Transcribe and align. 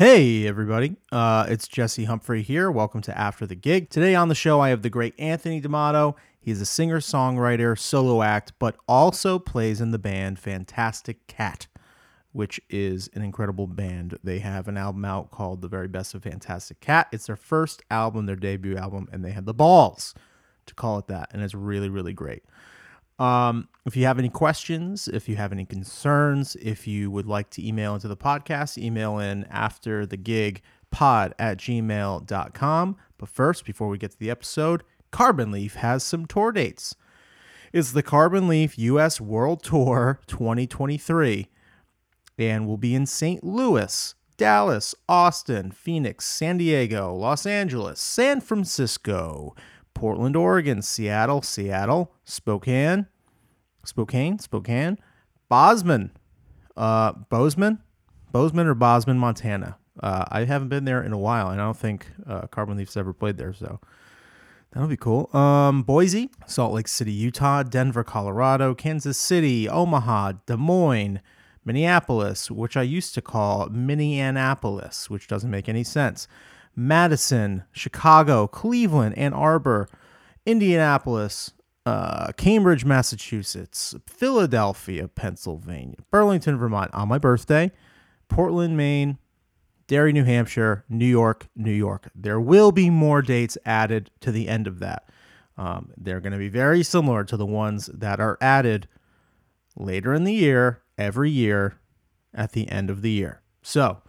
Hey, 0.00 0.46
everybody. 0.46 0.96
Uh, 1.12 1.44
it's 1.46 1.68
Jesse 1.68 2.04
Humphrey 2.04 2.40
here. 2.40 2.70
Welcome 2.70 3.02
to 3.02 3.18
After 3.18 3.44
the 3.44 3.54
Gig. 3.54 3.90
Today 3.90 4.14
on 4.14 4.28
the 4.28 4.34
show, 4.34 4.58
I 4.58 4.70
have 4.70 4.80
the 4.80 4.88
great 4.88 5.12
Anthony 5.18 5.60
D'Amato. 5.60 6.16
He's 6.40 6.62
a 6.62 6.64
singer 6.64 7.00
songwriter, 7.00 7.78
solo 7.78 8.22
act, 8.22 8.54
but 8.58 8.76
also 8.88 9.38
plays 9.38 9.78
in 9.78 9.90
the 9.90 9.98
band 9.98 10.38
Fantastic 10.38 11.26
Cat, 11.26 11.66
which 12.32 12.62
is 12.70 13.10
an 13.12 13.20
incredible 13.20 13.66
band. 13.66 14.18
They 14.24 14.38
have 14.38 14.68
an 14.68 14.78
album 14.78 15.04
out 15.04 15.30
called 15.30 15.60
The 15.60 15.68
Very 15.68 15.86
Best 15.86 16.14
of 16.14 16.22
Fantastic 16.22 16.80
Cat. 16.80 17.08
It's 17.12 17.26
their 17.26 17.36
first 17.36 17.82
album, 17.90 18.24
their 18.24 18.36
debut 18.36 18.78
album, 18.78 19.06
and 19.12 19.22
they 19.22 19.32
had 19.32 19.44
the 19.44 19.52
balls 19.52 20.14
to 20.64 20.74
call 20.74 20.98
it 20.98 21.08
that. 21.08 21.28
And 21.34 21.42
it's 21.42 21.54
really, 21.54 21.90
really 21.90 22.14
great. 22.14 22.44
Um, 23.20 23.68
if 23.84 23.96
you 23.96 24.06
have 24.06 24.18
any 24.18 24.30
questions, 24.30 25.06
if 25.06 25.28
you 25.28 25.36
have 25.36 25.52
any 25.52 25.66
concerns, 25.66 26.56
if 26.56 26.86
you 26.86 27.10
would 27.10 27.26
like 27.26 27.50
to 27.50 27.66
email 27.66 27.94
into 27.94 28.08
the 28.08 28.16
podcast, 28.16 28.78
email 28.78 29.18
in 29.18 29.44
after 29.50 30.06
the 30.06 30.16
gig 30.16 30.62
pod 30.90 31.34
at 31.38 31.58
gmail.com. 31.58 32.96
But 33.18 33.28
first, 33.28 33.66
before 33.66 33.88
we 33.88 33.98
get 33.98 34.12
to 34.12 34.18
the 34.18 34.30
episode, 34.30 34.82
Carbon 35.10 35.50
Leaf 35.50 35.74
has 35.74 36.02
some 36.02 36.24
tour 36.24 36.50
dates. 36.50 36.96
It's 37.74 37.92
the 37.92 38.02
Carbon 38.02 38.48
Leaf 38.48 38.78
US 38.78 39.20
World 39.20 39.62
Tour 39.62 40.20
2023 40.26 41.48
and 42.38 42.66
will 42.66 42.78
be 42.78 42.94
in 42.94 43.04
St. 43.04 43.44
Louis, 43.44 44.14
Dallas, 44.38 44.94
Austin, 45.08 45.70
Phoenix, 45.70 46.24
San 46.24 46.56
Diego, 46.56 47.14
Los 47.14 47.44
Angeles, 47.44 48.00
San 48.00 48.40
Francisco, 48.40 49.54
Portland, 49.92 50.36
Oregon, 50.36 50.80
Seattle, 50.80 51.42
Seattle, 51.42 52.14
Spokane, 52.24 53.06
Spokane, 53.84 54.38
Spokane, 54.38 54.98
Bosman, 55.48 56.12
uh, 56.76 57.12
Bozeman, 57.28 57.80
Bozeman 58.32 58.66
or 58.66 58.74
Bosman, 58.74 59.18
Montana. 59.18 59.76
Uh, 60.02 60.24
I 60.28 60.44
haven't 60.44 60.68
been 60.68 60.84
there 60.84 61.02
in 61.02 61.12
a 61.12 61.18
while, 61.18 61.50
and 61.50 61.60
I 61.60 61.64
don't 61.64 61.76
think 61.76 62.06
uh, 62.26 62.46
Carbon 62.46 62.76
Leaf's 62.76 62.96
ever 62.96 63.12
played 63.12 63.36
there, 63.36 63.52
so 63.52 63.80
that'll 64.72 64.88
be 64.88 64.96
cool. 64.96 65.34
Um, 65.36 65.82
Boise, 65.82 66.30
Salt 66.46 66.72
Lake 66.72 66.88
City, 66.88 67.12
Utah, 67.12 67.62
Denver, 67.62 68.04
Colorado, 68.04 68.74
Kansas 68.74 69.18
City, 69.18 69.68
Omaha, 69.68 70.32
Des 70.46 70.56
Moines, 70.56 71.20
Minneapolis, 71.64 72.50
which 72.50 72.76
I 72.76 72.82
used 72.82 73.14
to 73.14 73.22
call 73.22 73.68
Minneapolis, 73.68 75.10
which 75.10 75.26
doesn't 75.26 75.50
make 75.50 75.68
any 75.68 75.84
sense. 75.84 76.26
Madison, 76.74 77.64
Chicago, 77.72 78.46
Cleveland, 78.46 79.18
Ann 79.18 79.34
Arbor, 79.34 79.88
Indianapolis, 80.46 81.52
uh, 81.86 82.32
Cambridge, 82.36 82.84
Massachusetts, 82.84 83.94
Philadelphia, 84.06 85.08
Pennsylvania, 85.08 85.96
Burlington, 86.10 86.58
Vermont 86.58 86.92
on 86.92 87.08
my 87.08 87.18
birthday, 87.18 87.72
Portland, 88.28 88.76
Maine, 88.76 89.18
Derry, 89.86 90.12
New 90.12 90.24
Hampshire, 90.24 90.84
New 90.88 91.06
York, 91.06 91.48
New 91.56 91.72
York. 91.72 92.10
There 92.14 92.40
will 92.40 92.70
be 92.70 92.90
more 92.90 93.22
dates 93.22 93.58
added 93.64 94.10
to 94.20 94.30
the 94.30 94.48
end 94.48 94.66
of 94.66 94.78
that. 94.78 95.08
Um, 95.56 95.90
they're 95.96 96.20
going 96.20 96.32
to 96.32 96.38
be 96.38 96.48
very 96.48 96.82
similar 96.82 97.24
to 97.24 97.36
the 97.36 97.46
ones 97.46 97.86
that 97.86 98.20
are 98.20 98.38
added 98.40 98.86
later 99.76 100.14
in 100.14 100.24
the 100.24 100.32
year, 100.32 100.82
every 100.96 101.30
year, 101.30 101.80
at 102.32 102.52
the 102.52 102.68
end 102.70 102.88
of 102.88 103.02
the 103.02 103.10
year. 103.10 103.42
So, 103.62 104.00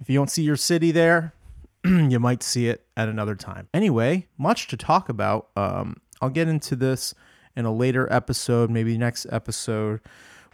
if 0.00 0.08
you 0.08 0.18
don't 0.18 0.30
see 0.30 0.42
your 0.42 0.56
city 0.56 0.90
there, 0.90 1.34
you 1.84 2.18
might 2.18 2.42
see 2.42 2.68
it 2.68 2.86
at 2.96 3.08
another 3.08 3.34
time. 3.34 3.68
Anyway, 3.74 4.28
much 4.38 4.66
to 4.68 4.76
talk 4.76 5.08
about. 5.08 5.48
Um, 5.56 5.96
I'll 6.22 6.30
get 6.30 6.46
into 6.46 6.76
this 6.76 7.14
in 7.56 7.64
a 7.64 7.74
later 7.74 8.10
episode, 8.10 8.70
maybe 8.70 8.96
next 8.96 9.26
episode. 9.30 10.00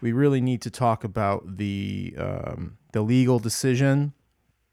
We 0.01 0.13
really 0.13 0.41
need 0.41 0.63
to 0.63 0.71
talk 0.71 1.05
about 1.05 1.59
the 1.59 2.15
um, 2.17 2.79
the 2.93 3.03
legal 3.03 3.39
decision 3.39 4.15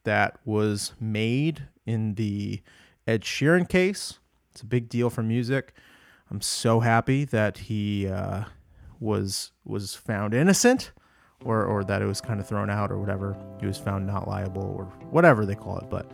that 0.05 0.39
was 0.45 0.93
made 0.99 1.67
in 1.85 2.15
the 2.15 2.61
Ed 3.05 3.21
Sheeran 3.23 3.67
case. 3.67 4.19
It's 4.51 4.61
a 4.61 4.65
big 4.65 4.87
deal 4.87 5.09
for 5.09 5.21
music. 5.21 5.73
I'm 6.31 6.41
so 6.41 6.79
happy 6.79 7.25
that 7.25 7.57
he 7.57 8.07
uh, 8.07 8.45
was 9.01 9.51
was 9.65 9.95
found 9.95 10.33
innocent, 10.33 10.91
or 11.43 11.65
or 11.65 11.83
that 11.83 12.01
it 12.01 12.05
was 12.05 12.21
kind 12.21 12.39
of 12.39 12.47
thrown 12.47 12.69
out, 12.69 12.89
or 12.89 12.99
whatever. 12.99 13.35
He 13.59 13.67
was 13.67 13.77
found 13.77 14.07
not 14.07 14.29
liable, 14.29 14.63
or 14.63 14.85
whatever 15.09 15.45
they 15.45 15.55
call 15.55 15.77
it. 15.79 15.89
But 15.89 16.09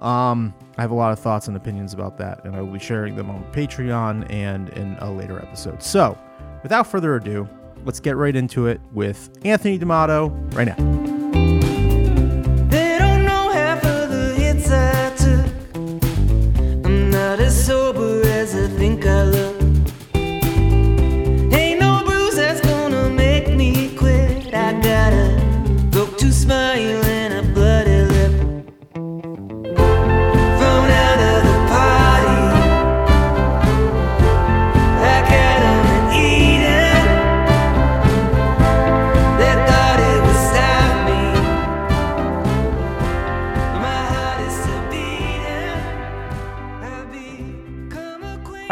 um, 0.00 0.54
I 0.76 0.82
have 0.82 0.90
a 0.90 0.94
lot 0.94 1.12
of 1.12 1.18
thoughts 1.18 1.48
and 1.48 1.56
opinions 1.56 1.92
about 1.92 2.18
that, 2.18 2.44
and 2.44 2.54
I 2.54 2.60
will 2.60 2.72
be 2.72 2.78
sharing 2.78 3.16
them 3.16 3.30
on 3.30 3.44
Patreon 3.52 4.30
and 4.30 4.68
in 4.70 4.96
a 5.00 5.10
later 5.10 5.38
episode. 5.40 5.82
So, 5.82 6.16
without 6.62 6.86
further 6.86 7.16
ado, 7.16 7.48
let's 7.84 8.00
get 8.00 8.16
right 8.16 8.34
into 8.34 8.66
it 8.66 8.80
with 8.92 9.30
Anthony 9.44 9.78
D'Amato 9.78 10.28
right 10.52 10.68
now. 10.68 11.17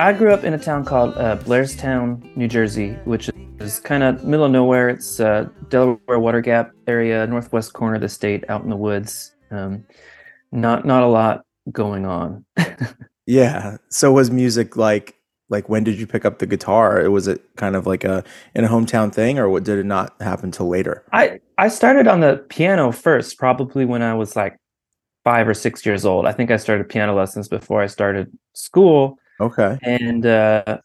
I 0.06 0.12
grew 0.12 0.32
up 0.32 0.44
in 0.44 0.54
a 0.54 0.58
town 0.58 0.84
called 0.84 1.18
uh, 1.18 1.36
Blairstown, 1.38 2.36
New 2.36 2.46
Jersey, 2.46 2.90
which 3.06 3.28
is 3.58 3.80
kind 3.80 4.04
of 4.04 4.22
middle 4.22 4.46
of 4.46 4.52
nowhere. 4.52 4.88
It's 4.88 5.18
uh, 5.18 5.48
Delaware 5.68 6.20
Water 6.20 6.40
Gap 6.40 6.70
area, 6.86 7.26
northwest 7.26 7.72
corner 7.72 7.96
of 7.96 8.02
the 8.02 8.08
state, 8.08 8.44
out 8.48 8.62
in 8.62 8.70
the 8.70 8.76
woods. 8.76 9.34
Um, 9.50 9.84
not 10.52 10.86
not 10.86 11.02
a 11.02 11.08
lot 11.08 11.44
going 11.72 12.06
on. 12.06 12.44
Yeah. 13.28 13.78
So 13.88 14.12
was 14.12 14.30
music 14.30 14.76
like 14.76 15.16
like 15.48 15.68
when 15.68 15.82
did 15.82 15.98
you 15.98 16.06
pick 16.06 16.24
up 16.24 16.38
the 16.38 16.46
guitar? 16.46 17.00
It 17.00 17.08
was 17.08 17.26
it 17.26 17.42
kind 17.56 17.74
of 17.74 17.84
like 17.84 18.04
a 18.04 18.22
in 18.54 18.62
a 18.62 18.68
hometown 18.68 19.12
thing 19.12 19.40
or 19.40 19.48
what 19.48 19.64
did 19.64 19.80
it 19.80 19.86
not 19.86 20.14
happen 20.22 20.52
till 20.52 20.68
later? 20.68 21.04
I 21.10 21.40
I 21.58 21.66
started 21.66 22.06
on 22.06 22.20
the 22.20 22.36
piano 22.48 22.92
first, 22.92 23.36
probably 23.36 23.84
when 23.84 24.00
I 24.00 24.14
was 24.14 24.36
like 24.36 24.56
five 25.24 25.48
or 25.48 25.54
six 25.54 25.84
years 25.84 26.04
old. 26.04 26.24
I 26.24 26.30
think 26.30 26.52
I 26.52 26.56
started 26.56 26.88
piano 26.88 27.16
lessons 27.16 27.48
before 27.48 27.82
I 27.82 27.88
started 27.88 28.30
school. 28.52 29.18
Okay. 29.40 29.78
and 29.82 30.24
uh, 30.26 30.78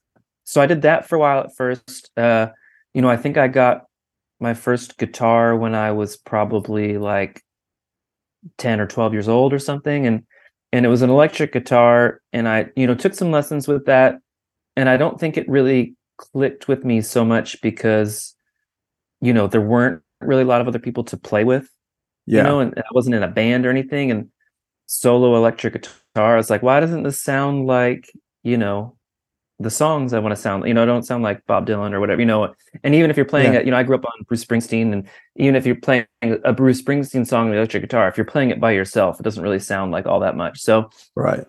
so 0.43 0.61
I 0.61 0.65
did 0.65 0.81
that 0.83 1.07
for 1.07 1.15
a 1.15 1.19
while 1.19 1.41
at 1.41 1.55
first. 1.55 2.11
Uh, 2.17 2.49
you 2.93 3.01
know, 3.01 3.09
I 3.09 3.17
think 3.17 3.37
I 3.37 3.47
got 3.47 3.83
my 4.39 4.53
first 4.53 4.97
guitar 4.97 5.55
when 5.55 5.75
I 5.75 5.91
was 5.91 6.17
probably 6.17 6.97
like 6.97 7.43
ten 8.57 8.79
or 8.79 8.87
twelve 8.87 9.13
years 9.13 9.27
old 9.27 9.53
or 9.53 9.59
something, 9.59 10.05
and 10.07 10.23
and 10.73 10.85
it 10.85 10.89
was 10.89 11.01
an 11.01 11.09
electric 11.09 11.53
guitar, 11.53 12.21
and 12.33 12.47
I 12.47 12.67
you 12.75 12.87
know 12.87 12.95
took 12.95 13.13
some 13.13 13.31
lessons 13.31 13.67
with 13.67 13.85
that, 13.85 14.15
and 14.75 14.89
I 14.89 14.97
don't 14.97 15.19
think 15.19 15.37
it 15.37 15.47
really 15.49 15.95
clicked 16.17 16.67
with 16.67 16.85
me 16.85 17.01
so 17.01 17.25
much 17.25 17.61
because 17.61 18.35
you 19.21 19.33
know 19.33 19.47
there 19.47 19.61
weren't 19.61 20.01
really 20.21 20.43
a 20.43 20.47
lot 20.47 20.61
of 20.61 20.67
other 20.67 20.79
people 20.79 21.03
to 21.05 21.17
play 21.17 21.43
with 21.43 21.69
Yeah. 22.27 22.39
you 22.39 22.43
know, 22.43 22.59
and 22.61 22.73
I 22.77 22.83
wasn't 22.93 23.15
in 23.15 23.23
a 23.23 23.27
band 23.29 23.65
or 23.65 23.71
anything. 23.71 24.11
And 24.11 24.29
solo 24.87 25.35
electric 25.37 25.73
guitar, 25.73 26.35
I 26.35 26.37
was 26.37 26.49
like, 26.49 26.63
why 26.63 26.79
doesn't 26.81 27.03
this 27.03 27.21
sound 27.23 27.67
like, 27.67 28.11
you 28.43 28.57
know, 28.57 28.95
the 29.59 29.69
songs 29.69 30.13
I 30.13 30.19
want 30.19 30.35
to 30.35 30.41
sound, 30.41 30.67
you 30.67 30.73
know, 30.73 30.85
don't 30.85 31.03
sound 31.03 31.23
like 31.23 31.45
Bob 31.45 31.67
Dylan 31.67 31.93
or 31.93 31.99
whatever, 31.99 32.19
you 32.19 32.25
know. 32.25 32.53
And 32.83 32.95
even 32.95 33.11
if 33.11 33.17
you're 33.17 33.25
playing 33.25 33.53
Yeah. 33.53 33.59
it, 33.59 33.65
you 33.65 33.71
know, 33.71 33.77
I 33.77 33.83
grew 33.83 33.95
up 33.95 34.05
on 34.05 34.23
Bruce 34.27 34.43
Springsteen, 34.43 34.91
and 34.91 35.07
even 35.35 35.55
if 35.55 35.65
you're 35.65 35.75
playing 35.75 36.05
a 36.23 36.51
Bruce 36.53 36.81
Springsteen 36.81 37.27
song 37.27 37.45
on 37.45 37.51
the 37.51 37.57
electric 37.57 37.83
guitar, 37.83 38.07
if 38.07 38.17
you're 38.17 38.25
playing 38.25 38.49
it 38.49 38.59
by 38.59 38.71
yourself, 38.71 39.19
it 39.19 39.23
doesn't 39.23 39.43
really 39.43 39.59
sound 39.59 39.91
like 39.91 40.05
all 40.07 40.19
that 40.21 40.35
much. 40.35 40.59
So 40.61 40.89
right. 41.15 41.45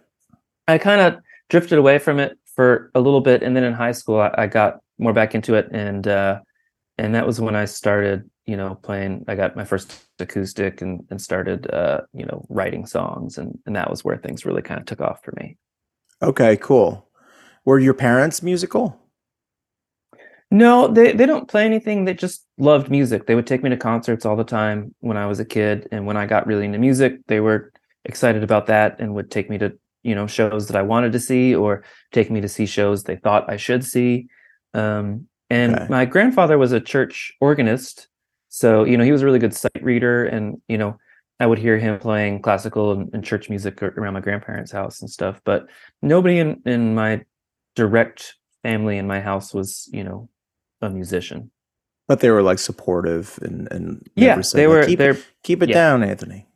I 0.69 0.79
kind 0.79 1.00
of 1.00 1.21
drifted 1.49 1.79
away 1.79 1.99
from 1.99 2.19
it 2.19 2.39
for 2.55 2.91
a 2.94 3.00
little 3.00 3.21
bit, 3.23 3.43
and 3.43 3.56
then 3.56 3.65
in 3.65 3.73
high 3.73 3.93
school, 3.93 4.21
I, 4.21 4.35
I 4.37 4.47
got 4.47 4.81
more 4.99 5.12
back 5.15 5.35
into 5.35 5.55
it, 5.55 5.69
and 5.73 6.06
uh, 6.06 6.41
and 6.99 7.15
that 7.15 7.27
was 7.27 7.41
when 7.41 7.56
I 7.56 7.65
started, 7.65 8.29
you 8.44 8.56
know, 8.56 8.75
playing. 8.75 9.25
I 9.27 9.35
got 9.37 9.56
my 9.56 9.65
first 9.65 10.05
acoustic 10.19 10.83
and 10.83 11.06
and 11.11 11.21
started, 11.21 11.71
uh, 11.71 12.03
you 12.12 12.27
know, 12.27 12.44
writing 12.50 12.85
songs, 12.85 13.39
and 13.39 13.59
and 13.65 13.75
that 13.75 13.91
was 13.91 14.05
where 14.05 14.19
things 14.19 14.44
really 14.44 14.62
kind 14.62 14.81
of 14.81 14.87
took 14.87 15.00
off 15.00 15.25
for 15.25 15.33
me. 15.41 15.56
Okay, 16.23 16.57
cool. 16.57 17.09
Were 17.65 17.79
your 17.79 17.95
parents 17.95 18.43
musical? 18.43 18.99
No, 20.51 20.87
they 20.87 21.13
they 21.13 21.25
don't 21.27 21.49
play 21.49 21.65
anything. 21.65 22.05
They 22.05 22.15
just 22.15 22.47
loved 22.59 22.91
music. 22.91 23.27
They 23.27 23.35
would 23.35 23.47
take 23.47 23.63
me 23.63 23.71
to 23.71 23.77
concerts 23.77 24.27
all 24.27 24.37
the 24.37 24.45
time 24.45 24.95
when 25.01 25.17
I 25.17 25.27
was 25.27 25.41
a 25.41 25.45
kid, 25.47 25.89
and 25.91 26.07
when 26.07 26.17
I 26.17 26.27
got 26.27 26.47
really 26.47 26.67
into 26.67 26.79
music, 26.79 27.21
they 27.27 27.41
were 27.41 27.73
excited 28.05 28.43
about 28.43 28.67
that 28.67 28.97
and 29.01 29.15
would 29.15 29.31
take 29.31 29.49
me 29.49 29.57
to 29.59 29.73
you 30.03 30.15
know 30.15 30.27
shows 30.27 30.67
that 30.67 30.77
I 30.77 30.83
wanted 30.83 31.13
to 31.13 31.21
see 31.21 31.55
or 31.55 31.85
take 32.13 32.31
me 32.31 32.41
to 32.43 32.49
see 32.49 32.67
shows 32.67 33.05
they 33.05 33.17
thought 33.17 33.51
I 33.51 33.57
should 33.57 33.85
see. 33.85 34.29
Um, 34.75 35.27
and 35.49 35.75
Okay. 35.75 35.87
my 35.89 36.05
grandfather 36.05 36.59
was 36.59 36.73
a 36.73 36.81
church 36.81 37.33
organist, 37.41 38.09
so 38.49 38.85
you 38.85 38.99
know 38.99 39.05
he 39.05 39.13
was 39.13 39.23
a 39.23 39.25
really 39.25 39.39
good 39.39 39.55
sight 39.55 39.83
reader, 39.83 40.27
and 40.27 40.61
you 40.69 40.77
know 40.77 40.99
I 41.43 41.47
would 41.47 41.59
hear 41.59 41.77
him 41.77 41.99
playing 41.99 42.41
classical 42.41 42.93
and, 42.93 43.11
and 43.12 43.25
church 43.25 43.50
music 43.50 43.83
around 43.83 44.15
my 44.15 44.21
grandparents' 44.21 44.71
house 44.71 45.00
and 45.00 45.11
stuff. 45.11 45.41
But 45.44 45.67
nobody 46.00 46.39
in 46.39 46.62
in 46.65 46.94
my 46.94 47.25
direct 47.75 48.37
family 48.62 48.97
in 48.97 49.09
my 49.09 49.21
house 49.21 49.53
was, 49.53 49.89
you 49.93 50.05
know, 50.05 50.29
a 50.83 50.89
musician. 50.89 51.50
But 52.06 52.21
they 52.21 52.31
were 52.31 52.43
like 52.43 52.61
supportive 52.61 53.41
and 53.43 53.67
and 53.73 54.06
Yeah, 54.15 54.41
they 54.55 54.69
were. 54.69 54.87
keep, 54.87 54.99
They're 55.00 55.19
keep 55.43 55.65
it 55.65 55.71
yeah. 55.71 55.75
down, 55.75 56.05
Anthony. 56.05 56.47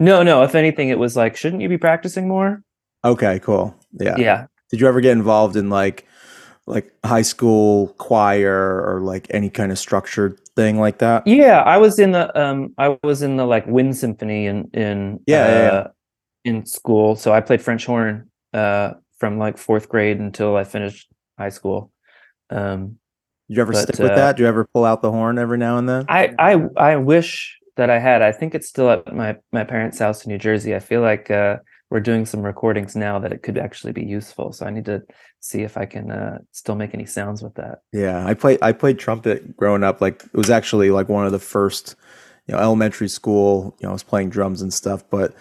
no, 0.00 0.22
no. 0.22 0.42
If 0.44 0.54
anything, 0.54 0.88
it 0.88 0.98
was 0.98 1.14
like, 1.14 1.36
shouldn't 1.36 1.60
you 1.60 1.68
be 1.68 1.76
practicing 1.78 2.26
more? 2.26 2.62
Okay, 3.04 3.38
cool. 3.40 3.76
Yeah. 3.92 4.16
Yeah, 4.16 4.46
Did 4.70 4.80
you 4.80 4.88
ever 4.88 5.02
get 5.02 5.12
involved 5.12 5.56
in 5.56 5.68
like 5.68 6.06
like 6.66 6.90
high 7.04 7.22
school 7.22 7.88
choir 7.98 8.82
or 8.82 9.00
like 9.02 9.26
any 9.28 9.50
kind 9.50 9.70
of 9.70 9.78
structured 9.78 10.40
thing 10.56 10.78
like 10.78 10.98
that? 10.98 11.26
yeah. 11.26 11.62
I 11.62 11.76
was 11.78 11.98
in 11.98 12.12
the 12.12 12.36
um, 12.40 12.74
I 12.78 12.98
was 13.04 13.22
in 13.22 13.36
the 13.36 13.44
like 13.44 13.66
wind 13.66 13.96
symphony 13.96 14.46
in 14.46 14.70
in 14.72 15.20
Yeah, 15.26 15.46
yeah, 15.48 15.62
yeah. 15.62 15.68
uh, 15.70 15.88
in 16.44 16.66
school. 16.66 17.16
So 17.16 17.32
I 17.32 17.40
played 17.40 17.62
French 17.62 17.84
horn 17.86 18.30
uh 18.52 18.94
from 19.18 19.38
like 19.38 19.58
fourth 19.58 19.88
grade 19.88 20.18
until 20.18 20.56
I 20.56 20.64
finished 20.64 21.08
high 21.38 21.48
school. 21.50 21.90
Um, 22.50 22.98
Did 23.48 23.56
you 23.56 23.62
ever 23.62 23.72
But, 23.72 23.82
stick 23.82 23.98
with 23.98 24.12
uh, 24.12 24.16
that? 24.16 24.36
Do 24.36 24.42
you 24.42 24.48
ever 24.48 24.66
pull 24.72 24.84
out 24.84 25.02
the 25.02 25.10
horn 25.10 25.38
every 25.38 25.58
now 25.58 25.78
and 25.78 25.88
then? 25.88 26.04
I 26.08 26.34
I 26.38 26.52
I 26.76 26.96
wish 26.96 27.58
that 27.76 27.90
I 27.90 27.98
had. 27.98 28.22
I 28.22 28.32
think 28.32 28.54
it's 28.54 28.68
still 28.68 28.90
at 28.90 29.14
my 29.14 29.36
my 29.52 29.64
parents' 29.64 29.98
house 29.98 30.24
in 30.24 30.32
New 30.32 30.38
Jersey. 30.38 30.74
I 30.74 30.80
feel 30.80 31.00
like 31.02 31.30
uh, 31.30 31.56
we're 31.90 32.00
doing 32.00 32.26
some 32.26 32.42
recordings 32.42 32.96
now 32.96 33.18
that 33.20 33.32
it 33.32 33.42
could 33.42 33.58
actually 33.58 33.92
be 33.92 34.04
useful. 34.04 34.52
So 34.52 34.66
I 34.66 34.70
need 34.70 34.86
to 34.86 35.02
see 35.40 35.62
if 35.62 35.76
I 35.76 35.86
can 35.86 36.10
uh, 36.10 36.38
still 36.52 36.74
make 36.74 36.94
any 36.94 37.06
sounds 37.06 37.42
with 37.42 37.54
that. 37.54 37.80
Yeah, 37.92 38.26
I 38.26 38.34
played 38.34 38.58
I 38.62 38.72
played 38.72 38.98
trumpet 38.98 39.56
growing 39.56 39.84
up. 39.84 40.00
Like 40.00 40.24
it 40.24 40.36
was 40.36 40.50
actually 40.50 40.90
like 40.90 41.08
one 41.08 41.26
of 41.26 41.32
the 41.32 41.38
first, 41.38 41.94
you 42.46 42.54
know, 42.54 42.60
elementary 42.60 43.08
school. 43.08 43.76
You 43.80 43.84
know, 43.84 43.90
I 43.90 43.92
was 43.92 44.02
playing 44.02 44.30
drums 44.30 44.62
and 44.62 44.74
stuff, 44.74 45.04
but 45.10 45.34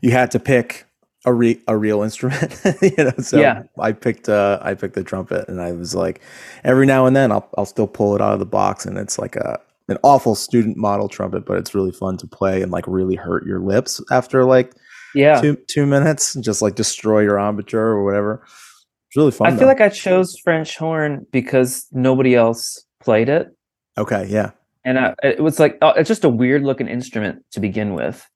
you 0.00 0.10
had 0.10 0.30
to 0.32 0.40
pick 0.40 0.84
a 1.26 1.32
re- 1.32 1.62
a 1.68 1.76
real 1.76 2.02
instrument. 2.08 2.60
you 2.82 2.96
know, 3.04 3.12
so 3.18 3.40
Yeah. 3.40 3.62
I 3.78 3.92
picked 3.92 4.28
uh 4.28 4.58
I 4.62 4.74
picked 4.74 4.94
the 4.94 5.04
trumpet, 5.04 5.48
and 5.48 5.60
I 5.60 5.72
was 5.72 5.94
like, 5.94 6.20
every 6.64 6.86
now 6.86 7.06
and 7.06 7.14
then 7.14 7.30
I'll 7.30 7.48
I'll 7.56 7.66
still 7.66 7.86
pull 7.86 8.16
it 8.16 8.20
out 8.20 8.32
of 8.32 8.40
the 8.40 8.46
box, 8.46 8.84
and 8.84 8.98
it's 8.98 9.18
like 9.18 9.36
a 9.36 9.60
an 9.88 9.98
awful 10.02 10.34
student 10.34 10.76
model 10.76 11.08
trumpet, 11.08 11.44
but 11.44 11.58
it's 11.58 11.74
really 11.74 11.92
fun 11.92 12.16
to 12.16 12.26
play 12.26 12.62
and 12.62 12.72
like 12.72 12.84
really 12.88 13.14
hurt 13.16 13.46
your 13.46 13.60
lips 13.60 14.00
after 14.10 14.44
like 14.44 14.72
Yeah, 15.14 15.40
two 15.40 15.56
two 15.68 15.86
minutes, 15.86 16.34
and 16.34 16.44
just 16.44 16.62
like 16.62 16.74
destroy 16.74 17.20
your 17.20 17.38
embouchure 17.38 17.80
or 17.80 18.04
whatever. 18.04 18.42
It's 18.44 19.16
really 19.16 19.30
fun. 19.30 19.52
I 19.52 19.56
feel 19.56 19.68
like 19.68 19.80
I 19.80 19.88
chose 19.88 20.36
French 20.42 20.76
horn 20.76 21.26
because 21.30 21.86
nobody 21.92 22.34
else 22.34 22.84
played 23.00 23.28
it, 23.28 23.48
okay, 23.96 24.26
yeah, 24.28 24.50
and 24.84 24.98
I, 24.98 25.14
it 25.22 25.40
was 25.40 25.60
like 25.60 25.78
uh, 25.82 25.94
it's 25.96 26.08
just 26.08 26.24
a 26.24 26.28
weird 26.28 26.62
looking 26.62 26.88
instrument 26.88 27.44
to 27.52 27.60
begin 27.60 27.94
with, 27.94 28.28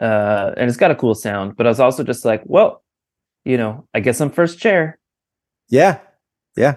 uh, 0.00 0.52
and 0.56 0.68
it's 0.68 0.78
got 0.78 0.90
a 0.90 0.94
cool 0.96 1.14
sound. 1.14 1.56
But 1.56 1.66
I 1.66 1.70
was 1.70 1.80
also 1.80 2.04
just 2.04 2.24
like, 2.24 2.42
well, 2.46 2.82
you 3.44 3.56
know, 3.56 3.86
I 3.94 4.00
guess 4.00 4.20
I'm 4.20 4.30
first 4.30 4.58
chair. 4.58 4.98
Yeah. 5.68 5.98
Yeah. 6.56 6.76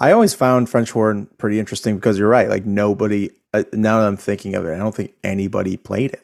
I 0.00 0.12
always 0.12 0.34
found 0.34 0.68
French 0.68 0.90
horn 0.90 1.28
pretty 1.38 1.60
interesting 1.60 1.96
because 1.96 2.18
you're 2.18 2.28
right. 2.28 2.48
Like 2.48 2.66
nobody, 2.66 3.30
uh, 3.52 3.64
now 3.72 4.00
that 4.00 4.06
I'm 4.06 4.16
thinking 4.16 4.54
of 4.54 4.66
it, 4.66 4.74
I 4.74 4.78
don't 4.78 4.94
think 4.94 5.14
anybody 5.22 5.76
played 5.76 6.12
it. 6.12 6.21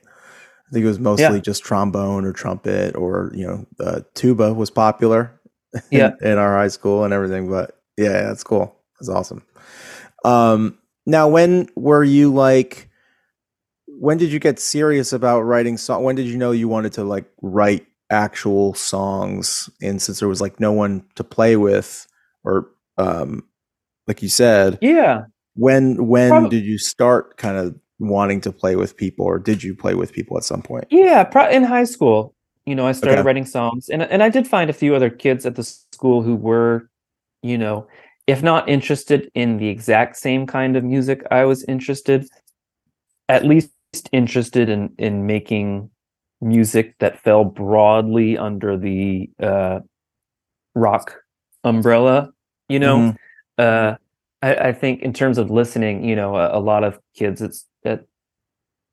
I 0.69 0.73
think 0.73 0.85
it 0.85 0.89
was 0.89 0.99
mostly 0.99 1.25
Yeah. 1.37 1.39
just 1.41 1.65
trombone 1.65 2.25
or 2.27 2.33
trumpet 2.33 2.95
or, 2.95 3.33
you 3.35 3.47
know, 3.47 3.67
uh, 3.81 4.01
tuba 4.15 4.53
was 4.53 4.71
popular 4.71 5.41
Yeah. 5.91 6.13
in, 6.21 6.29
in 6.33 6.39
our 6.39 6.57
high 6.57 6.69
school 6.69 7.05
and 7.05 7.15
everything. 7.15 7.49
But 7.49 7.81
yeah, 7.97 8.23
that's 8.25 8.45
cool. 8.45 8.77
That's 9.01 9.09
awesome. 9.09 9.43
Um, 10.25 10.79
now, 11.07 11.29
when 11.29 11.69
were 11.75 12.05
you 12.05 12.33
like, 12.33 12.91
when 13.87 14.19
did 14.19 14.31
you 14.31 14.39
get 14.39 14.61
serious 14.61 15.13
about 15.13 15.41
writing 15.43 15.77
song? 15.79 16.05
When 16.05 16.17
did 16.17 16.27
you 16.27 16.37
know 16.37 16.51
you 16.53 16.69
wanted 16.69 16.93
to 16.95 17.05
like 17.05 17.25
write 17.41 17.87
actual 18.11 18.75
songs? 18.75 19.71
And 19.83 20.01
since 20.03 20.21
there 20.21 20.29
was 20.29 20.41
like 20.41 20.61
no 20.61 20.73
one 20.73 21.05
to 21.15 21.25
play 21.25 21.57
with, 21.57 22.07
or 22.45 22.69
um, 22.99 23.45
like 24.07 24.23
you 24.23 24.29
said, 24.29 24.79
Yeah. 24.83 25.23
when 25.55 26.07
when 26.09 26.31
Prob- 26.31 26.51
did 26.51 26.65
you 26.65 26.79
start 26.79 27.37
kind 27.39 27.57
of 27.57 27.75
wanting 27.99 28.41
to 28.43 28.53
play 28.53 28.77
with 28.77 28.97
people, 28.97 29.27
or 29.27 29.39
did 29.39 29.63
you 29.63 29.75
play 29.75 29.95
with 29.95 30.13
people 30.13 30.37
at 30.37 30.45
some 30.45 30.63
point? 30.63 30.87
Yeah, 30.91 31.25
pro- 31.25 31.49
in 31.51 31.65
high 31.65 31.85
school, 31.85 32.35
you 32.67 32.75
know, 32.75 32.87
I 32.87 32.93
started 32.93 33.23
Okay. 33.23 33.25
writing 33.25 33.45
songs, 33.47 33.89
and 33.89 34.03
and 34.03 34.23
I 34.23 34.29
did 34.31 34.47
find 34.49 34.71
a 34.71 34.75
few 34.75 34.95
other 34.95 35.11
kids 35.11 35.47
at 35.47 35.57
the 35.57 35.65
school 35.65 36.23
who 36.23 36.35
were, 36.37 36.89
you 37.43 37.59
know, 37.59 37.87
if 38.27 38.43
not 38.43 38.69
interested 38.69 39.31
in 39.35 39.59
the 39.59 39.69
exact 39.69 40.17
same 40.17 40.47
kind 40.47 40.77
of 40.77 40.85
music 40.85 41.23
I 41.31 41.45
was 41.45 41.65
interested, 41.65 42.27
at 43.29 43.45
least 43.45 43.71
interested 44.13 44.69
in 44.69 44.95
in 44.99 45.27
making 45.27 45.91
music 46.41 46.95
that 47.01 47.19
fell 47.19 47.45
broadly 47.45 48.39
under 48.39 48.77
the 48.77 49.29
uh, 49.43 49.81
rock 50.75 51.17
umbrella. 51.65 52.31
You 52.69 52.79
know, 52.81 52.99
Mhm. 52.99 53.17
uh, 53.59 53.97
I, 54.43 54.55
I 54.69 54.73
think 54.73 55.03
in 55.03 55.13
terms 55.13 55.39
of 55.39 55.51
listening, 55.51 56.05
you 56.05 56.17
know, 56.17 56.37
a, 56.37 56.59
a 56.59 56.61
lot 56.61 56.85
of 56.85 56.99
kids 57.17 57.43
it's 57.43 57.67
at 57.85 58.05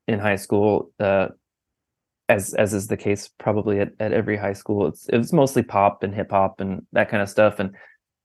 in 0.08 0.18
high 0.18 0.36
school, 0.36 0.90
uh, 1.00 1.28
as 2.28 2.54
as 2.54 2.74
is 2.74 2.88
the 2.88 2.96
case 2.96 3.30
probably 3.38 3.80
at, 3.80 3.92
at 4.00 4.12
every 4.12 4.36
high 4.36 4.52
school, 4.52 4.86
it's 4.86 5.06
it's 5.08 5.32
mostly 5.32 5.62
pop 5.62 6.02
and 6.02 6.14
hip 6.14 6.30
hop 6.30 6.60
and 6.60 6.86
that 6.92 7.08
kind 7.08 7.22
of 7.22 7.28
stuff. 7.28 7.58
And 7.58 7.74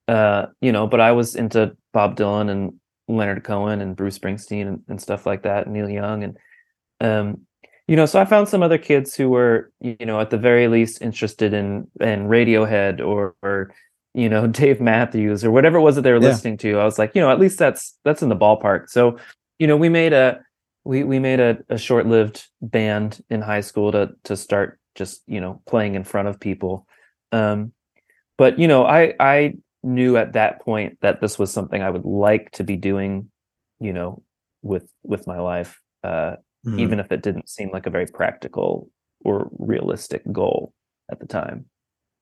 uh, 0.07 0.47
you 0.61 0.71
know, 0.71 0.87
but 0.87 0.99
I 0.99 1.11
was 1.11 1.35
into 1.35 1.75
Bob 1.93 2.15
Dylan 2.17 2.49
and 2.49 2.73
Leonard 3.07 3.43
Cohen 3.43 3.81
and 3.81 3.95
Bruce 3.95 4.17
Springsteen 4.17 4.67
and, 4.67 4.81
and 4.87 5.01
stuff 5.01 5.25
like 5.25 5.43
that, 5.43 5.67
Neil 5.67 5.89
Young 5.89 6.23
and 6.23 6.37
um, 7.01 7.41
you 7.87 7.95
know, 7.95 8.05
so 8.05 8.21
I 8.21 8.25
found 8.25 8.47
some 8.47 8.63
other 8.63 8.77
kids 8.77 9.15
who 9.15 9.29
were, 9.29 9.71
you 9.81 10.05
know, 10.05 10.19
at 10.21 10.29
the 10.29 10.37
very 10.37 10.67
least 10.67 11.01
interested 11.01 11.53
in 11.53 11.87
in 11.99 12.27
Radiohead 12.27 13.05
or, 13.05 13.35
or 13.41 13.73
you 14.13 14.29
know, 14.29 14.47
Dave 14.61 14.79
Matthews 14.79 15.43
or 15.43 15.51
whatever 15.51 15.77
it 15.77 15.81
was 15.81 15.95
that 15.95 16.03
they 16.03 16.11
were 16.11 16.19
Yeah. 16.21 16.29
listening 16.29 16.57
to. 16.57 16.79
I 16.79 16.85
was 16.85 16.97
like, 16.99 17.13
you 17.15 17.21
know, 17.21 17.31
at 17.31 17.39
least 17.39 17.59
that's 17.59 17.97
that's 18.05 18.21
in 18.21 18.29
the 18.29 18.35
ballpark. 18.35 18.89
So, 18.89 19.17
you 19.59 19.67
know, 19.67 19.77
we 19.77 19.89
made 19.89 20.13
a 20.13 20.39
we 20.83 21.03
we 21.03 21.19
made 21.19 21.39
a, 21.39 21.57
a 21.69 21.77
short-lived 21.77 22.47
band 22.61 23.23
in 23.29 23.41
high 23.41 23.61
school 23.61 23.91
to 23.91 24.11
to 24.25 24.35
start 24.35 24.79
just, 24.95 25.21
you 25.27 25.39
know, 25.39 25.61
playing 25.67 25.95
in 25.95 26.03
front 26.03 26.27
of 26.27 26.39
people. 26.39 26.87
Um 27.31 27.73
but 28.37 28.59
you 28.59 28.67
know, 28.67 28.85
I 28.85 29.13
I 29.19 29.55
knew 29.83 30.17
at 30.17 30.33
that 30.33 30.61
point 30.61 30.97
that 31.01 31.21
this 31.21 31.39
was 31.39 31.51
something 31.51 31.81
I 31.81 31.89
would 31.89 32.05
like 32.05 32.51
to 32.51 32.63
be 32.63 32.75
doing, 32.77 33.29
you 33.79 33.93
know, 33.93 34.23
with 34.61 34.89
with 35.03 35.27
my 35.27 35.39
life. 35.39 35.79
Uh 36.03 36.35
Mhm. 36.65 36.79
even 36.79 36.99
if 36.99 37.11
it 37.11 37.23
didn't 37.23 37.49
seem 37.49 37.71
like 37.71 37.87
a 37.87 37.89
very 37.89 38.05
practical 38.05 38.87
or 39.25 39.49
realistic 39.57 40.21
goal 40.31 40.73
at 41.11 41.19
the 41.19 41.25
time. 41.25 41.65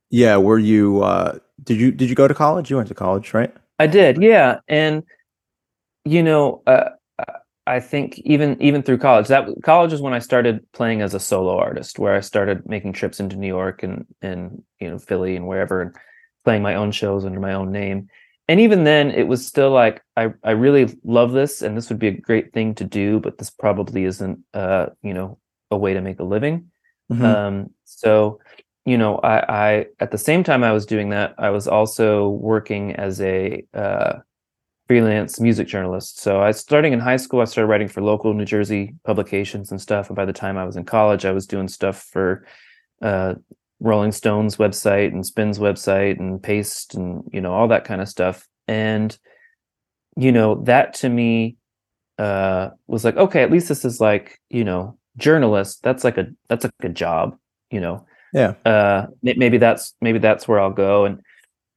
Yeah, 0.09 0.37
were 0.37 0.59
you? 0.59 1.03
uh 1.03 1.39
Did 1.63 1.79
you 1.79 1.91
did 1.91 2.09
you 2.09 2.15
go 2.15 2.27
to 2.27 2.33
college? 2.33 2.69
You 2.69 2.77
went 2.77 2.87
to 2.89 2.95
college, 2.95 3.33
right? 3.33 3.53
I 3.79 3.87
did, 3.87 4.21
yeah, 4.21 4.59
and 4.67 5.03
you 6.05 6.23
know, 6.23 6.61
uh, 6.67 6.89
I 7.69 7.79
think 7.79 8.19
even 8.19 8.61
even 8.61 8.83
through 8.83 8.97
college, 8.99 9.27
that 9.27 9.47
college 9.63 9.93
is 9.93 10.01
when 10.01 10.13
I 10.13 10.19
started 10.19 10.65
playing 10.73 11.01
as 11.01 11.13
a 11.13 11.19
solo 11.19 11.57
artist, 11.57 11.99
where 11.99 12.15
I 12.15 12.21
started 12.21 12.67
making 12.67 12.93
trips 12.93 13.19
into 13.19 13.35
New 13.37 13.47
York 13.47 13.83
and 13.83 14.05
and 14.21 14.63
you 14.79 14.89
know 14.89 14.97
Philly 14.99 15.35
and 15.35 15.47
wherever, 15.47 15.81
and 15.81 15.95
playing 16.45 16.63
my 16.63 16.75
own 16.75 16.91
shows 16.91 17.25
under 17.25 17.39
my 17.39 17.53
own 17.53 17.71
name. 17.71 18.07
And 18.47 18.59
even 18.59 18.83
then, 18.83 19.11
it 19.11 19.27
was 19.27 19.45
still 19.45 19.71
like 19.71 20.01
I 20.17 20.33
I 20.43 20.51
really 20.51 20.97
love 21.03 21.31
this, 21.33 21.61
and 21.61 21.77
this 21.77 21.89
would 21.89 21.99
be 21.99 22.07
a 22.07 22.17
great 22.19 22.53
thing 22.53 22.75
to 22.75 22.83
do, 22.83 23.19
but 23.19 23.37
this 23.37 23.49
probably 23.51 24.05
isn't 24.05 24.39
uh 24.53 24.87
you 25.03 25.13
know 25.13 25.37
a 25.71 25.77
way 25.77 25.93
to 25.93 26.01
make 26.01 26.19
a 26.19 26.23
living. 26.23 26.71
Mhm. 27.11 27.23
Um, 27.23 27.69
so, 27.85 28.39
you 28.85 28.97
know, 28.97 29.17
I, 29.17 29.37
I 29.49 29.85
at 29.99 30.11
the 30.11 30.17
same 30.17 30.43
time 30.43 30.63
I 30.63 30.71
was 30.71 30.85
doing 30.85 31.09
that, 31.09 31.35
I 31.37 31.49
was 31.51 31.67
also 31.67 32.29
working 32.29 32.95
as 32.95 33.21
a 33.21 33.63
uh, 33.73 34.19
freelance 34.89 35.39
music 35.39 35.67
journalist. 35.67 36.19
So 36.19 36.41
I 36.41 36.49
starting 36.49 36.93
in 36.93 36.99
high 36.99 37.17
school, 37.17 37.41
I 37.41 37.45
started 37.45 37.67
writing 37.67 37.87
for 37.87 38.01
local 38.01 38.33
New 38.33 38.43
Jersey 38.43 38.95
publications 39.05 39.69
and 39.69 39.79
stuff. 39.79 40.07
And 40.09 40.15
by 40.15 40.25
the 40.25 40.33
time 40.33 40.57
I 40.57 40.65
was 40.65 40.75
in 40.77 40.83
college, 40.83 41.25
I 41.25 41.31
was 41.31 41.45
doing 41.45 41.67
stuff 41.67 42.07
for 42.11 42.43
uh, 43.03 43.35
Rolling 43.79 44.11
Stone's 44.11 44.57
website 44.57 45.09
and 45.13 45.23
Spin's 45.23 45.59
website 45.59 46.19
and 46.19 46.41
Paste 46.41 46.95
and 46.95 47.23
you 47.31 47.39
know 47.39 47.53
all 47.53 47.67
that 47.67 47.85
kind 47.85 48.01
of 48.01 48.09
stuff. 48.09 48.47
And 48.67 49.15
you 50.17 50.31
know 50.31 50.55
that 50.63 50.95
to 50.95 51.09
me 51.09 51.57
uh, 52.17 52.69
was 52.87 53.05
like 53.05 53.15
okay, 53.15 53.43
at 53.43 53.51
least 53.51 53.69
this 53.69 53.85
is 53.85 54.01
like 54.01 54.39
you 54.49 54.63
know 54.63 54.97
journalist. 55.17 55.83
That's 55.83 56.03
like 56.03 56.17
a 56.17 56.29
that's 56.47 56.63
like 56.65 56.73
a 56.81 56.89
job. 56.89 57.37
You 57.69 57.81
know, 57.81 58.07
Yeah. 58.33 58.55
uh 58.65 59.05
maybe 59.21 59.59
that's 59.59 59.93
maybe 60.01 60.17
that's 60.17 60.47
where 60.47 60.59
I'll 60.59 60.71
go 60.71 61.05
and 61.05 61.21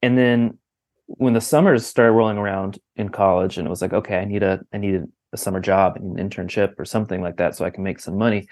and 0.01 0.17
then 0.17 0.57
when 1.07 1.33
the 1.35 1.41
summers 1.41 1.87
started 1.87 2.13
rolling 2.13 2.39
around 2.39 2.79
in 2.97 3.09
college 3.09 3.59
and 3.59 3.67
it 3.67 3.71
was 3.71 3.83
like 3.83 3.93
okay 3.93 4.19
I 4.19 4.25
need 4.25 4.43
a 4.43 4.61
I 4.73 4.79
need 4.79 4.95
a, 5.33 5.37
summer 5.37 5.61
job 5.61 5.97
and 5.97 6.19
an 6.19 6.29
internship 6.31 6.79
or 6.79 6.85
something 6.85 7.23
like 7.23 7.37
that 7.39 7.57
so 7.57 7.65
I 7.65 7.71
can 7.71 7.83
make 7.85 8.01
some 8.01 8.19
money 8.19 8.47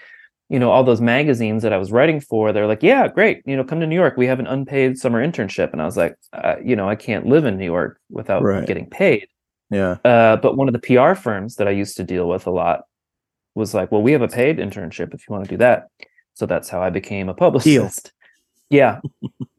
you 0.49 0.57
know 0.59 0.71
all 0.71 0.83
those 0.83 0.99
magazines 0.99 1.61
that 1.63 1.71
I 1.73 1.77
was 1.77 1.91
writing 1.91 2.19
for 2.19 2.51
they're 2.51 2.65
like 2.67 2.81
yeah 2.83 3.07
great 3.07 3.41
you 3.45 3.55
know 3.55 3.63
come 3.63 3.79
to 3.79 3.85
New 3.87 3.95
York 3.95 4.17
we 4.17 4.25
have 4.25 4.39
an 4.39 4.47
unpaid 4.47 4.97
summer 4.97 5.23
internship 5.25 5.71
and 5.73 5.81
I 5.81 5.85
was 5.85 5.95
like 5.95 6.15
uh, 6.33 6.55
you 6.63 6.75
know 6.75 6.89
I 6.89 6.95
can't 6.95 7.27
live 7.27 7.45
in 7.45 7.57
New 7.57 7.65
York 7.65 7.99
without 8.09 8.41
Right. 8.43 8.65
getting 8.67 8.89
paid 8.89 9.27
Yeah. 9.69 9.97
uh, 10.03 10.37
but 10.37 10.57
one 10.57 10.67
of 10.67 10.73
the 10.73 10.79
PR 10.79 11.13
firms 11.13 11.55
that 11.57 11.67
I 11.67 11.71
used 11.71 11.97
to 11.97 12.03
deal 12.03 12.27
with 12.27 12.47
a 12.47 12.51
lot 12.51 12.81
was 13.53 13.73
like, 13.73 13.91
well, 13.91 14.01
we 14.01 14.13
have 14.13 14.21
a 14.21 14.27
paid 14.29 14.57
internship 14.59 15.13
if 15.13 15.27
you 15.27 15.33
want 15.33 15.43
to 15.43 15.49
do 15.49 15.57
that. 15.57 15.87
So 16.35 16.45
that's 16.45 16.69
how 16.69 16.81
I 16.81 16.89
became 16.89 17.27
a 17.29 17.33
publicist. 17.33 18.13
Yeah. 18.69 19.01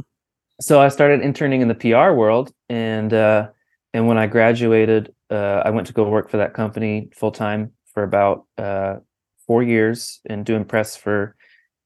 so 0.63 0.81
I 0.81 0.89
started 0.89 1.23
interning 1.23 1.61
in 1.61 1.67
the 1.67 1.75
PR 1.75 2.13
world, 2.13 2.53
and 2.69 3.13
uh, 3.13 3.49
and 3.93 4.07
when 4.07 4.17
I 4.17 4.29
graduated, 4.29 5.13
uh, 5.29 5.63
I 5.65 5.71
went 5.71 5.89
to 5.89 5.93
go 5.93 6.09
work 6.09 6.31
for 6.31 6.37
that 6.37 6.55
company 6.55 7.11
full 7.15 7.33
time 7.33 7.73
for 7.93 8.05
about 8.05 8.47
uh, 8.57 8.97
four 9.47 9.63
years 9.65 10.21
and 10.25 10.47
doing 10.47 10.65
press 10.65 10.97
for, 10.97 11.37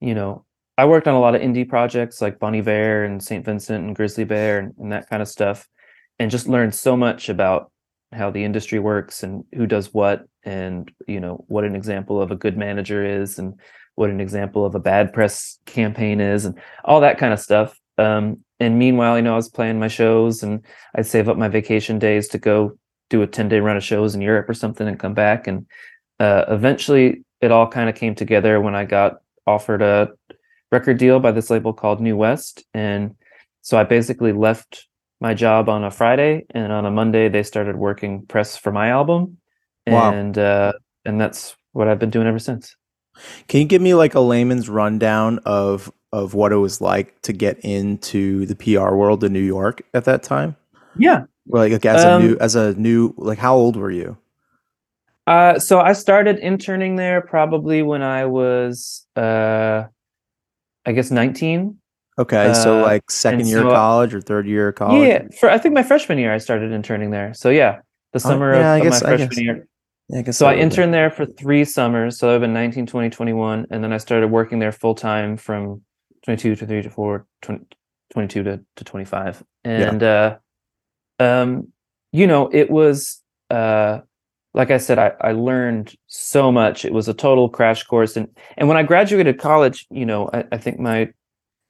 you 0.00 0.14
know, 0.14 0.44
I 0.76 0.84
worked 0.84 1.08
on 1.08 1.14
a 1.14 1.20
lot 1.20 1.34
of 1.34 1.40
indie 1.40 1.68
projects 1.68 2.20
like 2.20 2.38
Bon 2.38 2.54
Iver 2.54 3.04
and 3.04 3.22
St. 3.22 3.44
Vincent 3.44 3.84
and 3.84 3.96
Grizzly 3.96 4.24
Bear 4.24 4.58
and, 4.58 4.74
and 4.78 4.92
that 4.92 5.08
kind 5.08 5.22
of 5.22 5.28
stuff, 5.28 5.66
and 6.18 6.30
just 6.30 6.46
learned 6.46 6.74
so 6.74 6.98
much 6.98 7.30
about 7.30 7.72
how 8.12 8.30
the 8.30 8.44
industry 8.44 8.78
works 8.78 9.22
and 9.22 9.44
who 9.54 9.66
does 9.66 9.94
what 9.94 10.26
and 10.44 10.92
you 11.08 11.18
know 11.18 11.44
what 11.48 11.64
an 11.64 11.74
example 11.74 12.20
of 12.20 12.30
a 12.30 12.36
good 12.36 12.58
manager 12.58 13.04
is 13.04 13.38
and 13.38 13.58
what 13.94 14.10
an 14.10 14.20
example 14.20 14.66
of 14.66 14.74
a 14.74 14.80
bad 14.80 15.14
press 15.14 15.58
campaign 15.64 16.20
is 16.20 16.44
and 16.44 16.60
all 16.84 17.00
that 17.00 17.18
kind 17.18 17.32
of 17.32 17.40
stuff 17.40 17.80
um, 17.98 18.38
and 18.60 18.78
meanwhile 18.78 19.16
you 19.16 19.22
know 19.22 19.32
i 19.32 19.36
was 19.36 19.48
playing 19.48 19.78
my 19.78 19.88
shows 19.88 20.42
and 20.42 20.64
i'd 20.94 21.06
save 21.06 21.28
up 21.28 21.36
my 21.36 21.48
vacation 21.48 21.98
days 21.98 22.28
to 22.28 22.38
go 22.38 22.76
do 23.10 23.22
a 23.22 23.26
10 23.26 23.48
day 23.48 23.60
run 23.60 23.76
of 23.76 23.84
shows 23.84 24.14
in 24.14 24.20
europe 24.20 24.48
or 24.48 24.54
something 24.54 24.86
and 24.86 24.98
come 24.98 25.14
back. 25.14 25.46
And 25.46 25.66
uh, 26.18 26.44
eventually 26.48 27.24
it 27.40 27.52
all 27.52 27.68
kind 27.68 27.88
of 27.88 27.94
came 27.94 28.14
together 28.14 28.60
when 28.60 28.74
i 28.74 28.84
got 28.84 29.16
offered 29.46 29.82
a 29.82 30.10
record 30.72 30.98
deal 30.98 31.20
by 31.20 31.30
this 31.30 31.50
label 31.50 31.72
called 31.72 32.00
new 32.00 32.16
west. 32.16 32.64
And 32.74 33.14
so 33.62 33.78
i 33.78 33.84
basically 33.84 34.32
left 34.32 34.86
my 35.20 35.34
job 35.34 35.68
on 35.68 35.84
a 35.84 35.90
friday 35.90 36.44
and 36.50 36.72
on 36.72 36.84
a 36.84 36.90
monday 36.90 37.28
they 37.28 37.42
started 37.42 37.76
working 37.76 38.26
press 38.26 38.56
for 38.56 38.72
my 38.72 38.88
album. 38.88 39.38
Wow. 39.86 40.12
and 40.12 40.36
uh 40.36 40.72
and 41.04 41.20
that's 41.20 41.56
what 41.72 41.88
i've 41.88 41.98
been 41.98 42.10
doing 42.10 42.26
ever 42.26 42.38
since. 42.38 42.76
Can 43.48 43.60
you 43.60 43.66
give 43.66 43.80
me 43.80 43.94
like 43.94 44.14
a 44.14 44.20
layman's 44.20 44.68
rundown 44.68 45.38
of 45.46 45.90
of 46.16 46.34
what 46.34 46.50
it 46.52 46.56
was 46.56 46.80
like 46.80 47.20
to 47.22 47.32
get 47.32 47.58
into 47.60 48.46
the 48.46 48.56
PR 48.56 48.94
world 48.94 49.22
in 49.24 49.32
New 49.32 49.40
York 49.56 49.82
at 49.94 50.04
that 50.04 50.22
time? 50.22 50.56
yeah 50.98 51.24
Like, 51.48 51.72
like 51.72 51.84
as 51.86 52.04
Um, 52.04 52.22
a 52.22 52.26
new 52.26 52.36
as 52.40 52.54
a 52.56 52.74
new 52.74 53.12
like 53.18 53.38
how 53.38 53.54
old 53.54 53.76
were 53.76 53.90
you? 53.90 54.16
Uh, 55.26 55.58
so 55.58 55.80
I 55.80 55.92
started 55.92 56.38
interning 56.38 56.96
there 56.96 57.20
probably 57.20 57.82
when 57.82 58.00
I 58.02 58.26
was, 58.26 59.04
uh, 59.16 59.84
I 60.86 60.92
guess 60.92 61.10
19. 61.10 61.76
Okay, 62.18 62.54
so 62.54 62.78
uh, 62.80 62.82
like 62.82 63.10
second 63.10 63.46
year 63.48 63.58
so- 63.60 63.70
college 63.70 64.14
or 64.14 64.20
third 64.22 64.46
year 64.46 64.68
of 64.68 64.76
college? 64.76 65.06
Yeah, 65.08 65.22
for 65.38 65.50
I 65.50 65.58
think 65.58 65.74
my 65.74 65.82
freshman 65.82 66.18
year 66.18 66.32
I 66.32 66.38
started 66.38 66.72
interning 66.72 67.10
there. 67.10 67.34
So 67.34 67.50
yeah, 67.50 67.80
the 68.14 68.20
summer 68.20 68.54
Oh, 68.54 68.58
yeah, 68.58 68.74
of, 68.76 68.80
of 68.80 68.84
guess- 68.84 69.02
my 69.02 69.08
freshman 69.10 69.28
guess. 69.28 69.38
year. 69.40 69.68
Yeah, 70.08 70.18
I 70.20 70.22
guess 70.22 70.36
So 70.38 70.46
I 70.46 70.54
interned 70.54 70.94
there 70.94 71.10
for 71.10 71.26
three 71.26 71.64
summers. 71.64 72.16
So 72.18 72.32
I've 72.32 72.40
been 72.40 72.54
19, 72.54 72.86
20, 72.86 73.10
21, 73.10 73.66
and 73.70 73.82
then 73.82 73.92
I 73.92 73.98
started 73.98 74.28
working 74.28 74.60
there 74.60 74.70
full 74.72 74.94
time 74.94 75.36
from 75.36 75.82
22 76.26 76.56
to 76.56 76.66
3 76.66 76.82
to 76.82 76.90
4, 76.90 77.26
20, 77.42 77.66
22 78.12 78.42
to, 78.42 78.60
to 78.76 78.84
25. 78.84 79.44
And 79.64 80.02
uh, 80.02 80.36
um, 81.18 81.68
you 82.12 82.26
know, 82.26 82.50
it 82.52 82.70
was 82.70 83.22
uh, 83.50 84.00
like 84.52 84.70
I 84.70 84.78
said, 84.78 84.98
I, 84.98 85.12
I 85.20 85.32
learned 85.32 85.94
so 86.08 86.50
much. 86.50 86.84
It 86.84 86.92
was 86.92 87.08
a 87.08 87.14
total 87.14 87.48
crash 87.48 87.84
course. 87.84 88.16
And 88.16 88.28
and 88.56 88.68
when 88.68 88.76
I 88.76 88.82
graduated 88.82 89.38
college, 89.38 89.86
you 89.90 90.04
know, 90.04 90.28
I, 90.32 90.44
I 90.50 90.58
think 90.58 90.78
my 90.80 91.10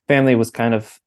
family 0.08 0.34
was 0.34 0.50
kind 0.50 0.72
of 0.72 0.98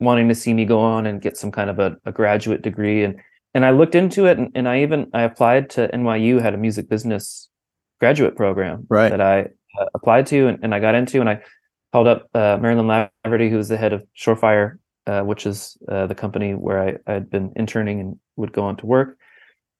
wanting 0.00 0.28
to 0.28 0.34
see 0.34 0.52
me 0.52 0.64
go 0.64 0.80
on 0.80 1.06
and 1.06 1.22
get 1.22 1.36
some 1.36 1.52
kind 1.52 1.70
of 1.70 1.78
a, 1.78 1.96
a 2.04 2.12
graduate 2.12 2.62
degree. 2.62 3.04
And 3.04 3.20
and 3.54 3.64
I 3.64 3.70
looked 3.70 3.94
into 3.94 4.26
it 4.26 4.38
and, 4.38 4.50
and 4.54 4.68
I 4.68 4.82
even 4.82 5.08
I 5.14 5.22
applied 5.22 5.70
to 5.70 5.88
NYU 5.88 6.40
had 6.42 6.54
a 6.54 6.58
music 6.58 6.88
business 6.88 7.48
graduate 8.00 8.36
program 8.36 8.86
Right. 8.90 9.08
that 9.10 9.20
I 9.20 9.42
uh, 9.80 9.86
applied 9.94 10.26
to 10.26 10.48
and, 10.48 10.58
and 10.62 10.74
I 10.74 10.80
got 10.80 10.94
into 10.94 11.20
and 11.20 11.30
I 11.30 11.40
called 11.96 12.08
up 12.08 12.28
uh, 12.34 12.58
Marilyn 12.60 13.08
Laverty 13.24 13.48
who 13.48 13.56
was 13.56 13.68
the 13.68 13.78
head 13.78 13.94
of 13.94 14.04
Shore 14.12 14.36
Fire 14.36 14.78
uh, 15.06 15.22
which 15.22 15.46
is 15.46 15.78
uh, 15.88 16.06
the 16.06 16.14
company 16.14 16.52
where 16.52 16.78
I, 16.78 16.96
I 17.06 17.14
had 17.14 17.30
been 17.30 17.54
interning 17.56 18.00
and 18.00 18.18
would 18.36 18.52
go 18.52 18.64
on 18.64 18.76
to 18.76 18.86
work. 18.86 19.16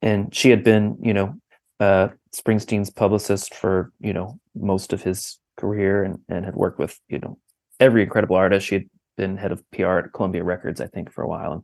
And 0.01 0.35
she 0.35 0.49
had 0.49 0.65
been 0.65 0.97
you 1.03 1.13
know 1.13 1.35
uh, 1.79 2.09
Springsteen's 2.35 2.89
publicist 2.89 3.55
for 3.55 3.93
you 4.01 4.15
know 4.15 4.41
most 4.55 4.95
of 4.95 5.03
his 5.03 5.39
career 5.59 6.05
and, 6.05 6.19
and 6.31 6.47
had 6.47 6.55
worked 6.55 6.79
with 6.79 6.99
you 7.09 7.19
know 7.19 7.37
every 7.81 8.03
incredible 8.03 8.37
artist. 8.37 8.67
She 8.67 8.77
had 8.77 8.89
been 9.19 9.37
head 9.37 9.53
of 9.53 9.63
PR 9.73 9.99
at 9.99 10.15
Columbia 10.15 10.43
Records 10.43 10.81
I 10.81 10.87
think 10.87 11.13
for 11.13 11.23
a 11.23 11.29
while. 11.29 11.53
And 11.53 11.63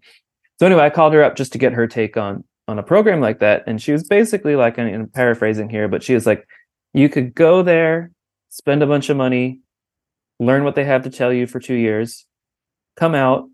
so 0.58 0.66
anyway, 0.66 0.82
I 0.82 0.90
called 0.90 1.14
her 1.14 1.24
up 1.24 1.34
just 1.34 1.52
to 1.52 1.58
get 1.58 1.72
her 1.72 1.86
take 1.86 2.18
on 2.18 2.44
on 2.68 2.78
a 2.78 2.82
program 2.82 3.22
like 3.22 3.38
that, 3.38 3.64
and 3.66 3.80
she 3.80 3.92
was 3.92 4.04
basically 4.04 4.54
like, 4.54 4.76
and 4.76 4.94
I'm 4.94 5.08
paraphrasing 5.08 5.70
here, 5.70 5.88
but 5.88 6.02
she 6.02 6.12
was 6.12 6.26
like, 6.26 6.46
you 6.92 7.08
could 7.08 7.34
go 7.34 7.62
there, 7.62 8.10
spend 8.50 8.82
a 8.82 8.86
bunch 8.86 9.08
of 9.08 9.16
money, 9.16 9.61
learn 10.40 10.64
what 10.64 10.74
they 10.74 10.84
have 10.84 11.02
to 11.04 11.10
tell 11.10 11.32
you 11.32 11.46
for 11.46 11.60
two 11.60 11.74
years, 11.74 12.26
come 12.96 13.14
out, 13.14 13.48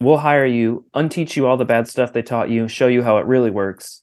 we'll 0.00 0.18
hire 0.18 0.46
you, 0.46 0.84
unteach 0.94 1.36
you 1.36 1.46
all 1.46 1.56
the 1.56 1.64
bad 1.64 1.88
stuff 1.88 2.12
they 2.12 2.22
taught 2.22 2.50
you, 2.50 2.68
show 2.68 2.86
you 2.86 3.02
how 3.02 3.18
it 3.18 3.26
really 3.26 3.50
works, 3.50 4.02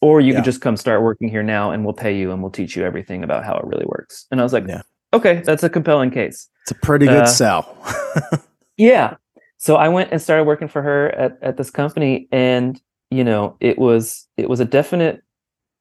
or 0.00 0.20
you 0.20 0.32
Yeah. 0.32 0.38
could 0.40 0.44
just 0.44 0.60
come 0.60 0.76
start 0.76 1.02
working 1.02 1.28
here 1.28 1.42
now, 1.42 1.70
and 1.70 1.84
we'll 1.84 1.94
pay 1.94 2.16
you, 2.16 2.30
and 2.32 2.42
we'll 2.42 2.50
teach 2.52 2.76
you 2.76 2.84
everything 2.84 3.22
about 3.24 3.44
how 3.44 3.56
it 3.56 3.64
really 3.64 3.86
works. 3.86 4.26
And 4.30 4.40
I 4.40 4.42
was 4.42 4.52
like, 4.52 4.66
Yeah. 4.68 4.82
okay, 5.14 5.42
that's 5.44 5.62
a 5.62 5.70
compelling 5.70 6.10
case. 6.10 6.48
It's 6.62 6.72
a 6.72 6.74
pretty 6.74 7.06
good 7.06 7.22
Uh, 7.22 7.26
sell. 7.26 7.76
Yeah. 8.76 9.16
So 9.56 9.74
I 9.74 9.88
went 9.88 10.12
and 10.12 10.22
started 10.22 10.44
working 10.44 10.68
for 10.68 10.82
her 10.82 11.08
at, 11.16 11.36
at 11.42 11.56
this 11.56 11.70
company 11.70 12.28
and 12.30 12.80
you 13.10 13.24
know, 13.24 13.56
it 13.58 13.76
was 13.78 14.28
it 14.36 14.48
was 14.48 14.60
a 14.60 14.64
definite 14.64 15.22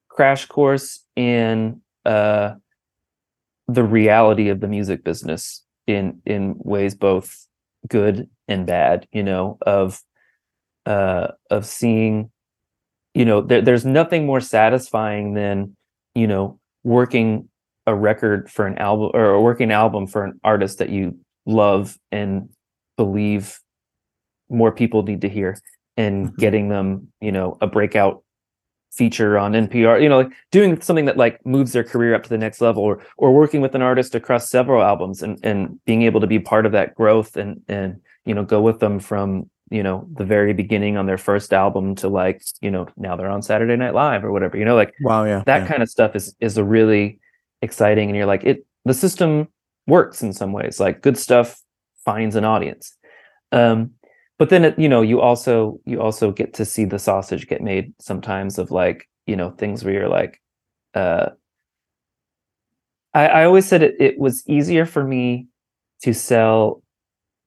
crash 0.10 0.46
course 0.48 1.04
in 1.16 1.80
uh 2.06 2.56
the 3.68 3.84
reality 3.84 4.50
of 4.50 4.60
the 4.62 4.68
music 4.68 5.04
business 5.04 5.64
in 5.88 6.22
in 6.26 6.56
ways 6.60 6.96
both 6.96 7.48
good 7.88 8.30
and 8.48 8.66
bad, 8.66 9.08
you 9.12 9.24
know, 9.24 9.58
of 9.66 10.02
uh 10.86 11.30
of 11.52 11.66
seeing 11.66 12.32
you 13.16 13.26
know, 13.26 13.42
there, 13.42 13.62
there's 13.62 13.86
nothing 13.86 14.26
more 14.26 14.40
satisfying 14.42 15.34
than, 15.34 15.76
you 16.16 16.28
know, 16.28 16.60
working 16.84 17.50
a 17.88 17.96
record 17.96 18.50
for 18.52 18.68
an 18.68 18.78
album 18.78 19.12
or 19.14 19.42
working 19.44 19.72
album 19.72 20.08
for 20.08 20.24
an 20.24 20.40
artist 20.44 20.80
that 20.80 20.90
you 20.90 21.18
love 21.46 21.98
and 22.12 22.50
believe 22.98 23.60
more 24.50 24.72
people 24.72 25.04
need 25.04 25.22
to 25.22 25.30
hear 25.30 25.58
and 25.98 26.30
Mhm. 26.30 26.38
getting 26.38 26.70
them 26.70 27.08
you 27.22 27.32
know 27.32 27.58
a 27.62 27.68
breakout 27.68 28.24
feature 28.98 29.38
on 29.38 29.54
npr 29.54 30.02
you 30.02 30.10
know 30.10 30.18
like 30.18 30.32
doing 30.52 30.82
something 30.82 31.06
that 31.06 31.18
like 31.18 31.44
moves 31.46 31.72
their 31.72 31.84
career 31.84 32.16
up 32.16 32.24
to 32.24 32.30
the 32.30 32.38
next 32.38 32.60
level 32.60 32.82
or 32.82 33.00
or 33.18 33.32
working 33.32 33.62
with 33.62 33.76
an 33.76 33.82
artist 33.82 34.16
across 34.16 34.50
several 34.50 34.82
albums 34.82 35.22
and 35.22 35.40
and 35.44 35.80
being 35.86 36.02
able 36.02 36.20
to 36.20 36.26
be 36.28 36.40
part 36.40 36.66
of 36.66 36.72
that 36.72 36.96
growth 36.96 37.38
and 37.38 37.62
and 37.68 38.02
you 38.26 38.34
know 38.34 38.44
go 38.44 38.60
with 38.60 38.80
them 38.80 39.00
from 39.00 39.48
you 39.70 39.84
know 39.84 40.08
the 40.14 40.26
very 40.26 40.54
beginning 40.54 40.98
on 40.98 41.06
their 41.06 41.18
first 41.18 41.54
album 41.54 41.94
to 41.94 42.08
like 42.08 42.42
you 42.62 42.72
know 42.72 42.88
now 42.98 43.16
they're 43.16 43.30
on 43.30 43.42
saturday 43.42 43.76
night 43.76 43.94
live 43.94 44.24
or 44.24 44.32
whatever 44.32 44.58
you 44.58 44.66
know 44.66 44.76
like 44.76 44.94
wow, 45.02 45.24
yeah. 45.24 45.44
that 45.46 45.62
yeah. 45.62 45.68
kind 45.68 45.84
of 45.84 45.90
stuff 45.90 46.16
is 46.16 46.36
is 46.40 46.58
a 46.58 46.64
really 46.64 47.20
exciting 47.62 48.10
and 48.10 48.18
you're 48.18 48.26
like 48.26 48.44
it 48.44 48.66
the 48.86 48.94
system 48.94 49.48
works 49.86 50.24
in 50.24 50.34
some 50.34 50.54
ways 50.54 50.80
like 50.80 51.02
good 51.02 51.18
stuff 51.18 51.62
finds 52.04 52.36
an 52.36 52.46
audience 52.46 52.98
um 53.52 53.92
but 54.38 54.50
then 54.50 54.66
it, 54.66 54.80
you 54.80 54.90
know 54.90 55.02
you 55.02 55.22
also 55.22 55.80
you 55.86 56.02
also 56.02 56.32
get 56.32 56.54
to 56.56 56.66
see 56.66 56.86
the 56.86 57.00
sausage 57.00 57.48
get 57.48 57.62
made 57.62 57.94
sometimes 58.00 58.58
of 58.58 58.72
like 58.72 59.08
you 59.26 59.36
know 59.36 59.52
things 59.52 59.84
where 59.84 59.94
you're 59.94 60.10
like 60.10 60.42
uh 60.94 61.30
i 63.14 63.28
i 63.28 63.46
always 63.46 63.66
said 63.66 63.84
it, 63.84 63.96
it 64.00 64.20
was 64.20 64.44
easier 64.48 64.86
for 64.86 65.04
me 65.04 65.48
to 66.02 66.14
sell 66.14 66.82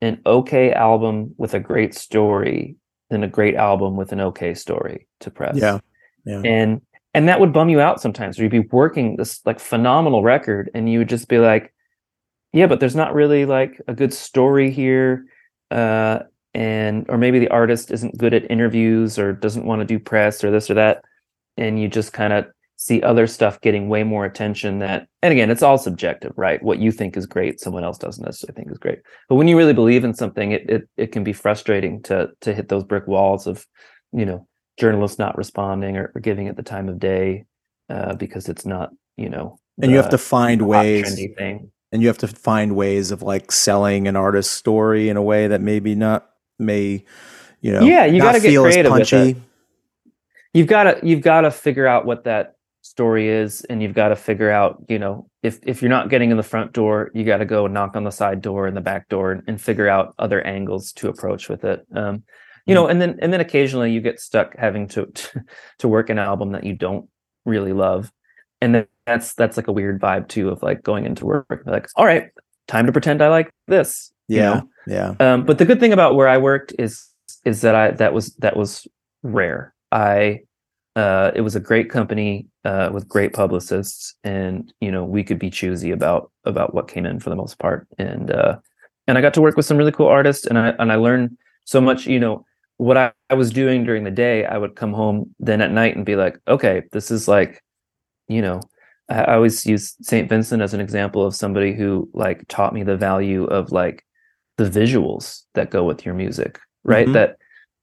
an 0.01 0.21
okay 0.27 0.73
album 0.73 1.35
with 1.37 1.55
a 1.55 1.61
great 1.61 1.95
story 1.95 2.77
than 3.11 3.23
a 3.23 3.29
great 3.29 3.55
album 3.55 3.97
with 3.97 4.13
an 4.13 4.21
okay 4.21 4.55
story 4.55 5.07
to 5.21 5.31
press 5.31 5.57
Yeah. 5.57 5.79
Yeah. 6.25 6.43
and 6.45 6.81
and 7.15 7.29
that 7.29 7.41
would 7.41 7.53
bum 7.53 7.69
you 7.69 7.81
out 7.81 8.01
sometimes 8.01 8.39
where 8.39 8.45
you'd 8.45 8.63
be 8.63 8.69
working 8.71 9.17
this 9.17 9.41
like 9.45 9.59
phenomenal 9.59 10.23
record 10.23 10.71
and 10.75 10.89
you 10.91 10.99
would 10.99 11.09
just 11.09 11.29
be 11.29 11.39
like 11.39 11.73
yeah 12.53 12.67
but 12.67 12.79
there's 12.81 12.97
not 12.97 13.15
really 13.15 13.47
like 13.47 13.81
a 13.89 13.95
good 13.95 14.13
story 14.13 14.71
here 14.71 15.25
uh 15.71 16.21
and 16.55 17.07
or 17.09 17.17
maybe 17.17 17.39
the 17.39 17.49
artist 17.49 17.91
isn't 17.91 18.19
good 18.19 18.35
at 18.35 18.51
interviews 18.51 19.19
or 19.19 19.33
doesn't 19.33 19.67
want 19.67 19.81
to 19.81 19.87
do 19.87 19.99
press 19.99 20.43
or 20.43 20.51
this 20.51 20.71
or 20.71 20.75
that 20.75 21.03
and 21.57 21.81
you 21.81 21.89
just 21.89 22.13
kind 22.13 22.33
of 22.33 22.47
see 22.77 23.03
other 23.03 23.27
stuff 23.27 23.61
getting 23.61 23.89
way 23.89 24.03
more 24.03 24.25
attention 24.25 24.79
that 24.79 25.07
and 25.23 25.33
again 25.33 25.51
it's 25.51 25.63
all 25.63 25.79
subjective 25.79 26.33
right? 26.37 26.63
What 26.63 26.79
you 26.79 26.91
think 26.91 27.17
is 27.17 27.27
great 27.27 27.61
someone 27.61 27.85
else 27.85 27.99
doesn't 27.99 28.25
necessarily 28.25 28.55
think 28.55 28.71
is 28.73 28.79
great. 28.79 29.01
But 29.29 29.35
when 29.37 29.49
you 29.49 29.57
really 29.57 29.75
believe 29.75 30.03
in 30.03 30.15
something 30.15 30.53
it 30.53 30.69
it, 30.69 30.89
it 30.97 31.13
can 31.13 31.23
be 31.23 31.33
frustrating 31.33 32.03
to 32.05 32.31
to 32.41 32.55
hit 32.55 32.69
those 32.69 32.85
brick 32.85 33.07
walls 33.07 33.47
of 33.47 33.67
you 34.13 34.25
know 34.25 34.47
journalists 34.79 35.19
not 35.19 35.37
responding 35.37 35.99
or, 35.99 36.11
or 36.15 36.21
giving 36.21 36.47
it 36.47 36.57
the 36.57 36.63
time 36.63 36.89
of 36.89 36.99
day 36.99 37.45
uh, 37.91 38.15
because 38.15 38.49
it's 38.49 38.65
not 38.65 38.91
you 39.17 39.29
know 39.29 39.59
and 39.83 39.91
you 39.91 39.99
have 39.99 40.11
to 40.11 40.19
find 40.19 40.63
ways 40.63 41.19
and 41.93 42.03
you 42.03 42.09
have 42.09 42.19
to 42.19 42.29
find 42.29 42.77
ways 42.77 43.11
of 43.11 43.23
like 43.23 43.53
selling 43.53 44.09
an 44.09 44.17
artist's 44.17 44.53
story 44.53 45.09
in 45.09 45.17
a 45.17 45.23
way 45.23 45.49
that 45.49 45.61
maybe 45.61 45.95
not 45.95 46.30
may 46.61 47.05
you 47.61 47.73
know 47.73 47.81
Yeah, 47.83 48.05
you 48.05 48.19
not 48.19 48.35
gotta 48.35 48.41
get 48.41 48.61
creative 48.61 48.93
with 48.93 49.09
punchy. 49.11 49.37
you've 50.55 50.67
got 50.67 50.85
to 50.85 51.01
you've 51.03 51.23
got 51.23 51.43
to 51.43 51.51
figure 51.51 51.87
out 51.87 52.07
what 52.07 52.25
that 52.25 52.55
story 52.83 53.29
is 53.29 53.63
and 53.65 53.83
you've 53.83 53.95
got 53.95 54.09
to 54.09 54.17
figure 54.17 54.51
out 54.51 54.83
you 54.89 54.99
know 54.99 55.29
if 55.43 55.59
if 55.67 55.83
you're 55.83 55.91
not 55.91 56.09
getting 56.09 56.31
in 56.31 56.37
the 56.37 56.43
front 56.43 56.73
door 56.73 57.11
you 57.15 57.25
got 57.25 57.37
to 57.39 57.45
go 57.45 57.67
knock 57.67 57.95
on 57.95 58.05
the 58.05 58.11
side 58.11 58.41
door 58.41 58.67
and 58.67 58.77
the 58.77 58.81
back 58.81 59.09
door 59.09 59.33
and, 59.33 59.43
and 59.47 59.61
figure 59.61 59.89
out 59.89 60.15
other 60.19 60.41
angles 60.47 60.93
to 60.93 61.09
approach 61.09 61.49
with 61.49 61.65
it. 61.65 61.87
Um 61.95 62.23
you 62.67 62.75
know 62.75 62.87
and 62.87 63.01
then 63.01 63.19
and 63.21 63.33
then 63.33 63.41
occasionally 63.41 63.93
you 63.93 64.01
get 64.01 64.19
stuck 64.21 64.57
having 64.57 64.89
to 64.89 65.11
to 65.79 65.89
work 65.89 66.09
an 66.11 66.19
album 66.19 66.53
that 66.53 66.65
you 66.65 66.75
don't 66.75 67.09
really 67.45 67.73
love. 67.73 68.11
And 68.63 68.75
then 68.75 68.87
that's 69.07 69.35
that's 69.35 69.57
like 69.57 69.69
a 69.69 69.73
weird 69.73 70.01
vibe 70.01 70.29
too 70.29 70.49
of 70.51 70.63
like 70.63 70.83
going 70.83 71.05
into 71.05 71.27
work 71.27 71.63
like 71.67 71.87
all 71.97 72.07
right 72.07 72.31
time 72.71 72.87
to 72.87 72.93
pretend 72.93 73.21
i 73.21 73.29
like 73.29 73.51
this 73.67 74.13
you 74.31 74.37
Yeah. 74.39 74.55
know? 74.55 74.69
Yeah. 74.87 75.15
um, 75.21 75.45
but 75.45 75.59
the 75.59 75.65
good 75.65 75.81
thing 75.81 75.93
about 75.93 76.15
where 76.15 76.29
I 76.29 76.39
worked 76.39 76.73
is 76.79 77.05
is 77.45 77.61
that 77.63 77.75
I 77.75 77.91
that 77.93 78.13
was 78.15 78.35
that 78.37 78.57
was 78.57 78.87
rare. 79.23 79.75
I 79.93 80.41
uh, 80.97 81.31
it 81.35 81.41
was 81.43 81.57
a 81.57 81.61
great 81.61 81.91
company 81.91 82.47
uh, 82.65 82.91
with 82.93 83.09
great 83.09 83.33
publicists, 83.33 84.15
and 84.25 84.73
you 84.81 84.91
know 84.91 85.05
we 85.05 85.23
could 85.25 85.39
be 85.39 85.51
choosy 85.51 85.91
about 85.91 86.31
about 86.45 86.75
what 86.75 86.89
came 86.89 87.07
in 87.07 87.19
for 87.21 87.31
the 87.31 87.37
most 87.37 87.59
part, 87.59 87.87
and 87.99 88.31
uh, 88.31 88.57
and 89.07 89.19
I 89.19 89.21
got 89.21 89.35
to 89.35 89.41
work 89.43 89.57
with 89.57 89.67
some 89.67 89.77
really 89.77 89.93
cool 89.93 90.09
artists, 90.09 90.47
and 90.47 90.59
I 90.59 90.69
and 90.79 90.93
I 90.93 90.97
learned 90.97 91.37
so 91.65 91.81
much. 91.81 92.07
You 92.07 92.21
know 92.21 92.45
what 92.79 92.97
I, 92.97 93.13
I 93.29 93.35
was 93.35 93.51
doing 93.51 93.85
during 93.85 94.05
the 94.05 94.11
day, 94.11 94.45
I 94.47 94.57
would 94.59 94.75
come 94.75 94.93
home 94.95 95.35
then 95.39 95.61
at 95.61 95.71
night 95.71 95.97
and 95.97 96.07
be 96.07 96.17
like, 96.17 96.39
okay, 96.49 96.83
this 96.93 97.11
is 97.11 97.29
like, 97.29 97.63
you 98.29 98.41
know, 98.41 98.61
I 99.11 99.35
always 99.35 99.67
use 99.67 99.97
St. 100.03 100.29
Vincent 100.29 100.63
as 100.63 100.73
an 100.73 100.81
example 100.81 101.27
of 101.27 101.35
somebody 101.35 101.75
who 101.75 102.09
like 102.15 102.47
taught 102.49 102.73
me 102.73 102.85
the 102.85 102.97
value 102.97 103.45
of 103.45 103.73
like 103.73 104.05
the 104.57 104.65
visuals 104.65 105.43
that 105.55 105.71
go 105.71 105.85
with 105.85 106.05
your 106.07 106.15
music, 106.15 106.61
right? 106.85 107.09
Mhm. 107.09 107.13
That 107.15 107.37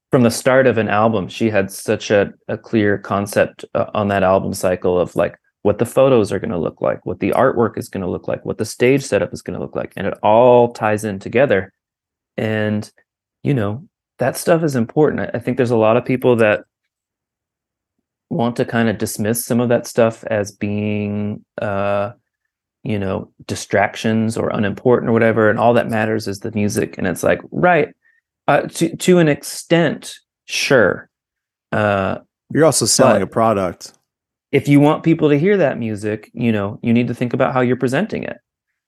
from 0.10 0.24
the 0.24 0.31
start 0.31 0.67
of 0.67 0.77
an 0.77 0.88
album, 0.88 1.27
she 1.27 1.50
had 1.50 1.69
such 1.69 2.12
a, 2.12 2.34
a 2.48 2.57
clear 2.57 2.98
concept 2.98 3.65
uh, 3.75 3.88
on 3.93 4.07
that 4.07 4.24
album 4.24 4.53
cycle 4.53 4.98
of 4.98 5.15
like 5.15 5.38
what 5.63 5.79
the 5.79 5.86
photos 5.86 6.31
are 6.31 6.39
going 6.39 6.51
to 6.51 6.57
look 6.57 6.79
like, 6.81 7.05
what 7.05 7.19
the 7.19 7.31
artwork 7.31 7.77
is 7.77 7.89
going 7.89 8.03
to 8.03 8.10
look 8.10 8.27
like, 8.27 8.46
what 8.46 8.57
the 8.57 8.65
stage 8.65 9.03
setup 9.03 9.34
is 9.34 9.41
going 9.41 9.53
to 9.53 9.60
look 9.60 9.75
like. 9.75 9.91
And 9.98 10.07
it 10.07 10.17
all 10.24 10.72
ties 10.72 11.03
in 11.03 11.19
together. 11.19 11.74
And, 12.38 12.89
you 13.43 13.53
know, 13.53 13.86
that 14.19 14.38
stuff 14.38 14.63
is 14.63 14.77
important. 14.77 15.22
I, 15.22 15.38
I 15.38 15.39
think 15.39 15.57
there's 15.57 15.72
a 15.72 15.77
lot 15.77 15.98
of 15.98 16.05
people 16.05 16.38
that 16.38 16.63
want 18.29 18.55
to 18.57 18.65
kind 18.65 18.89
of 18.89 18.98
dismiss 18.98 19.46
some 19.46 19.60
of 19.60 19.69
that 19.69 19.88
stuff 19.88 20.24
as 20.25 20.51
being 20.51 21.43
uh 21.62 22.12
you 22.84 23.00
know 23.00 23.31
distractions 23.48 24.38
or 24.38 24.50
unimportant 24.50 25.10
or 25.10 25.13
whatever 25.13 25.50
and 25.50 25.60
all 25.60 25.74
that 25.74 25.89
matters 25.89 26.27
is 26.27 26.39
the 26.39 26.51
music 26.51 26.98
and 26.98 27.07
it's 27.07 27.24
like 27.24 27.41
right 27.51 27.89
uh, 28.48 28.62
to 28.62 28.96
to 28.98 29.17
an 29.19 29.27
extent 29.27 30.15
sure 30.46 31.10
uh 31.72 32.17
You're 32.53 32.65
also 32.65 32.86
selling 32.86 33.22
a 33.22 33.27
product. 33.27 33.93
if 34.51 34.67
you 34.67 34.79
want 34.79 35.03
people 35.03 35.29
to 35.29 35.38
hear 35.39 35.57
that 35.57 35.77
music 35.79 36.29
you 36.34 36.51
know 36.51 36.79
you 36.81 36.93
need 36.93 37.07
to 37.07 37.13
think 37.13 37.34
about 37.34 37.53
how 37.53 37.62
you're 37.62 37.75
presenting 37.77 38.24
it 38.24 38.38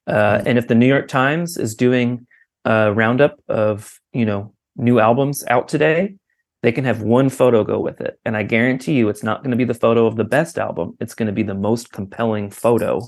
uh 0.08 0.38
Mhm. 0.40 0.44
and 0.48 0.58
if 0.58 0.68
the 0.68 0.76
new 0.76 0.88
york 0.88 1.08
times 1.08 1.58
is 1.58 1.76
doing 1.76 2.26
a 2.66 2.94
roundup 2.94 3.40
of 3.48 4.00
you 4.14 4.26
know 4.26 4.54
new 4.76 5.00
albums 5.00 5.44
out 5.48 5.68
today 5.68 6.16
they 6.62 6.72
can 6.72 6.84
have 6.84 7.02
one 7.02 7.30
photo 7.30 7.64
go 7.64 7.80
with 7.80 8.02
it. 8.02 8.20
And 8.26 8.36
i 8.36 8.44
guarantee 8.44 8.94
you 8.94 9.10
it's 9.10 9.24
not 9.24 9.42
going 9.42 9.52
to 9.52 9.58
be 9.58 9.66
the 9.66 9.74
photo 9.74 10.06
of 10.06 10.16
the 10.16 10.24
best 10.24 10.58
album. 10.58 10.96
It's 11.00 11.16
going 11.16 11.28
to 11.28 11.34
be 11.34 11.44
the 11.44 11.54
most 11.54 11.92
compelling 11.92 12.50
photo 12.50 13.02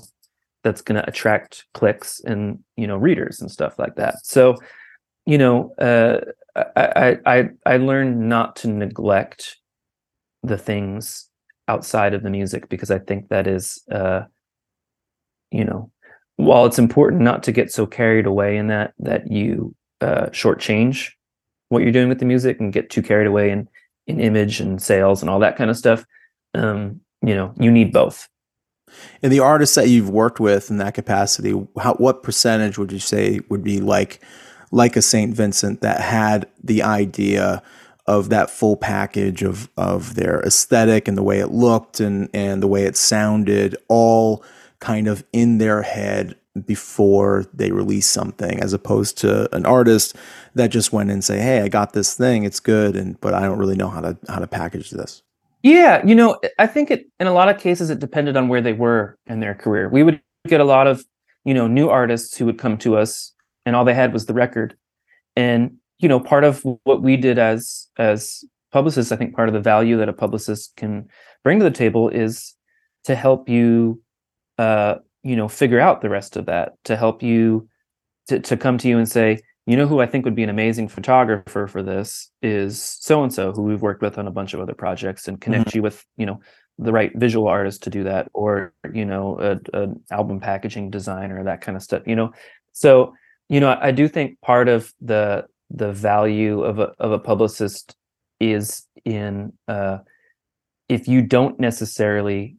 that's 0.64 0.82
going 0.82 1.00
to 1.00 1.08
attract 1.08 1.66
clicks 1.74 2.20
and 2.20 2.58
you 2.76 2.86
know 2.86 2.96
readers 2.96 3.40
and 3.40 3.50
stuff 3.50 3.78
like 3.78 3.96
that. 3.96 4.24
So 4.24 4.56
you 5.26 5.38
know 5.38 5.72
uh 5.78 6.20
i 6.76 7.16
i 7.26 7.48
i, 7.66 7.76
learned 7.76 8.28
not 8.28 8.56
to 8.56 8.68
neglect 8.68 9.56
the 10.42 10.58
things 10.58 11.28
outside 11.68 12.14
of 12.14 12.22
the 12.22 12.30
music 12.30 12.68
because 12.68 12.90
i 12.90 12.98
think 12.98 13.28
that 13.28 13.46
is 13.46 13.82
uh 13.92 14.22
you 15.50 15.64
know 15.64 15.90
while 16.36 16.66
it's 16.66 16.78
important 16.78 17.22
not 17.22 17.42
to 17.42 17.52
get 17.52 17.70
so 17.70 17.86
carried 17.86 18.26
away 18.26 18.56
in 18.56 18.66
that 18.66 18.92
that 18.98 19.30
you 19.30 19.74
uh 20.00 20.26
shortchange 20.26 21.10
what 21.72 21.82
you're 21.82 21.92
doing 21.92 22.08
with 22.08 22.18
the 22.18 22.24
music 22.24 22.60
and 22.60 22.72
get 22.72 22.90
too 22.90 23.02
carried 23.02 23.26
away 23.26 23.50
in 23.50 23.68
in 24.06 24.20
image 24.20 24.60
and 24.60 24.82
sales 24.82 25.22
and 25.22 25.30
all 25.30 25.38
that 25.38 25.56
kind 25.56 25.70
of 25.70 25.76
stuff 25.76 26.04
um 26.54 27.00
you 27.22 27.34
know 27.34 27.54
you 27.58 27.70
need 27.70 27.92
both. 27.92 28.28
And 29.22 29.32
the 29.32 29.40
artists 29.40 29.74
that 29.76 29.88
you've 29.88 30.10
worked 30.10 30.38
with 30.38 30.70
in 30.70 30.76
that 30.76 30.92
capacity, 30.92 31.54
how, 31.80 31.94
what 31.94 32.22
percentage 32.22 32.76
would 32.76 32.92
you 32.92 32.98
say 32.98 33.40
would 33.48 33.64
be 33.64 33.80
like 33.80 34.20
like 34.70 34.96
a 34.96 35.02
Saint 35.02 35.34
Vincent 35.34 35.80
that 35.82 36.00
had 36.00 36.46
the 36.62 36.82
idea 36.82 37.62
of 38.06 38.30
that 38.30 38.50
full 38.50 38.76
package 38.76 39.42
of 39.42 39.68
of 39.76 40.14
their 40.14 40.40
aesthetic 40.40 41.08
and 41.08 41.16
the 41.16 41.22
way 41.22 41.38
it 41.38 41.52
looked 41.52 42.00
and 42.00 42.28
and 42.34 42.62
the 42.62 42.66
way 42.66 42.84
it 42.84 42.96
sounded 42.96 43.76
all 43.88 44.44
kind 44.80 45.06
of 45.06 45.24
in 45.32 45.58
their 45.58 45.82
head 45.82 46.36
before 46.66 47.46
they 47.54 47.70
release 47.70 48.08
something 48.08 48.60
as 48.60 48.72
opposed 48.72 49.16
to 49.16 49.54
an 49.54 49.64
artist 49.64 50.16
that 50.54 50.68
just 50.68 50.92
went 50.92 51.10
and 51.10 51.24
say 51.24 51.38
hey 51.38 51.60
i 51.60 51.68
got 51.68 51.92
this 51.92 52.14
thing 52.14 52.44
it's 52.44 52.60
good 52.60 52.96
and 52.96 53.20
but 53.20 53.34
i 53.34 53.42
don't 53.42 53.58
really 53.58 53.76
know 53.76 53.88
how 53.88 54.00
to 54.00 54.16
how 54.28 54.38
to 54.38 54.46
package 54.46 54.90
this 54.90 55.22
Yeah, 55.62 56.04
you 56.04 56.16
know, 56.16 56.40
I 56.58 56.66
think 56.66 56.90
it 56.90 57.06
in 57.20 57.28
a 57.28 57.32
lot 57.32 57.48
of 57.48 57.58
cases 57.58 57.88
it 57.88 58.00
depended 58.00 58.36
on 58.36 58.48
where 58.48 58.60
they 58.60 58.72
were 58.72 59.16
in 59.26 59.38
their 59.40 59.54
career. 59.54 59.88
We 59.88 60.02
would 60.02 60.20
get 60.48 60.60
a 60.60 60.64
lot 60.64 60.88
of, 60.88 61.04
you 61.44 61.54
know, 61.54 61.68
new 61.68 61.88
artists 61.88 62.36
who 62.36 62.46
would 62.46 62.58
come 62.58 62.76
to 62.78 62.96
us 62.96 63.32
and 63.64 63.76
all 63.76 63.84
they 63.84 63.94
had 63.94 64.12
was 64.12 64.26
the 64.26 64.34
record. 64.34 64.76
And, 65.36 65.76
you 66.00 66.08
know, 66.08 66.18
part 66.18 66.42
of 66.42 66.64
what 66.82 67.02
we 67.02 67.16
did 67.16 67.38
as 67.38 67.88
as 67.96 68.44
publicists, 68.72 69.12
I 69.12 69.16
think 69.16 69.36
part 69.36 69.48
of 69.48 69.54
the 69.54 69.60
value 69.60 69.96
that 69.98 70.08
a 70.08 70.12
publicist 70.12 70.74
can 70.76 71.08
bring 71.44 71.60
to 71.60 71.64
the 71.64 71.70
table 71.70 72.08
is 72.08 72.56
to 73.04 73.14
help 73.14 73.48
you 73.48 74.02
uh, 74.58 74.96
you 75.22 75.36
know, 75.36 75.48
figure 75.48 75.80
out 75.80 76.00
the 76.00 76.10
rest 76.10 76.36
of 76.36 76.46
that, 76.46 76.72
to 76.84 76.96
help 76.96 77.22
you 77.22 77.68
to 78.28 78.40
to 78.40 78.56
come 78.56 78.78
to 78.78 78.88
you 78.88 78.98
and 78.98 79.08
say, 79.08 79.40
you 79.66 79.76
know 79.76 79.86
who 79.86 80.00
I 80.00 80.06
think 80.06 80.24
would 80.24 80.34
be 80.34 80.42
an 80.42 80.48
amazing 80.48 80.88
photographer 80.88 81.66
for 81.66 81.82
this 81.82 82.30
is 82.42 82.80
so 82.82 83.22
and 83.22 83.32
so 83.32 83.52
who 83.52 83.62
we've 83.62 83.82
worked 83.82 84.02
with 84.02 84.18
on 84.18 84.26
a 84.26 84.32
bunch 84.32 84.54
of 84.54 84.60
other 84.60 84.74
projects 84.74 85.28
and 85.28 85.40
connect 85.40 85.74
you 85.74 85.82
with 85.82 86.04
you 86.16 86.26
know 86.26 86.40
the 86.78 86.92
right 86.92 87.12
visual 87.14 87.46
artist 87.48 87.82
to 87.84 87.90
do 87.90 88.04
that 88.04 88.28
or 88.32 88.72
you 88.92 89.04
know 89.04 89.38
a, 89.40 89.78
a 89.78 89.88
album 90.10 90.40
packaging 90.40 90.90
designer 90.90 91.44
that 91.44 91.60
kind 91.60 91.76
of 91.76 91.82
stuff 91.82 92.02
you 92.06 92.16
know? 92.16 92.32
So 92.72 93.14
you 93.48 93.60
know 93.60 93.68
I, 93.68 93.88
I 93.88 93.90
do 93.92 94.08
think 94.08 94.40
part 94.40 94.68
of 94.68 94.92
the 95.00 95.46
the 95.70 95.92
value 95.92 96.62
of 96.62 96.78
a 96.78 96.92
of 96.98 97.12
a 97.12 97.18
publicist 97.18 97.94
is 98.40 98.86
in 99.04 99.52
uh 99.68 99.98
if 100.88 101.06
you 101.06 101.22
don't 101.22 101.58
necessarily 101.60 102.56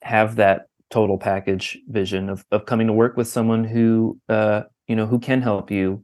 have 0.00 0.36
that 0.36 0.62
total 0.90 1.18
package 1.18 1.78
vision 1.88 2.30
of 2.30 2.44
of 2.50 2.64
coming 2.64 2.86
to 2.86 2.92
work 2.92 3.16
with 3.16 3.28
someone 3.28 3.64
who 3.64 4.18
uh 4.28 4.62
you 4.88 4.96
know 4.96 5.06
who 5.06 5.18
can 5.18 5.42
help 5.42 5.70
you 5.70 6.02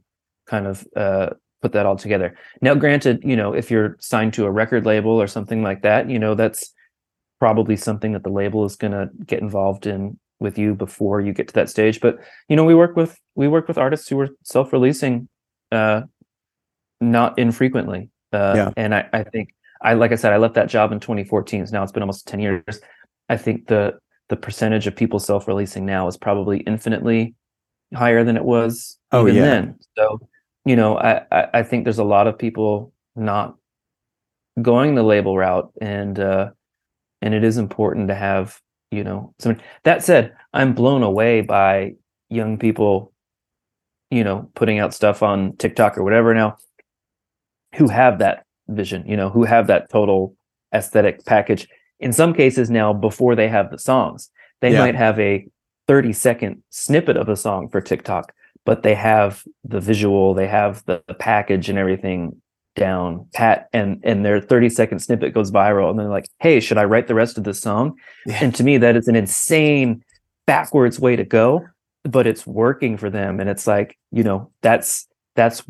kind 0.51 0.65
of 0.67 0.75
uh 0.95 1.29
put 1.61 1.71
that 1.73 1.85
all 1.85 1.95
together. 1.97 2.29
Now 2.61 2.73
granted 2.75 3.15
you 3.31 3.35
know 3.35 3.53
if 3.61 3.69
you're 3.71 3.95
signed 3.99 4.33
to 4.35 4.45
a 4.45 4.51
record 4.61 4.85
label 4.85 5.11
or 5.23 5.27
something 5.27 5.61
like 5.69 5.81
that 5.83 6.09
you 6.09 6.19
know 6.23 6.33
that's 6.35 6.73
probably 7.39 7.75
something 7.77 8.11
that 8.13 8.23
the 8.23 8.29
label 8.41 8.65
is 8.65 8.75
going 8.75 8.91
to 8.99 9.09
get 9.25 9.39
involved 9.41 9.85
in 9.87 10.17
with 10.41 10.57
you 10.57 10.73
before 10.75 11.21
you 11.21 11.31
get 11.33 11.47
to 11.47 11.53
that 11.53 11.69
stage. 11.69 11.97
But 12.05 12.17
you 12.49 12.55
know 12.57 12.65
we 12.71 12.75
work 12.83 12.95
with 12.95 13.13
we 13.35 13.47
work 13.55 13.67
with 13.67 13.77
artists 13.77 14.07
who 14.09 14.19
are 14.23 14.29
self-releasing 14.43 15.27
uh 15.71 16.01
not 17.01 17.37
infrequently. 17.39 18.09
Uh 18.33 18.53
Yeah. 18.59 18.69
and 18.77 18.93
i 18.99 19.01
i 19.13 19.23
think 19.23 19.49
i 19.81 19.93
like 19.93 20.11
i 20.11 20.15
said 20.15 20.33
i 20.33 20.37
left 20.37 20.55
that 20.55 20.69
job 20.69 20.91
in 20.91 20.99
2014 20.99 21.65
so 21.67 21.71
now 21.75 21.83
it's 21.83 21.91
been 21.91 22.03
almost 22.03 22.27
10 22.27 22.39
years. 22.39 22.75
I 23.29 23.37
think 23.37 23.67
the 23.67 23.83
the 24.29 24.35
percentage 24.35 24.85
of 24.87 24.95
people 24.95 25.19
self-releasing 25.19 25.85
now 25.85 26.07
is 26.07 26.17
probably 26.17 26.57
infinitely 26.73 27.33
higher 27.95 28.23
than 28.23 28.37
it 28.37 28.43
was 28.45 28.97
Oh, 29.11 29.23
even 29.23 29.35
yeah. 29.35 29.41
then. 29.49 29.63
So 29.97 30.19
you 30.69 30.75
know 30.75 30.97
I, 30.99 31.47
I 31.59 31.63
think 31.63 31.83
there's 31.83 31.97
a 31.97 32.03
lot 32.15 32.27
of 32.27 32.37
people 32.37 32.93
not 33.15 33.55
going 34.61 34.93
the 34.93 35.03
label 35.03 35.35
route 35.35 35.71
and 35.81 36.19
uh 36.19 36.51
and 37.23 37.33
it 37.33 37.43
is 37.43 37.57
important 37.57 38.07
to 38.09 38.15
have 38.15 38.59
you 38.91 39.03
know 39.03 39.33
some 39.39 39.57
that 39.83 40.03
said 40.03 40.31
i'm 40.53 40.73
blown 40.73 41.01
away 41.01 41.41
by 41.41 41.93
young 42.29 42.57
people 42.59 43.11
you 44.11 44.23
know 44.23 44.47
putting 44.53 44.77
out 44.79 44.93
stuff 44.93 45.23
on 45.23 45.55
tiktok 45.57 45.97
or 45.97 46.03
whatever 46.03 46.33
now 46.35 46.55
who 47.75 47.87
have 47.87 48.19
that 48.19 48.45
vision 48.67 49.03
you 49.07 49.17
know 49.17 49.29
who 49.29 49.43
have 49.45 49.65
that 49.67 49.89
total 49.89 50.35
aesthetic 50.75 51.25
package 51.25 51.67
in 51.99 52.13
some 52.13 52.33
cases 52.33 52.69
now 52.69 52.93
before 52.93 53.33
they 53.35 53.47
have 53.47 53.71
the 53.71 53.79
songs 53.79 54.29
they 54.61 54.71
Yeah. 54.73 54.79
might 54.85 54.95
have 54.95 55.19
a 55.19 55.47
30 55.87 56.13
second 56.13 56.61
snippet 56.69 57.17
of 57.17 57.27
a 57.29 57.35
song 57.35 57.69
for 57.69 57.81
tiktok 57.81 58.33
but 58.69 58.83
they 58.83 58.93
have 58.93 59.43
the 59.63 59.79
visual 59.79 60.35
they 60.35 60.45
have 60.45 60.85
the, 60.85 61.01
the 61.07 61.15
package 61.15 61.69
and 61.69 61.79
everything 61.79 62.39
down 62.75 63.25
pat 63.33 63.67
and 63.73 63.99
and 64.03 64.23
their 64.23 64.39
30 64.39 64.69
second 64.69 64.99
snippet 64.99 65.33
goes 65.33 65.49
viral 65.49 65.89
and 65.89 65.97
they're 65.97 66.07
like 66.07 66.27
hey 66.37 66.59
should 66.59 66.77
i 66.77 66.83
write 66.83 67.07
the 67.07 67.15
rest 67.15 67.39
of 67.39 67.43
this 67.43 67.59
song? 67.59 67.97
Yeah. 68.27 68.37
and 68.43 68.53
to 68.53 68.63
me 68.63 68.77
that 68.77 68.95
is 68.95 69.07
an 69.07 69.15
insane 69.15 70.03
backwards 70.45 70.99
way 70.99 71.15
to 71.15 71.23
go 71.23 71.65
but 72.03 72.27
it's 72.27 72.45
working 72.45 72.95
for 72.95 73.09
them 73.09 73.39
and 73.39 73.49
it's 73.49 73.65
like 73.65 73.97
you 74.11 74.21
know 74.21 74.51
that's 74.61 75.07
that's 75.35 75.63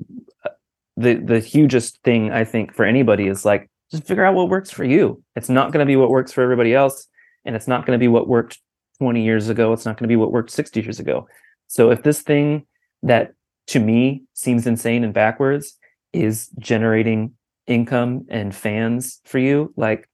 uh, 0.45 0.49
the 0.97 1.13
the 1.13 1.39
hugest 1.39 1.99
thing 2.03 2.33
i 2.33 2.43
think 2.43 2.75
for 2.75 2.83
anybody 2.83 3.27
is 3.27 3.45
like 3.45 3.69
just 3.91 4.03
figure 4.03 4.25
out 4.25 4.35
what 4.35 4.49
works 4.49 4.69
for 4.69 4.83
you. 4.83 5.23
It's 5.35 5.49
not 5.49 5.71
going 5.71 5.83
to 5.83 5.89
be 5.89 5.95
what 5.95 6.11
works 6.11 6.31
for 6.31 6.43
everybody 6.43 6.75
else 6.75 7.07
and 7.45 7.55
it's 7.55 7.67
not 7.67 7.85
going 7.85 7.97
to 7.97 8.03
be 8.03 8.09
what 8.09 8.27
worked 8.27 8.59
20 8.99 9.23
years 9.23 9.47
ago 9.47 9.71
it's 9.73 9.85
not 9.85 9.97
going 9.97 10.07
to 10.07 10.11
be 10.11 10.17
what 10.17 10.31
worked 10.31 10.51
60 10.51 10.81
years 10.81 10.99
ago. 10.99 11.27
So 11.67 11.89
if 11.89 12.03
this 12.03 12.21
thing 12.21 12.67
that 13.03 13.33
to 13.67 13.79
me 13.79 14.23
seems 14.33 14.65
insane 14.67 15.03
and 15.03 15.13
backwards 15.13 15.77
is 16.13 16.49
generating 16.59 17.33
income 17.67 18.25
and 18.29 18.55
fans 18.55 19.19
for 19.25 19.37
you 19.39 19.71
like 19.77 20.09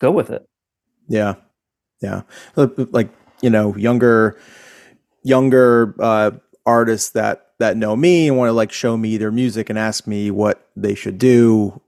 go 0.00 0.10
with 0.10 0.30
it 0.30 0.46
Yeah, 1.08 1.34
yeah. 2.02 2.22
Like- 2.56 3.10
you 3.40 3.50
know, 3.50 3.74
younger, 3.76 4.36
younger 5.22 5.94
uh, 6.00 6.32
artists 6.66 7.10
that 7.10 7.52
that 7.60 7.76
know 7.76 7.96
me 7.96 8.28
and 8.28 8.36
want 8.36 8.48
to 8.48 8.52
like 8.52 8.72
show 8.72 8.96
me 8.96 9.16
their 9.16 9.30
music 9.32 9.68
and 9.70 9.78
ask 9.78 10.06
me 10.06 10.30
what 10.30 10.68
they 10.76 10.94
should 10.94 11.18
do, 11.18 11.80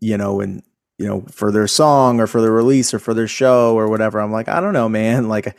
you 0.00 0.16
know, 0.16 0.40
and 0.40 0.62
you 0.98 1.06
know 1.06 1.24
for 1.30 1.50
their 1.52 1.66
song 1.66 2.20
or 2.20 2.26
for 2.26 2.40
their 2.40 2.52
release 2.52 2.94
or 2.94 2.98
for 2.98 3.14
their 3.14 3.28
show 3.28 3.74
or 3.76 3.88
whatever. 3.88 4.20
I'm 4.20 4.32
like, 4.32 4.48
I 4.48 4.60
don't 4.60 4.72
know, 4.72 4.88
man. 4.88 5.28
Like, 5.28 5.56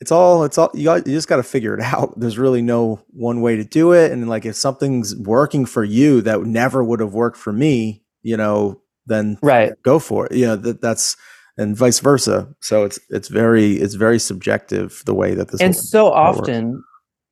it's 0.00 0.12
all 0.12 0.44
it's 0.44 0.58
all 0.58 0.70
you 0.74 0.84
got. 0.84 1.06
You 1.06 1.14
just 1.14 1.28
got 1.28 1.36
to 1.36 1.42
figure 1.42 1.74
it 1.74 1.80
out. 1.80 2.14
There's 2.18 2.38
really 2.38 2.62
no 2.62 3.02
one 3.10 3.40
way 3.40 3.56
to 3.56 3.64
do 3.64 3.92
it. 3.92 4.12
And 4.12 4.28
like, 4.28 4.44
if 4.44 4.56
something's 4.56 5.16
working 5.16 5.66
for 5.66 5.84
you 5.84 6.20
that 6.22 6.42
never 6.42 6.82
would 6.82 7.00
have 7.00 7.14
worked 7.14 7.36
for 7.36 7.52
me, 7.52 8.02
you 8.22 8.36
know, 8.36 8.80
then 9.06 9.38
right 9.42 9.72
go 9.82 9.98
for 9.98 10.26
it. 10.26 10.32
You 10.32 10.46
know, 10.46 10.56
that 10.56 10.80
that's 10.80 11.16
and 11.56 11.76
vice 11.76 12.00
versa. 12.00 12.48
So 12.60 12.84
it's 12.84 12.98
it's 13.10 13.28
very 13.28 13.74
it's 13.74 13.94
very 13.94 14.18
subjective 14.18 15.02
the 15.06 15.14
way 15.14 15.34
that 15.34 15.50
this 15.50 15.60
and 15.60 15.74
so 15.74 16.06
works. 16.06 16.40
often 16.40 16.82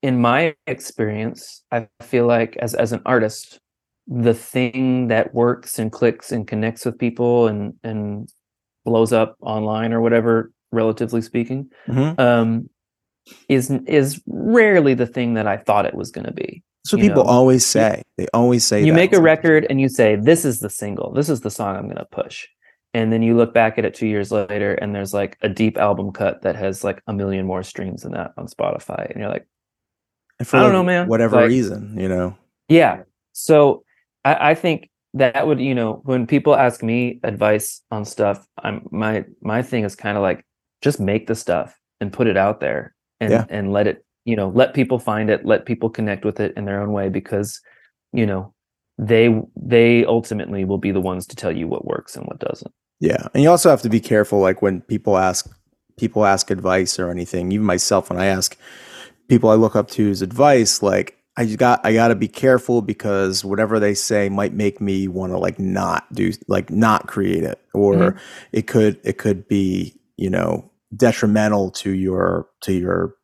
in 0.03 0.21
my 0.21 0.55
experience 0.67 1.63
i 1.71 1.89
feel 2.03 2.27
like 2.27 2.57
as 2.57 2.75
as 2.75 2.93
an 2.93 3.01
artist 3.07 3.59
the 4.09 4.35
thing 4.35 5.09
that 5.09 5.33
works 5.33 5.79
and 5.79 5.93
clicks 5.93 6.33
and 6.33 6.47
connects 6.47 6.85
with 6.85 6.99
people 6.99 7.47
and 7.47 7.75
and 7.85 8.29
blows 8.85 9.13
up 9.13 9.37
online 9.41 9.93
or 9.93 10.01
whatever 10.01 10.53
relatively 10.73 11.23
speaking 11.23 11.71
Mhm. 11.89 12.19
um 12.19 12.69
is 13.49 13.71
is 13.87 14.21
rarely 14.27 14.95
the 14.95 15.07
thing 15.07 15.35
that 15.35 15.47
i 15.47 15.57
thought 15.57 15.87
it 15.87 15.95
was 15.95 16.11
going 16.11 16.27
to 16.27 16.33
be 16.33 16.63
what 16.91 17.01
people 17.01 17.23
know, 17.23 17.31
always 17.31 17.65
say. 17.65 18.03
They 18.19 18.27
always 18.35 18.67
say 18.67 18.85
you 18.85 18.93
make 18.93 19.13
a 19.13 19.21
record 19.21 19.65
and 19.71 19.81
you 19.81 19.89
say 19.89 20.17
this 20.17 20.45
is 20.45 20.59
the 20.59 20.69
single 20.71 21.13
this 21.13 21.29
is 21.29 21.41
the 21.43 21.51
song 21.51 21.77
i'm 21.77 21.85
going 21.85 21.97
to 21.97 22.05
push 22.11 22.47
and 22.95 23.13
then 23.13 23.23
you 23.23 23.37
look 23.37 23.55
back 23.55 23.79
at 23.79 23.85
it 23.85 23.95
two 23.95 24.09
years 24.09 24.33
later 24.33 24.75
and 24.75 24.93
there's 24.95 25.15
like 25.15 25.39
a 25.43 25.49
deep 25.49 25.79
album 25.79 26.11
cut 26.13 26.43
that 26.43 26.57
has 26.57 26.83
like 26.83 27.01
a 27.07 27.13
million 27.13 27.47
more 27.47 27.63
streams 27.63 28.03
than 28.03 28.13
that 28.13 28.33
on 28.37 28.47
spotify 28.49 29.09
and 29.11 29.21
you're 29.21 29.29
like 29.31 29.47
and 30.41 30.49
I 30.53 30.57
don't 30.59 30.65
like 30.65 30.73
know, 30.73 30.83
man. 30.83 31.07
Whatever 31.09 31.37
Like- 31.37 31.49
reason, 31.49 31.97
you 32.01 32.09
know. 32.09 32.37
Yeah. 32.69 33.03
So 33.33 33.85
I, 34.25 34.51
I 34.51 34.55
think 34.57 34.91
that 35.15 35.47
would, 35.47 35.61
you 35.61 35.75
know, 35.75 36.01
when 36.05 36.27
people 36.27 36.57
ask 36.57 36.83
me 36.83 37.21
advice 37.23 37.81
on 37.93 38.05
stuff, 38.05 38.45
I'm 38.61 38.89
my 38.91 39.25
my 39.41 39.63
thing 39.63 39.85
is 39.85 39.95
kind 39.95 40.17
of 40.17 40.23
like 40.23 40.45
just 40.83 41.01
make 41.01 41.27
the 41.27 41.35
stuff 41.35 41.79
and 42.01 42.13
put 42.13 42.27
it 42.27 42.37
out 42.37 42.61
there 42.61 42.95
and 43.21 43.33
Yeah. 43.33 43.47
and 43.49 43.73
let 43.73 43.87
it, 43.87 44.05
you 44.25 44.37
know, 44.37 44.51
let 44.51 44.75
people 44.75 44.99
find 44.99 45.31
it, 45.31 45.47
let 45.47 45.65
people 45.67 45.89
connect 45.91 46.25
with 46.25 46.41
it 46.41 46.53
in 46.57 46.65
their 46.67 46.81
own 46.83 46.93
way 46.93 47.09
because, 47.09 47.61
you 48.13 48.27
know, 48.27 48.55
they 48.99 49.41
they 49.57 50.05
ultimately 50.05 50.65
will 50.65 50.79
be 50.79 50.93
the 50.93 51.01
ones 51.01 51.27
to 51.29 51.37
tell 51.37 51.53
you 51.57 51.67
what 51.69 51.87
works 51.87 52.17
and 52.17 52.27
what 52.27 52.39
doesn't. 52.41 52.73
Yeah, 53.01 53.27
and 53.35 53.43
you 53.43 53.51
also 53.51 53.71
have 53.71 53.83
to 53.83 53.89
be 53.89 54.01
careful. 54.01 54.41
Like 54.41 54.63
when 54.63 54.81
people 54.83 55.17
ask 55.19 55.49
people 55.97 56.25
ask 56.25 56.51
advice 56.51 56.99
or 56.99 57.11
anything, 57.11 57.53
even 57.53 57.67
myself, 57.67 58.11
when 58.11 58.19
I 58.21 58.27
ask 58.27 58.57
people 59.29 59.51
I 59.51 59.55
look 59.55 59.77
up 59.77 59.91
to's 59.91 60.23
advice, 60.23 60.83
like 60.83 61.19
I 61.37 61.47
got 61.47 61.81
I 61.85 61.95
got 61.95 62.09
to 62.09 62.15
be 62.15 62.29
careful 62.29 62.83
because 62.83 63.45
whatever 63.45 63.81
they 63.81 63.95
say 63.95 64.29
might 64.29 64.53
make 64.53 64.81
me 64.81 65.09
want 65.09 65.33
to 65.33 65.39
like 65.39 65.59
not 65.59 66.13
do 66.13 66.33
like 66.49 66.71
not 66.71 67.07
create 67.09 67.45
it, 67.45 67.61
or 67.75 68.13
Mhm. 68.13 68.19
it 68.53 68.67
could 68.67 69.01
it 69.05 69.19
could 69.19 69.49
be 69.49 69.99
you 70.17 70.31
know 70.31 70.71
detrimental 70.97 71.71
to 71.71 71.91
your 71.91 72.49
to 72.63 72.73
your 72.73 73.15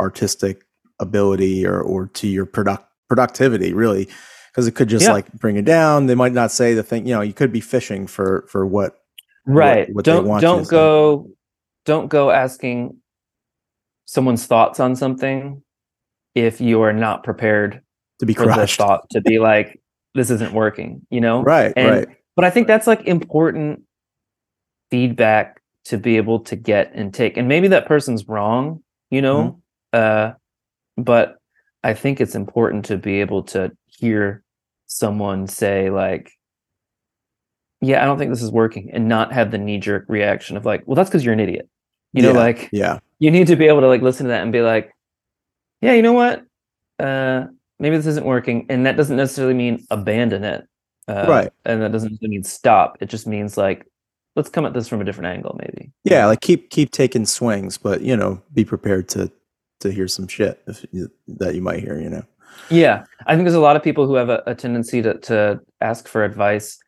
artistic 0.00 0.62
ability 1.00 1.66
or 1.66 1.80
or 1.80 2.06
to 2.08 2.26
your 2.26 2.46
product 2.46 2.84
productivity 3.08 3.72
really 3.74 4.08
because 4.50 4.66
it 4.66 4.72
could 4.74 4.88
just 4.88 5.04
Yeah. 5.06 5.12
like 5.12 5.30
bring 5.34 5.56
it 5.56 5.64
down 5.64 6.06
they 6.06 6.14
might 6.14 6.32
not 6.32 6.50
say 6.50 6.74
the 6.74 6.82
thing 6.82 7.06
you 7.06 7.14
know 7.14 7.20
you 7.20 7.32
could 7.34 7.52
be 7.52 7.60
fishing 7.60 8.06
for 8.06 8.46
for 8.50 8.66
what 8.66 8.96
Right. 9.46 9.88
what 9.94 10.04
they 10.04 10.12
don't 10.12 10.26
want 10.26 10.42
don't 10.42 10.64
say. 10.64 10.70
go 10.70 11.28
don't 11.84 12.08
go 12.08 12.30
asking 12.30 12.96
someone's 14.06 14.46
thoughts 14.46 14.80
on 14.80 14.96
something 14.96 15.62
if 16.34 16.60
you 16.60 16.80
are 16.82 16.92
not 16.92 17.22
prepared 17.22 17.82
to 18.20 18.26
be 18.26 18.34
crushed 18.34 18.78
thought 18.78 19.08
to 19.10 19.20
be 19.20 19.38
like 19.38 19.80
this 20.14 20.30
isn't 20.30 20.52
working 20.52 21.02
you 21.10 21.20
know 21.20 21.42
right 21.42 21.72
And- 21.76 21.90
right 21.90 22.08
but 22.36 22.44
i 22.44 22.50
think 22.50 22.66
that's 22.66 22.86
like 22.86 23.06
important 23.06 23.82
feedback 24.90 25.55
to 25.88 25.98
be 25.98 26.16
able 26.16 26.40
to 26.40 26.56
get 26.56 26.90
and 26.94 27.12
take 27.14 27.36
and 27.36 27.48
maybe 27.48 27.68
that 27.68 27.86
person's 27.86 28.26
wrong 28.28 28.82
you 29.10 29.20
know 29.22 29.60
Mm-hmm. 29.94 30.30
uh 30.32 30.32
but 31.02 31.36
i 31.84 31.94
think 31.94 32.20
it's 32.20 32.34
important 32.34 32.84
to 32.86 32.96
be 32.96 33.20
able 33.20 33.42
to 33.44 33.70
hear 33.86 34.42
someone 34.86 35.46
say 35.46 35.90
like 35.90 36.30
yeah 37.80 38.02
i 38.02 38.04
don't 38.06 38.18
think 38.18 38.30
this 38.30 38.42
is 38.42 38.50
working 38.50 38.90
and 38.92 39.08
not 39.08 39.32
have 39.32 39.50
the 39.50 39.58
knee 39.58 39.78
jerk 39.78 40.04
reaction 40.08 40.56
of 40.56 40.64
like 40.64 40.82
well 40.86 40.94
that's 40.96 41.08
because 41.10 41.24
you're 41.24 41.34
an 41.34 41.40
idiot 41.40 41.68
you 42.12 42.22
know 42.22 42.32
Yeah. 42.32 42.38
like 42.38 42.68
yeah 42.72 42.98
you 43.18 43.30
need 43.30 43.46
to 43.48 43.56
be 43.56 43.66
able 43.66 43.80
to 43.82 43.88
like 43.88 44.02
listen 44.02 44.24
to 44.24 44.28
that 44.30 44.42
and 44.42 44.52
be 44.52 44.62
like 44.62 44.90
yeah 45.80 45.92
you 45.92 46.02
know 46.02 46.12
what 46.14 46.42
uh 46.98 47.44
maybe 47.78 47.96
this 47.96 48.06
isn't 48.06 48.24
working 48.26 48.66
and 48.70 48.86
that 48.86 48.96
doesn't 48.96 49.16
necessarily 49.16 49.54
mean 49.54 49.84
abandon 49.90 50.42
it 50.44 50.64
uh, 51.08 51.26
Right. 51.28 51.50
and 51.64 51.82
that 51.82 51.92
doesn't 51.92 52.20
mean 52.22 52.42
stop 52.42 52.96
it 53.00 53.08
just 53.10 53.26
means 53.26 53.56
like 53.56 53.86
let's 54.36 54.48
come 54.48 54.66
at 54.66 54.74
this 54.74 54.86
from 54.86 55.00
a 55.00 55.04
different 55.04 55.34
angle 55.34 55.58
maybe. 55.58 55.90
Yeah 56.04 56.26
like 56.26 56.40
keep 56.40 56.70
keep 56.70 56.92
taking 56.92 57.26
swings 57.26 57.78
but 57.78 58.02
you 58.02 58.16
know 58.16 58.40
be 58.54 58.64
prepared 58.64 59.08
to 59.10 59.32
to 59.80 59.90
hear 59.90 60.08
some 60.08 60.28
shit 60.28 60.62
if 60.66 60.86
you, 60.92 61.10
that 61.26 61.54
you 61.54 61.62
might 61.62 61.80
hear 61.80 61.98
you 62.00 62.08
know? 62.08 62.22
Yeah 62.70 63.04
i 63.26 63.34
think 63.34 63.44
there's 63.44 63.54
a 63.54 63.60
lot 63.60 63.76
of 63.76 63.82
people 63.82 64.06
who 64.06 64.14
have 64.14 64.28
a, 64.28 64.42
a 64.46 64.54
tendency 64.54 65.02
to 65.02 65.18
to 65.18 65.60
ask 65.80 66.06
for 66.06 66.24
advice 66.24 66.78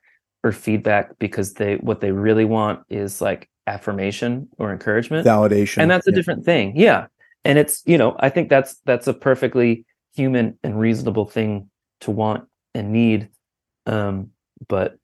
or 0.44 0.52
feedback 0.52 1.18
because 1.18 1.54
they 1.54 1.76
what 1.76 2.00
they 2.00 2.12
really 2.12 2.44
want 2.44 2.80
is 2.88 3.20
like 3.20 3.48
affirmation 3.66 4.48
or 4.56 4.72
encouragement. 4.72 5.26
Validation 5.26 5.82
and 5.82 5.90
that's 5.90 6.06
a 6.06 6.10
yeah. 6.10 6.16
different 6.16 6.44
thing 6.44 6.76
yeah. 6.76 7.06
And 7.44 7.58
it's 7.58 7.82
you 7.86 7.96
know 7.96 8.16
i 8.18 8.28
think 8.28 8.48
that's 8.48 8.76
that's 8.84 9.06
a 9.06 9.14
perfectly 9.14 9.84
human 10.14 10.58
and 10.62 10.78
reasonable 10.78 11.26
thing 11.26 11.70
to 12.00 12.10
want 12.10 12.48
and 12.74 12.92
need. 12.92 13.28
Um 13.86 14.30
but 14.68 14.98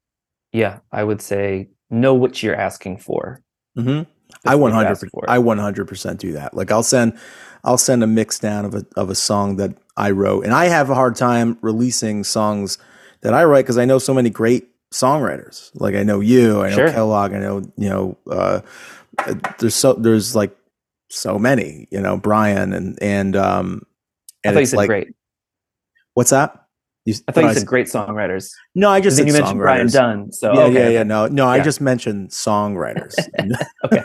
yeah 0.52 0.78
i 0.92 1.02
would 1.02 1.20
say 1.20 1.68
know 1.94 2.14
what 2.14 2.42
you're 2.42 2.56
asking 2.56 2.98
for 2.98 3.40
Mhm. 3.76 4.06
I 4.44 4.54
100 4.54 4.98
I 5.28 5.38
100% 5.38 6.18
do 6.18 6.32
that. 6.32 6.54
Like 6.54 6.70
I'll 6.70 6.82
send 6.82 7.18
I'll 7.64 7.78
send 7.78 8.02
a 8.02 8.06
mix 8.06 8.38
down 8.38 8.64
of 8.64 8.74
a 8.74 8.84
of 8.96 9.10
a 9.10 9.14
song 9.14 9.56
that 9.56 9.76
I 9.96 10.10
wrote, 10.10 10.44
and 10.44 10.52
I 10.52 10.66
have 10.66 10.90
a 10.90 10.94
hard 10.94 11.16
time 11.16 11.58
releasing 11.62 12.24
songs 12.24 12.78
that 13.22 13.32
I 13.32 13.44
write 13.44 13.64
because 13.64 13.78
I 13.78 13.84
know 13.84 13.98
so 13.98 14.12
many 14.12 14.30
great 14.30 14.68
songwriters. 14.92 15.70
Like 15.74 15.94
I 15.94 16.02
know 16.02 16.20
you, 16.20 16.62
I 16.62 16.70
know 16.70 16.76
Sure. 16.76 16.90
Kellogg, 16.90 17.32
I 17.32 17.38
know 17.38 17.62
you 17.76 17.88
know. 17.88 18.18
Uh, 18.30 18.60
there's 19.58 19.74
so 19.74 19.94
there's 19.94 20.34
like 20.36 20.54
so 21.08 21.38
many, 21.38 21.86
you 21.90 22.00
know, 22.00 22.16
Brian 22.16 22.72
and 22.72 22.98
and 23.02 23.36
um 23.36 23.86
i 24.44 24.52
thought 24.52 24.60
you 24.60 24.66
said 24.66 24.76
like 24.76 24.88
great 24.88 25.08
what's 26.14 26.30
that? 26.30 26.63
You, 27.06 27.14
i 27.28 27.32
thought 27.32 27.44
you 27.44 27.50
I 27.50 27.54
said 27.54 27.66
great 27.66 27.86
songwriters 27.86 28.50
no. 28.74 28.88
I 28.88 29.00
just 29.00 29.18
then 29.18 29.26
said 29.26 29.34
you 29.34 29.38
mentioned 29.40 29.60
brian 29.60 29.88
songwriters. 29.88 29.92
dunn 29.92 30.32
so 30.32 30.54
yeah, 30.54 30.60
okay, 30.60 30.72
yeah, 30.72 30.80
okay. 30.80 30.94
yeah. 30.94 31.02
No, 31.02 31.26
no, 31.26 31.46
I 31.46 31.60
just 31.60 31.80
mentioned 31.80 32.30
songwriters. 32.30 33.14
Okay. 33.84 34.02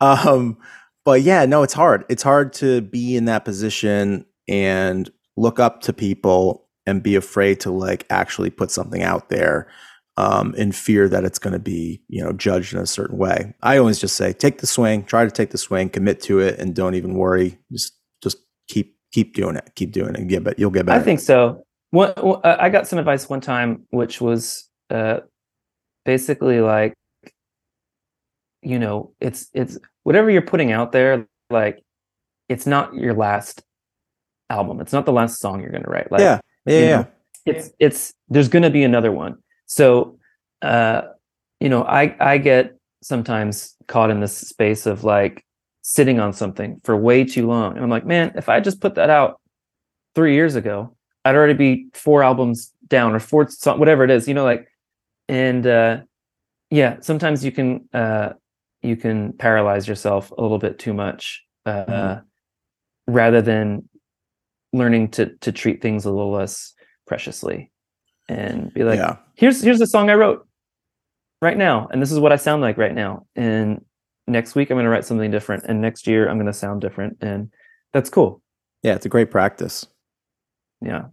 um, 0.00 0.56
but 1.04 1.22
yeah, 1.22 1.46
no, 1.46 1.62
it's 1.62 1.72
hard. 1.72 2.04
It's 2.08 2.22
hard 2.22 2.52
to 2.54 2.80
be 2.82 3.16
in 3.16 3.26
that 3.26 3.44
position 3.44 4.24
and 4.48 5.10
look 5.36 5.58
up 5.58 5.80
to 5.82 5.92
people 5.92 6.68
and 6.86 7.02
be 7.02 7.16
afraid 7.16 7.60
to 7.60 7.70
like 7.70 8.06
actually 8.10 8.50
put 8.50 8.70
something 8.70 9.02
out 9.02 9.28
there 9.28 9.68
um, 10.16 10.54
in 10.56 10.72
fear 10.72 11.08
that 11.08 11.24
it's 11.24 11.38
going 11.38 11.52
to 11.52 11.58
be, 11.58 12.02
you 12.08 12.22
know, 12.22 12.32
judged 12.32 12.74
in 12.74 12.80
a 12.80 12.86
certain 12.86 13.16
way. 13.16 13.54
I 13.62 13.78
always 13.78 13.98
just 13.98 14.16
say, 14.16 14.32
take 14.32 14.58
the 14.58 14.66
swing, 14.66 15.04
try 15.04 15.24
to 15.24 15.30
take 15.30 15.50
the 15.50 15.58
swing, 15.58 15.88
commit 15.88 16.20
to 16.22 16.40
it, 16.40 16.58
and 16.58 16.74
don't 16.74 16.94
even 16.94 17.14
worry. 17.14 17.58
Just, 17.72 17.94
just 18.22 18.36
keep, 18.68 18.96
keep 19.12 19.34
doing 19.34 19.56
it, 19.56 19.70
keep 19.74 19.92
doing 19.92 20.14
it, 20.14 20.28
get, 20.28 20.44
but 20.44 20.58
you'll 20.58 20.70
get 20.70 20.86
better. 20.86 21.00
I 21.00 21.02
think 21.02 21.20
so. 21.20 21.64
One, 21.90 22.12
one- 22.16 22.40
uh, 22.44 22.56
I 22.58 22.68
got 22.68 22.86
some 22.86 22.98
advice 22.98 23.28
one 23.28 23.40
time, 23.40 23.84
which 23.90 24.20
was 24.20 24.68
uh, 24.90 25.20
basically 26.04 26.60
like, 26.60 26.94
you 28.62 28.78
know, 28.78 29.12
it's 29.20 29.48
it's 29.54 29.78
whatever 30.02 30.30
you're 30.30 30.42
putting 30.42 30.70
out 30.72 30.92
there, 30.92 31.26
like, 31.48 31.82
it's 32.48 32.66
not 32.66 32.94
your 32.94 33.14
last 33.14 33.62
album. 34.50 34.80
It's 34.80 34.92
not 34.92 35.06
the 35.06 35.12
last 35.12 35.40
song 35.40 35.60
you're 35.60 35.70
gonna 35.70 35.88
write. 35.88 36.12
Like, 36.12 36.20
yeah, 36.20 36.40
yeah, 36.66 36.78
yeah. 36.78 36.96
know, 36.96 37.06
it's 37.46 37.70
it's 37.78 38.12
there's 38.28 38.48
gonna 38.48 38.70
be 38.70 38.84
another 38.84 39.12
one. 39.12 39.38
So, 39.66 40.18
uh, 40.62 41.02
you 41.58 41.68
know, 41.68 41.84
I 41.84 42.14
I 42.20 42.38
get 42.38 42.76
sometimes 43.02 43.76
caught 43.86 44.10
in 44.10 44.20
this 44.20 44.36
space 44.36 44.84
of 44.86 45.04
like 45.04 45.42
sitting 45.82 46.20
on 46.20 46.32
something 46.32 46.80
for 46.84 46.96
way 46.96 47.24
too 47.24 47.46
long, 47.46 47.74
and 47.74 47.82
I'm 47.82 47.90
like, 47.90 48.06
man, 48.06 48.32
if 48.36 48.48
I 48.48 48.60
just 48.60 48.80
put 48.80 48.94
that 48.96 49.10
out 49.10 49.40
three 50.14 50.34
years 50.34 50.54
ago, 50.56 50.96
I'd 51.24 51.34
already 51.34 51.54
be 51.54 51.86
four 51.94 52.22
albums 52.22 52.72
down 52.86 53.14
or 53.14 53.20
four 53.20 53.48
song, 53.48 53.78
whatever 53.78 54.04
it 54.04 54.10
is, 54.10 54.26
you 54.28 54.34
know, 54.34 54.44
like, 54.44 54.68
and 55.28 55.66
uh, 55.66 56.00
yeah, 56.70 56.96
sometimes 57.00 57.44
you 57.44 57.52
can 57.52 57.88
uh, 57.92 58.30
you 58.82 58.96
can 58.96 59.32
paralyze 59.34 59.86
yourself 59.86 60.30
a 60.30 60.42
little 60.42 60.58
bit 60.58 60.78
too 60.78 60.94
much 60.94 61.44
uh, 61.66 62.20
rather 63.06 63.42
than 63.42 63.88
learning 64.72 65.08
to 65.10 65.34
to 65.36 65.52
treat 65.52 65.82
things 65.82 66.04
a 66.04 66.10
little 66.10 66.30
less 66.30 66.72
preciously 67.06 67.70
and 68.28 68.72
be 68.72 68.84
like 68.84 68.98
yeah. 68.98 69.16
here's 69.34 69.60
here's 69.60 69.80
the 69.80 69.86
song 69.86 70.10
I 70.10 70.14
wrote 70.14 70.46
right 71.42 71.56
now, 71.56 71.88
and 71.90 72.00
this 72.00 72.12
is 72.12 72.18
what 72.18 72.32
I 72.32 72.36
sound 72.36 72.62
like 72.62 72.78
right 72.78 72.94
now. 72.94 73.26
And 73.34 73.84
next 74.30 74.54
week 74.54 74.70
I'm 74.70 74.76
going 74.76 74.84
to 74.84 74.90
write 74.90 75.04
something 75.04 75.30
different, 75.30 75.64
and 75.66 75.80
next 75.80 76.06
year 76.06 76.28
I'm 76.28 76.36
going 76.36 76.46
to 76.46 76.52
sound 76.52 76.80
different, 76.80 77.18
and 77.20 77.50
that's 77.92 78.10
cool. 78.10 78.42
Yeah, 78.82 78.94
it's 78.94 79.06
a 79.06 79.10
great 79.10 79.30
practice. 79.30 79.86
Yeah, 80.80 81.06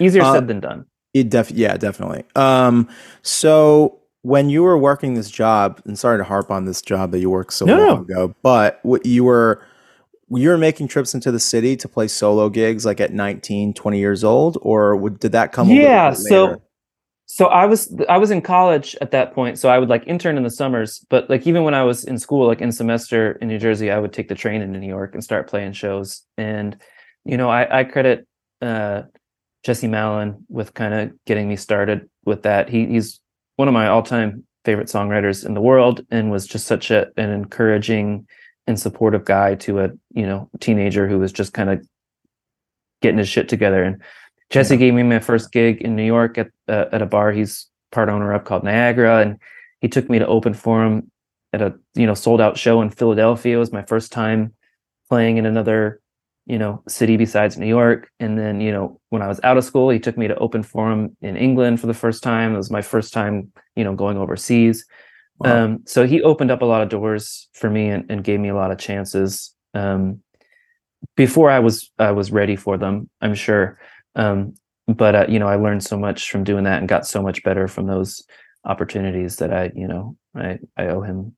easier 0.00 0.22
Uh, 0.22 0.32
said 0.34 0.48
than 0.48 0.60
done. 0.60 0.86
It 1.14 1.28
def 1.30 1.50
yeah, 1.50 1.76
definitely. 1.76 2.24
Um, 2.34 2.88
so 3.22 4.00
when 4.22 4.50
you 4.50 4.62
were 4.62 4.78
working 4.78 5.14
this 5.14 5.30
job, 5.30 5.80
and 5.84 5.98
sorry 5.98 6.18
to 6.18 6.24
harp 6.24 6.50
on 6.50 6.64
this 6.64 6.80
job 6.82 7.10
that 7.12 7.18
you 7.20 7.30
worked 7.30 7.52
so 7.52 7.66
No, 7.66 7.76
long 7.76 7.86
no. 7.86 8.02
ago, 8.02 8.34
but 8.42 8.80
what 8.82 9.04
you 9.06 9.24
were 9.24 9.62
you 10.34 10.48
were 10.48 10.56
making 10.58 10.88
trips 10.88 11.14
into 11.14 11.30
the 11.30 11.38
city 11.38 11.76
to 11.76 11.86
play 11.86 12.08
solo 12.08 12.48
gigs 12.48 12.86
like 12.86 13.00
at 13.02 13.12
19, 13.12 13.74
20 13.74 13.98
years 13.98 14.24
old, 14.24 14.56
or 14.62 14.96
would, 14.96 15.18
did 15.20 15.32
that 15.32 15.52
come? 15.52 15.68
a 15.68 15.70
little 15.74 15.84
Yeah, 15.84 16.12
so? 16.14 16.62
So 17.34 17.46
I 17.46 17.64
was 17.64 17.90
I 18.10 18.18
was 18.18 18.30
in 18.30 18.42
college 18.42 18.94
at 19.00 19.10
that 19.12 19.32
point, 19.32 19.58
so 19.58 19.70
I 19.70 19.78
would 19.78 19.88
like 19.88 20.06
intern 20.06 20.36
in 20.36 20.42
the 20.42 20.50
summers. 20.50 21.02
But 21.08 21.30
like 21.30 21.46
even 21.46 21.64
when 21.64 21.72
I 21.72 21.82
was 21.82 22.04
in 22.04 22.18
school, 22.18 22.46
like 22.46 22.60
in 22.60 22.70
semester 22.72 23.38
in 23.40 23.48
New 23.48 23.58
Jersey, 23.58 23.90
I 23.90 23.98
would 23.98 24.12
take 24.12 24.28
the 24.28 24.34
train 24.34 24.60
into 24.60 24.78
New 24.78 24.86
York 24.86 25.14
and 25.14 25.24
start 25.24 25.48
playing 25.48 25.72
shows. 25.72 26.26
And 26.36 26.76
you 27.24 27.38
know, 27.38 27.48
I, 27.48 27.78
I 27.80 27.84
credit 27.84 28.28
uh, 28.60 29.04
Jesse 29.64 29.88
Malin 29.88 30.44
with 30.50 30.74
kind 30.74 30.92
of 30.92 31.12
getting 31.24 31.48
me 31.48 31.56
started 31.56 32.06
with 32.26 32.42
that. 32.42 32.68
He 32.68 32.84
he's 32.84 33.18
one 33.56 33.66
of 33.66 33.72
my 33.72 33.88
all 33.88 34.02
time 34.02 34.44
favorite 34.66 34.88
songwriters 34.88 35.46
in 35.46 35.54
the 35.54 35.62
world, 35.62 36.04
and 36.10 36.30
was 36.30 36.46
just 36.46 36.66
such 36.66 36.90
a 36.90 37.06
an 37.16 37.30
encouraging 37.30 38.26
and 38.66 38.78
supportive 38.78 39.24
guy 39.24 39.54
to 39.54 39.80
a 39.80 39.88
you 40.10 40.26
know 40.26 40.50
teenager 40.60 41.08
who 41.08 41.18
was 41.18 41.32
just 41.32 41.54
kind 41.54 41.70
of 41.70 41.82
getting 43.00 43.16
his 43.16 43.28
shit 43.30 43.48
together 43.48 43.82
and 43.82 44.02
Jesse 44.52 44.76
Yeah. 44.76 44.78
gave 44.78 44.94
me 44.94 45.02
my 45.02 45.18
first 45.18 45.52
gig 45.52 45.82
in 45.82 45.96
New 45.96 46.04
York 46.04 46.38
at 46.38 46.50
uh, 46.68 46.86
at 46.92 47.02
a 47.02 47.06
bar 47.06 47.32
he's 47.32 47.68
part 47.90 48.08
owner 48.08 48.32
of 48.32 48.44
called 48.44 48.64
Niagara, 48.64 49.20
and 49.22 49.38
he 49.80 49.88
took 49.88 50.08
me 50.10 50.18
to 50.20 50.26
open 50.26 50.54
for 50.54 50.84
him 50.84 51.10
at 51.52 51.62
a 51.62 51.74
you 51.94 52.06
know 52.06 52.14
sold 52.14 52.40
out 52.40 52.58
show 52.58 52.82
in 52.82 52.90
Philadelphia. 52.90 53.56
It 53.56 53.60
was 53.60 53.72
my 53.72 53.82
first 53.82 54.12
time 54.12 54.54
playing 55.08 55.38
in 55.38 55.46
another 55.46 56.00
you 56.46 56.58
know 56.58 56.82
city 56.88 57.16
besides 57.16 57.58
New 57.58 57.66
York. 57.66 58.10
And 58.20 58.38
then 58.38 58.60
you 58.60 58.72
know 58.72 59.00
when 59.10 59.22
I 59.22 59.28
was 59.28 59.40
out 59.42 59.58
of 59.58 59.64
school, 59.64 59.90
he 59.90 59.98
took 59.98 60.18
me 60.18 60.28
to 60.28 60.36
open 60.36 60.62
for 60.62 60.90
him 60.92 61.16
in 61.22 61.36
England 61.36 61.80
for 61.80 61.86
the 61.88 61.94
first 61.94 62.22
time. 62.22 62.54
It 62.54 62.58
was 62.58 62.70
my 62.70 62.82
first 62.82 63.12
time 63.12 63.52
you 63.76 63.84
know 63.84 63.94
going 63.94 64.18
overseas. 64.18 64.84
Wow. 65.38 65.64
Um, 65.64 65.80
so 65.86 66.06
he 66.06 66.22
opened 66.22 66.50
up 66.50 66.62
a 66.62 66.66
lot 66.66 66.82
of 66.82 66.88
doors 66.90 67.48
for 67.54 67.70
me 67.70 67.88
and, 67.88 68.04
and 68.10 68.22
gave 68.22 68.38
me 68.38 68.50
a 68.50 68.54
lot 68.54 68.70
of 68.70 68.78
chances 68.78 69.54
um, 69.74 70.22
before 71.16 71.50
I 71.50 71.58
was 71.58 71.90
I 71.98 72.12
was 72.12 72.30
ready 72.30 72.56
for 72.56 72.76
them. 72.78 73.08
I'm 73.20 73.34
sure, 73.34 73.78
um, 74.14 74.54
but 74.88 75.14
uh, 75.14 75.26
you 75.28 75.38
know 75.38 75.48
I 75.48 75.56
learned 75.56 75.84
so 75.84 75.98
much 75.98 76.30
from 76.30 76.44
doing 76.44 76.64
that 76.64 76.78
and 76.78 76.88
got 76.88 77.06
so 77.06 77.22
much 77.22 77.42
better 77.42 77.68
from 77.68 77.86
those 77.86 78.22
opportunities 78.64 79.36
that 79.36 79.52
I 79.52 79.70
you 79.74 79.86
know 79.86 80.16
I 80.34 80.58
I 80.76 80.86
owe 80.86 81.02
him 81.02 81.34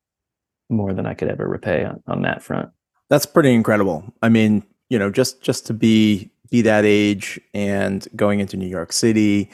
more 0.71 0.95
than 0.95 1.07
I 1.07 1.15
could 1.15 1.29
ever 1.29 1.47
repay 1.47 1.85
on, 1.85 2.03
on 2.07 2.23
that 2.23 2.43
front. 2.43 2.71
That's 3.11 3.27
pretty 3.27 3.53
incredible. 3.53 4.05
I 4.23 4.29
mean, 4.29 4.65
you 4.89 4.99
know, 4.99 5.11
just 5.11 5.43
just 5.43 5.67
to 5.67 5.75
be 5.75 6.31
be 6.51 6.63
that 6.63 6.85
age 6.85 7.41
and 7.53 8.07
going 8.17 8.41
into 8.41 8.57
New 8.57 8.67
York 8.67 8.93
City 8.93 9.51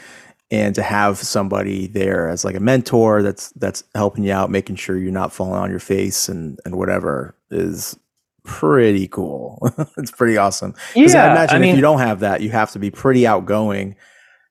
and 0.51 0.75
to 0.75 0.83
have 0.83 1.19
somebody 1.19 1.87
there 1.87 2.29
as 2.29 2.45
like 2.45 2.57
a 2.57 2.61
mentor 2.61 3.23
that's 3.23 3.51
that's 3.53 3.85
helping 3.95 4.25
you 4.25 4.33
out, 4.33 4.51
making 4.51 4.77
sure 4.77 4.99
you're 4.99 5.13
not 5.13 5.33
falling 5.33 5.61
on 5.61 5.71
your 5.71 5.81
face 5.81 6.29
and 6.29 6.59
and 6.65 6.77
whatever 6.77 7.35
is 7.51 7.99
pretty 8.51 9.07
cool. 9.09 9.59
it's 9.97 10.11
pretty 10.11 10.37
awesome. 10.37 10.75
Yeah, 10.95 11.25
I 11.27 11.31
imagine 11.33 11.63
I 11.63 11.67
if 11.67 11.77
you 11.77 11.81
don't 11.83 12.01
have 12.01 12.21
that, 12.21 12.41
you 12.41 12.51
have 12.51 12.71
to 12.73 12.79
be 12.79 12.91
pretty 12.91 13.27
outgoing 13.27 13.97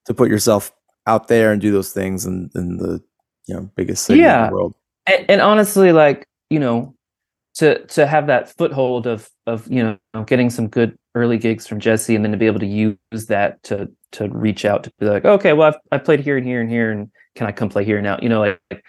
to 0.05 0.13
put 0.13 0.29
yourself 0.29 0.71
out 1.05 1.27
there 1.27 1.51
and 1.51 1.62
do 1.62 1.71
those 1.71 1.91
things 1.91 2.25
in, 2.25 2.49
in 2.55 2.77
the 2.77 3.01
you 3.47 3.55
know 3.55 3.69
biggest 3.75 4.05
city 4.05 4.19
in 4.19 4.25
Yeah. 4.25 4.47
the 4.47 4.53
world. 4.53 4.75
and, 5.07 5.25
and 5.29 5.41
honestly 5.41 5.91
like 5.91 6.25
you 6.49 6.59
know 6.59 6.95
to 7.55 7.83
to 7.88 8.05
have 8.05 8.27
that 8.27 8.55
foothold 8.55 9.07
of 9.07 9.29
of 9.47 9.67
you 9.71 9.83
know 9.83 10.23
getting 10.25 10.49
some 10.49 10.67
good 10.67 10.95
early 11.15 11.38
gigs 11.39 11.65
from 11.67 11.79
jesse 11.79 12.15
and 12.15 12.23
then 12.23 12.31
to 12.31 12.38
be 12.38 12.45
able 12.45 12.59
to 12.59 12.67
use 12.67 13.25
that 13.27 13.62
to 13.63 13.89
to 14.12 14.29
reach 14.29 14.65
out 14.65 14.83
to 14.83 14.91
be 14.99 15.07
like 15.07 15.25
okay 15.25 15.53
well 15.53 15.69
i've, 15.69 15.79
I've 15.91 16.05
played 16.05 16.19
here 16.19 16.38
and 16.38 16.45
here 16.45 16.62
and 16.62 16.69
here 16.69 16.91
and 16.91 17.09
can 17.35 17.47
i 17.47 17.51
come 17.51 17.69
play 17.69 17.83
here 17.83 18.01
now 18.01 18.19
you 18.21 18.29
know 18.29 18.39
like, 18.41 18.59
like 18.69 18.83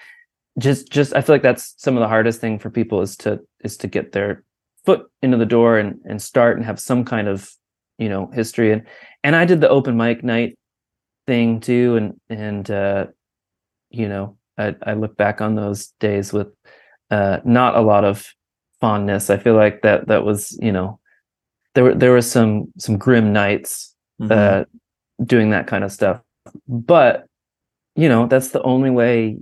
just 0.59 0.91
just 0.91 1.15
i 1.17 1.23
feel 1.23 1.35
like 1.35 1.43
that's 1.43 1.75
some 1.79 1.97
of 1.97 2.01
the 2.03 2.09
hardest 2.09 2.41
thing 2.41 2.59
for 2.59 2.69
people 2.71 3.01
is 3.01 3.17
to 3.19 3.41
is 3.65 3.79
to 3.79 3.87
get 3.89 4.13
their 4.13 4.45
foot 4.85 5.07
into 5.23 5.37
the 5.37 5.47
door 5.47 5.79
and 5.79 6.01
and 6.05 6.21
start 6.23 6.57
and 6.57 6.65
have 6.67 6.81
some 6.81 7.05
kind 7.05 7.29
of 7.29 7.51
you 7.99 8.09
know 8.09 8.31
history. 8.35 8.73
And 8.73 8.87
and 9.25 9.37
i 9.37 9.45
did 9.45 9.61
the 9.61 9.69
open 9.69 9.97
mic 9.97 10.25
night 10.25 10.59
thing 11.27 11.61
too. 11.61 11.97
And 11.97 12.21
and 12.29 12.71
uh 12.71 13.07
you 13.91 14.09
know 14.09 14.37
i 14.59 14.75
i 14.85 14.95
look 14.95 15.17
back 15.17 15.41
on 15.41 15.55
those 15.55 15.89
days 16.01 16.33
with 16.33 16.49
uh 17.11 17.39
not 17.45 17.77
a 17.77 17.81
lot 17.81 18.05
of 18.05 18.27
fondness. 18.81 19.31
I 19.31 19.37
feel 19.37 19.55
like 19.55 19.83
that 19.83 20.09
that 20.09 20.25
was 20.25 20.57
you 20.63 20.73
know 20.73 20.99
there 21.75 21.85
were 21.85 21.95
there 21.95 22.13
were 22.13 22.23
some 22.23 22.73
some 22.79 22.97
grim 22.99 23.33
nights 23.33 23.95
Mhm. 24.21 24.33
uh 24.33 24.65
doing 25.25 25.51
that 25.51 25.67
kind 25.67 25.85
of 25.85 25.93
stuff. 25.93 26.21
But 26.69 27.27
you 27.97 28.09
know 28.09 28.27
that's 28.27 28.51
the 28.51 28.63
only 28.63 28.91
way 28.91 29.39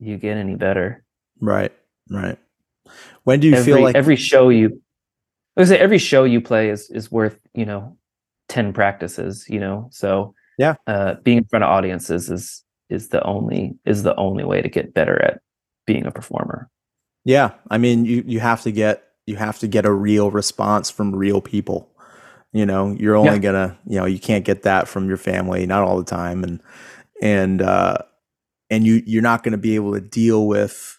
you 0.00 0.16
get 0.18 0.36
any 0.36 0.56
better. 0.56 1.04
Right, 1.40 1.72
right. 2.10 2.38
When 3.24 3.40
do 3.40 3.48
you 3.48 3.54
every 3.54 3.72
feel 3.72 3.82
like 3.82 3.96
every 3.96 4.16
show 4.16 4.48
you 4.48 4.80
I 5.56 5.60
would 5.60 5.68
say 5.68 5.78
every 5.78 5.98
show 5.98 6.24
you 6.24 6.40
play 6.40 6.70
is 6.70 6.90
is 6.90 7.10
worth 7.12 7.38
you 7.54 7.64
know 7.66 7.96
10 8.48 8.72
practices 8.72 9.46
you 9.48 9.60
know 9.60 9.88
so 9.90 10.34
Yeah. 10.58 10.76
uh 10.86 11.14
being 11.22 11.38
in 11.38 11.44
front 11.44 11.64
of 11.64 11.70
audiences 11.70 12.30
is 12.30 12.64
is 12.90 13.08
the 13.08 13.22
only 13.24 13.74
is 13.86 14.02
the 14.02 14.14
only 14.16 14.44
way 14.44 14.62
to 14.62 14.68
get 14.68 14.94
better 14.94 15.20
at 15.22 15.40
being 15.86 16.06
a 16.06 16.10
performer 16.10 16.68
Yeah, 17.24 17.52
I 17.70 17.78
mean, 17.78 18.04
you 18.04 18.24
you 18.26 18.40
have 18.40 18.62
to 18.62 18.72
get 18.72 19.04
you 19.26 19.36
have 19.36 19.58
to 19.60 19.68
get 19.68 19.84
a 19.86 19.92
real 19.92 20.30
response 20.30 20.90
from 20.90 21.14
real 21.14 21.40
people. 21.40 21.88
You 22.52 22.66
know, 22.66 22.96
you're 22.98 23.16
only 23.16 23.38
Yeah. 23.38 23.38
gonna 23.38 23.78
you 23.86 23.98
know 23.98 24.06
you 24.06 24.18
can't 24.18 24.44
get 24.44 24.62
that 24.62 24.88
from 24.88 25.08
your 25.08 25.16
family, 25.16 25.66
not 25.66 25.82
all 25.84 25.98
the 25.98 26.04
time, 26.04 26.42
and 26.44 26.60
and 27.22 27.62
uh, 27.62 27.98
and 28.70 28.84
you 28.86 29.02
you're 29.06 29.22
not 29.22 29.42
gonna 29.44 29.58
be 29.58 29.74
able 29.76 29.94
to 29.94 30.00
deal 30.00 30.46
with 30.46 30.98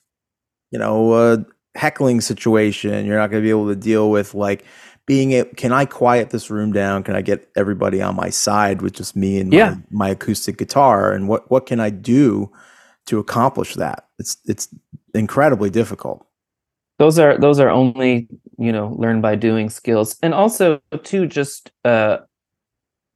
you 0.71 0.79
know 0.79 1.13
a 1.13 1.45
heckling 1.75 2.21
situation. 2.21 3.05
You're 3.05 3.17
not 3.17 3.29
gonna 3.31 3.41
be 3.43 3.49
able 3.49 3.67
to 3.69 3.75
deal 3.75 4.09
with 4.11 4.33
like 4.33 4.65
being 5.05 5.33
a, 5.33 5.43
can 5.45 5.73
I 5.73 5.85
quiet 5.85 6.29
this 6.29 6.49
room 6.49 6.71
down? 6.71 7.03
Can 7.03 7.15
I 7.15 7.21
get 7.21 7.49
everybody 7.55 8.01
on 8.01 8.15
my 8.15 8.29
side 8.29 8.81
with 8.81 8.93
just 8.93 9.15
me 9.15 9.39
and 9.39 9.51
Yeah. 9.51 9.71
my, 9.91 10.07
my 10.07 10.09
acoustic 10.09 10.57
guitar? 10.57 11.11
And 11.13 11.27
what 11.27 11.49
what 11.51 11.65
can 11.65 11.79
I 11.79 11.89
do 11.89 12.51
to 13.07 13.19
accomplish 13.19 13.75
that? 13.75 14.07
It's 14.19 14.37
it's 14.45 14.69
incredibly 15.13 15.69
difficult. 15.69 16.25
those 16.99 17.19
are 17.19 17.37
those 17.37 17.59
are 17.59 17.69
only 17.69 18.27
you 18.57 18.71
know 18.71 18.95
learned 18.97 19.21
by 19.21 19.35
doing 19.35 19.69
skills 19.69 20.15
and 20.23 20.33
also 20.33 20.79
too 21.03 21.25
just 21.27 21.71
uh 21.85 22.17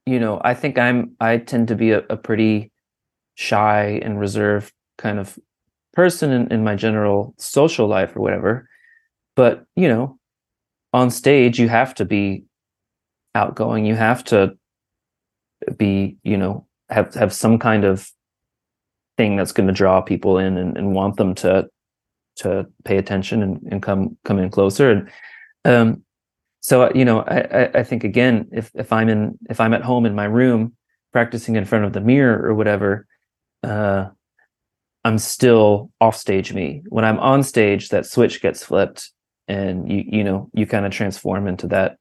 you 0.05 0.19
know 0.19 0.41
i 0.43 0.53
think 0.53 0.77
i'm 0.79 1.15
i 1.19 1.37
tend 1.37 1.67
to 1.67 1.75
be 1.75 1.91
a, 1.91 1.99
a 2.09 2.17
pretty 2.17 2.71
shy 3.35 3.99
and 4.03 4.19
reserved 4.19 4.73
kind 4.97 5.19
of 5.19 5.37
person 5.97 6.31
in, 6.31 6.43
in 6.53 6.63
my 6.63 6.75
general 6.75 7.33
social 7.37 7.87
life 7.87 8.15
or 8.15 8.21
whatever 8.21 8.69
but 9.35 9.65
you 9.75 9.87
know 9.87 10.17
on 10.93 11.09
stage 11.11 11.59
you 11.59 11.69
have 11.69 11.93
to 11.93 12.05
be 12.05 12.45
outgoing. 13.37 13.85
You 13.85 13.95
have 13.95 14.23
to 14.25 14.57
be 15.77 16.17
you 16.23 16.37
know 16.37 16.65
have 16.89 17.13
have 17.13 17.33
some 17.33 17.59
kind 17.59 17.83
of 17.83 18.09
thing 19.17 19.35
that's 19.35 19.51
going 19.51 19.67
to 19.67 19.73
draw 19.73 20.01
people 20.01 20.37
in 20.37 20.57
and, 20.57 20.77
and 20.77 20.93
want 20.93 21.17
them 21.17 21.35
to 21.35 21.67
to 22.37 22.67
pay 22.85 22.97
attention 22.97 23.41
and, 23.41 23.61
and 23.71 23.81
come 23.81 24.17
come 24.25 24.39
in 24.39 24.49
closer. 24.49 24.91
And 24.91 25.09
um 25.65 26.03
so 26.61 26.83
uh, 26.83 26.91
you 26.95 27.05
know 27.05 27.21
I, 27.21 27.39
I 27.39 27.71
i 27.75 27.83
think 27.83 28.03
again 28.03 28.47
if 28.51 28.71
if 28.73 28.91
i'm 28.91 29.09
in 29.09 29.37
if 29.49 29.59
i'm 29.59 29.73
at 29.73 29.83
home 29.83 30.05
in 30.05 30.15
my 30.15 30.25
room 30.25 30.73
practicing 31.13 31.55
in 31.55 31.65
front 31.65 31.85
of 31.85 31.93
the 31.93 32.01
mirror 32.01 32.43
or 32.47 32.55
whatever 32.55 33.05
uh 33.63 34.07
i'm 35.07 35.17
still 35.17 35.91
off 36.01 36.15
stage 36.15 36.53
me 36.53 36.83
when 36.89 37.05
i'm 37.05 37.19
on 37.19 37.43
stage 37.43 37.89
that 37.89 38.05
switch 38.05 38.41
gets 38.41 38.63
flipped 38.63 39.11
and 39.47 39.91
you 39.91 40.03
you 40.07 40.23
know 40.23 40.49
you 40.53 40.65
kind 40.65 40.85
of 40.85 40.91
transform 40.91 41.47
into 41.47 41.67
that 41.67 41.97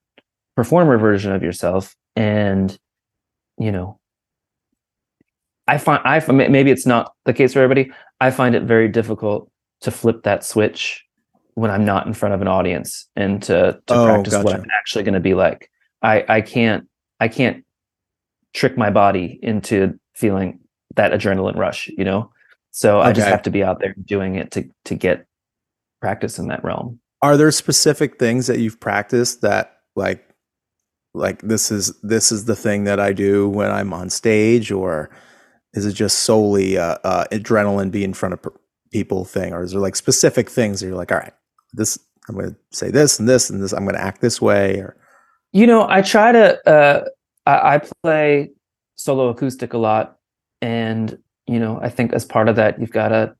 performer 0.57 0.99
version 0.99 1.33
of 1.33 1.43
yourself 1.43 1.95
and 2.17 2.79
you 3.59 3.71
know 3.71 3.99
i 5.67 5.79
find 5.79 6.01
I 6.05 6.21
maybe 6.33 6.71
it's 6.71 6.87
not 6.87 7.13
the 7.25 7.33
case 7.33 7.53
for 7.53 7.61
everybody 7.61 7.93
i 8.21 8.31
find 8.31 8.55
it 8.55 8.65
very 8.65 8.89
difficult 8.89 9.51
to 9.83 9.91
flip 9.91 10.23
that 10.23 10.45
switch 10.45 11.05
when 11.57 11.71
I'm 11.71 11.85
not 11.85 12.07
in 12.07 12.13
front 12.13 12.35
of 12.35 12.43
an 12.43 12.49
audience 12.49 13.09
and 13.17 13.43
to 13.45 13.81
to 13.87 13.95
Oh, 13.95 14.05
practice 14.07 14.35
what. 14.35 14.55
I'm 14.55 14.67
actually 14.79 15.05
going 15.05 15.15
to 15.15 15.21
be 15.21 15.35
like. 15.35 15.71
I 16.03 16.25
I 16.29 16.41
can't 16.43 16.87
I 17.19 17.29
can't 17.29 17.65
trick 18.55 18.77
my 18.79 18.91
body 18.91 19.39
into 19.43 19.99
feeling 20.15 20.61
that 20.97 21.13
adrenaline 21.13 21.57
rush, 21.57 21.89
you 21.89 22.05
know. 22.05 22.31
So 22.77 23.01
I 23.01 23.15
just 23.15 23.27
have 23.27 23.41
to 23.45 23.51
be 23.51 23.65
out 23.65 23.81
there 23.81 23.95
doing 24.05 24.35
it 24.35 24.51
to 24.51 24.69
to 24.85 24.95
get 24.95 25.27
practice 26.03 26.39
in 26.39 26.49
that 26.49 26.63
realm. 26.63 27.01
Are 27.23 27.39
there 27.39 27.51
specific 27.51 28.19
things 28.19 28.49
that 28.49 28.59
you've 28.59 28.79
practiced 28.79 29.41
that 29.41 29.79
like 29.95 30.29
like 31.15 31.41
this 31.41 31.71
is 31.71 31.99
this 32.03 32.31
is 32.31 32.45
the 32.45 32.55
thing 32.55 32.85
that 32.85 33.01
I 33.01 33.15
do 33.15 33.49
when 33.49 33.71
I'm 33.71 33.95
on 33.95 34.11
stage, 34.11 34.71
or 34.71 35.09
is 35.73 35.87
it 35.87 35.93
just 35.93 36.19
solely 36.19 36.77
uh, 36.77 36.99
uh, 37.03 37.25
adrenaline 37.33 37.91
be 37.91 38.05
in 38.05 38.13
front 38.13 38.35
of 38.35 38.47
people 38.93 39.25
thing, 39.25 39.55
or 39.55 39.63
is 39.63 39.73
there 39.73 39.81
like 39.81 39.97
specific 39.97 40.51
things 40.51 40.81
that 40.81 40.87
you're 40.89 40.97
like, 40.97 41.11
all 41.11 41.17
right, 41.17 41.33
this 41.73 41.99
I'm 42.29 42.35
going 42.35 42.51
to 42.51 42.57
say 42.73 42.91
this 42.91 43.19
and 43.19 43.27
this 43.27 43.49
and 43.49 43.63
this, 43.63 43.73
I'm 43.73 43.85
going 43.85 43.97
to 43.97 44.03
act 44.03 44.21
this 44.21 44.39
way, 44.39 44.81
or 44.81 44.99
You 45.53 45.67
know, 45.67 45.87
I 45.89 46.03
try 46.03 46.31
to. 46.31 46.69
Uh, 46.69 47.05
I, 47.47 47.77
I 47.77 47.81
play 48.03 48.51
solo 48.97 49.31
acoustic 49.31 49.73
a 49.73 49.79
lot, 49.79 50.19
and 50.61 51.19
you 51.47 51.59
know, 51.59 51.79
I 51.81 51.89
think 51.89 52.13
as 52.13 52.25
part 52.25 52.49
of 52.49 52.57
that, 52.57 52.81
you've 52.81 52.91
got 52.91 53.09
to 53.09 53.35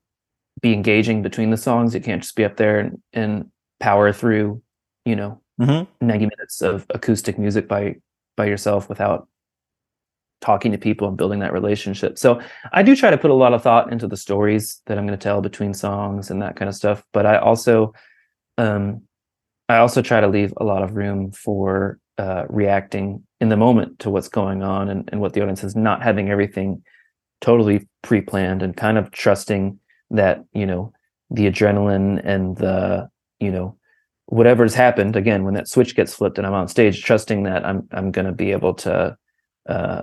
be 0.61 0.73
engaging 0.73 1.21
between 1.21 1.51
the 1.51 1.57
songs. 1.57 1.93
You 1.93 2.01
can't 2.01 2.21
just 2.21 2.35
be 2.35 2.45
up 2.45 2.57
there 2.57 2.79
and, 2.79 3.01
and 3.13 3.51
power 3.79 4.11
through, 4.13 4.61
you 5.05 5.15
know, 5.15 5.41
Mhm. 5.59 5.87
90 6.01 6.25
minutes 6.25 6.61
of 6.61 6.85
acoustic 6.91 7.37
music 7.39 7.67
by 7.67 7.95
by 8.35 8.45
yourself 8.45 8.87
without 8.89 9.27
talking 10.39 10.71
to 10.71 10.77
people 10.77 11.07
and 11.07 11.17
building 11.17 11.39
that 11.39 11.51
relationship. 11.51 12.19
So 12.19 12.39
I 12.71 12.83
do 12.83 12.95
try 12.95 13.09
to 13.09 13.17
put 13.17 13.31
a 13.31 13.33
lot 13.33 13.53
of 13.53 13.63
thought 13.63 13.91
into 13.91 14.07
the 14.07 14.17
stories 14.17 14.81
that 14.85 14.97
I'm 14.97 15.07
going 15.07 15.17
to 15.17 15.23
tell 15.23 15.41
between 15.41 15.73
songs 15.73 16.29
and 16.29 16.41
that 16.43 16.55
kind 16.55 16.69
of 16.69 16.75
stuff. 16.75 17.03
But 17.11 17.25
I 17.25 17.37
also 17.37 17.93
um 18.57 19.01
I 19.69 19.77
also 19.77 20.01
try 20.01 20.21
to 20.21 20.27
leave 20.27 20.53
a 20.57 20.63
lot 20.63 20.83
of 20.83 20.95
room 20.95 21.31
for 21.31 21.99
uh 22.19 22.43
reacting 22.49 23.23
in 23.41 23.49
the 23.49 23.57
moment 23.57 23.99
to 23.99 24.09
what's 24.11 24.29
going 24.29 24.61
on 24.63 24.89
and, 24.89 25.09
and 25.11 25.21
what 25.21 25.33
the 25.33 25.41
audience 25.41 25.63
is 25.63 25.75
not 25.75 26.03
having 26.03 26.29
everything 26.29 26.83
totally 27.41 27.87
pre-planned 28.01 28.61
and 28.61 28.75
kind 28.75 28.97
of 28.97 29.11
trusting 29.11 29.79
that, 30.11 30.43
you 30.53 30.65
know, 30.65 30.91
the 31.29 31.49
adrenaline 31.49 32.21
and 32.23 32.57
the, 32.57 33.09
you 33.39 33.51
know, 33.51 33.75
whatever's 34.27 34.73
happened 34.73 35.15
again 35.15 35.43
when 35.43 35.53
that 35.53 35.69
switch 35.69 35.95
gets 35.95 36.13
flipped 36.13 36.37
and 36.37 36.45
i'm 36.45 36.53
on 36.53 36.67
stage 36.67 37.01
trusting 37.01 37.43
that 37.43 37.65
i'm 37.65 37.87
i'm 37.93 38.11
going 38.11 38.25
to 38.25 38.33
be 38.33 38.51
able 38.51 38.73
to 38.73 39.15
uh 39.69 40.01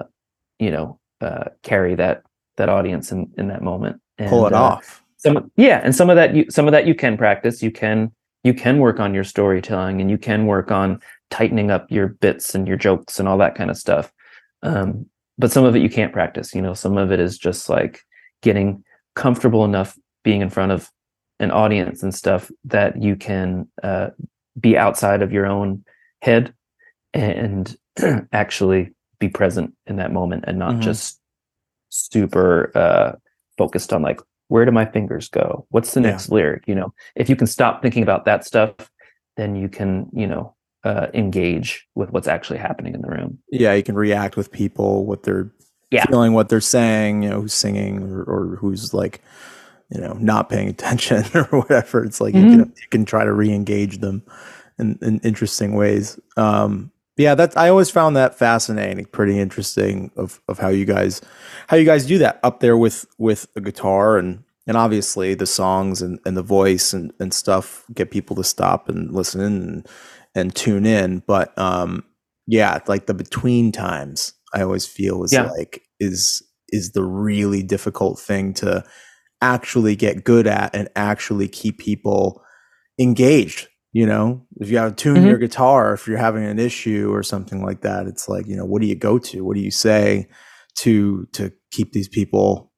you 0.59 0.70
know 0.70 0.99
uh 1.20 1.44
carry 1.62 1.94
that 1.94 2.23
that 2.57 2.68
audience 2.68 3.12
in 3.12 3.31
in 3.37 3.49
that 3.49 3.62
moment. 3.62 4.01
And, 4.18 4.29
pull 4.29 4.47
it 4.47 4.53
uh, 4.53 4.62
off. 4.62 5.03
some 5.16 5.51
yeah 5.57 5.81
and 5.83 5.94
some 5.94 6.11
of 6.11 6.16
that 6.16 6.35
you 6.35 6.47
some 6.51 6.66
of 6.66 6.73
that 6.73 6.87
you 6.87 6.94
can 6.94 7.16
practice. 7.16 7.62
You 7.62 7.70
can 7.70 8.12
you 8.42 8.55
can 8.55 8.79
work 8.79 9.01
on 9.01 9.14
your 9.14 9.25
storytelling 9.25 10.01
and 10.01 10.11
you 10.11 10.18
can 10.18 10.47
work 10.47 10.70
on 10.70 11.01
tightening 11.31 11.70
up 11.70 11.90
your 11.90 12.09
bits 12.09 12.55
and 12.55 12.68
your 12.68 12.77
jokes 12.77 13.18
and 13.18 13.29
all 13.29 13.38
that 13.38 13.55
kind 13.55 13.70
of 13.70 13.77
stuff. 13.77 14.12
Um 14.62 15.07
but 15.38 15.51
some 15.53 15.64
of 15.64 15.75
it 15.77 15.83
you 15.83 15.88
can't 15.90 16.12
practice 16.12 16.55
you 16.55 16.62
know 16.62 16.75
some 16.75 16.97
of 16.99 17.11
it 17.12 17.20
is 17.20 17.38
just 17.38 17.68
like 17.68 18.01
getting 18.42 18.83
comfortable 19.14 19.64
enough 19.64 19.97
being 20.23 20.40
in 20.40 20.51
front 20.51 20.73
of 20.73 20.90
an 21.40 21.51
audience 21.51 22.03
and 22.03 22.14
stuff 22.14 22.51
that 22.64 23.01
you 23.03 23.16
can 23.16 23.66
uh, 23.83 24.09
be 24.61 24.77
outside 24.79 25.20
of 25.23 25.33
your 25.33 25.47
own 25.47 25.85
head 26.23 26.55
and 27.12 27.77
actually 28.33 28.92
be 29.18 29.29
present 29.29 29.75
in 29.87 29.97
that 29.97 30.12
moment 30.12 30.44
and 30.47 30.59
not 30.59 30.75
Mhm. 30.75 30.83
just 30.83 31.20
super 31.90 32.70
uh, 32.77 33.12
focused 33.57 33.92
on 33.92 34.03
like 34.03 34.20
where 34.49 34.64
do 34.64 34.73
my 34.73 34.85
fingers 34.85 35.29
go 35.29 35.66
what's 35.70 35.94
the 35.94 36.01
Yeah. 36.01 36.11
next 36.11 36.29
lyric 36.31 36.64
you 36.66 36.75
know 36.75 36.92
if 37.14 37.29
you 37.29 37.37
can 37.37 37.47
stop 37.47 37.83
thinking 37.83 38.03
about 38.03 38.25
that 38.25 38.44
stuff 38.44 38.75
then 39.37 39.55
you 39.57 39.68
can 39.68 40.09
you 40.12 40.27
know 40.27 40.55
uh, 40.85 41.09
engage 41.14 41.87
with 41.94 42.11
what's 42.12 42.29
actually 42.29 42.59
happening 42.59 42.94
in 42.94 43.03
the 43.03 43.09
room 43.09 43.38
Yeah, 43.51 43.75
you 43.75 43.83
can 43.83 43.94
react 43.97 44.37
with 44.37 44.53
people, 44.53 45.07
what 45.07 45.23
they're 45.25 45.51
Yeah. 45.90 46.07
feeling, 46.07 46.33
what 46.35 46.49
they're 46.49 46.61
saying, 46.61 47.23
you 47.23 47.31
know, 47.31 47.42
who's 47.42 47.55
singing 47.55 48.03
or, 48.03 48.23
or 48.25 48.57
who's 48.57 48.92
like, 48.94 49.20
you 49.90 50.01
know, 50.01 50.14
not 50.14 50.49
paying 50.49 50.68
attention 50.77 51.25
or 51.35 51.44
whatever. 51.61 52.05
It's 52.05 52.20
like 52.20 52.35
you 52.35 52.47
can 52.47 52.61
you 52.61 52.88
can 52.90 53.05
try 53.05 53.25
to 53.25 53.33
re-engage 53.33 53.99
them 53.99 54.23
in, 54.79 54.99
in 55.03 55.20
interesting 55.20 55.75
ways. 55.75 56.18
Um 56.37 56.90
yeah, 57.16 57.37
that's 57.37 57.57
I 57.57 57.68
always 57.68 57.90
found 57.90 58.16
that 58.16 58.37
fascinating, 58.37 59.05
pretty 59.07 59.38
interesting 59.38 60.11
of 60.16 60.40
of 60.49 60.59
how 60.59 60.68
you 60.68 60.85
guys 60.85 61.20
how 61.68 61.77
you 61.77 61.85
guys 61.87 62.07
do 62.07 62.18
that 62.18 62.40
up 62.42 62.61
there 62.61 62.77
with 62.77 63.07
with 63.18 63.47
a 63.57 63.61
guitar 63.61 64.18
and 64.18 64.42
and 64.66 64.77
obviously 64.77 65.35
the 65.35 65.47
songs 65.47 66.03
and, 66.03 66.18
and 66.25 66.37
the 66.37 66.42
voice 66.42 66.92
and, 66.94 67.12
and 67.20 67.35
stuff 67.35 67.85
get 67.94 68.11
people 68.11 68.35
to 68.37 68.44
stop 68.44 68.88
and 68.88 69.12
listen 69.12 69.40
and 69.42 69.88
and 70.35 70.55
tune 70.55 70.87
in. 70.87 71.23
But 71.27 71.57
um 71.59 72.05
yeah, 72.47 72.79
like 72.87 73.07
the 73.07 73.14
between 73.14 73.73
times 73.73 74.33
I 74.55 74.62
always 74.62 74.87
feel 74.87 75.25
is 75.25 75.33
Yeah. 75.33 75.51
like 75.51 75.83
is 76.01 76.42
is 76.68 76.92
the 76.92 77.05
really 77.05 77.62
difficult 77.62 78.18
thing 78.18 78.53
to 78.55 78.85
actually 79.42 79.94
get 79.97 80.25
good 80.25 80.47
at 80.47 80.75
and 80.75 80.88
actually 80.97 81.49
keep 81.49 81.79
people 81.79 82.42
engaged. 82.99 83.68
You 83.92 84.07
know, 84.07 84.44
if 84.61 84.70
you 84.70 84.79
have 84.79 84.97
to 84.97 85.03
tune 85.03 85.23
Mhm. 85.23 85.29
your 85.29 85.38
guitar, 85.38 85.94
if 85.94 86.09
you're 86.09 86.18
having 86.18 86.44
an 86.44 86.59
issue 86.59 87.12
or 87.14 87.23
something 87.23 87.62
like 87.64 87.83
that, 87.83 88.07
it's 88.09 88.29
like, 88.29 88.47
you 88.49 88.57
know, 88.57 88.64
what 88.64 88.83
do 88.83 88.88
you 88.88 88.97
go 88.97 89.18
to? 89.20 89.44
What 89.44 89.55
do 89.55 89.61
you 89.61 89.70
say 89.70 90.27
to 90.79 91.27
to 91.33 91.53
keep 91.70 91.92
these 91.92 92.09
people 92.09 92.73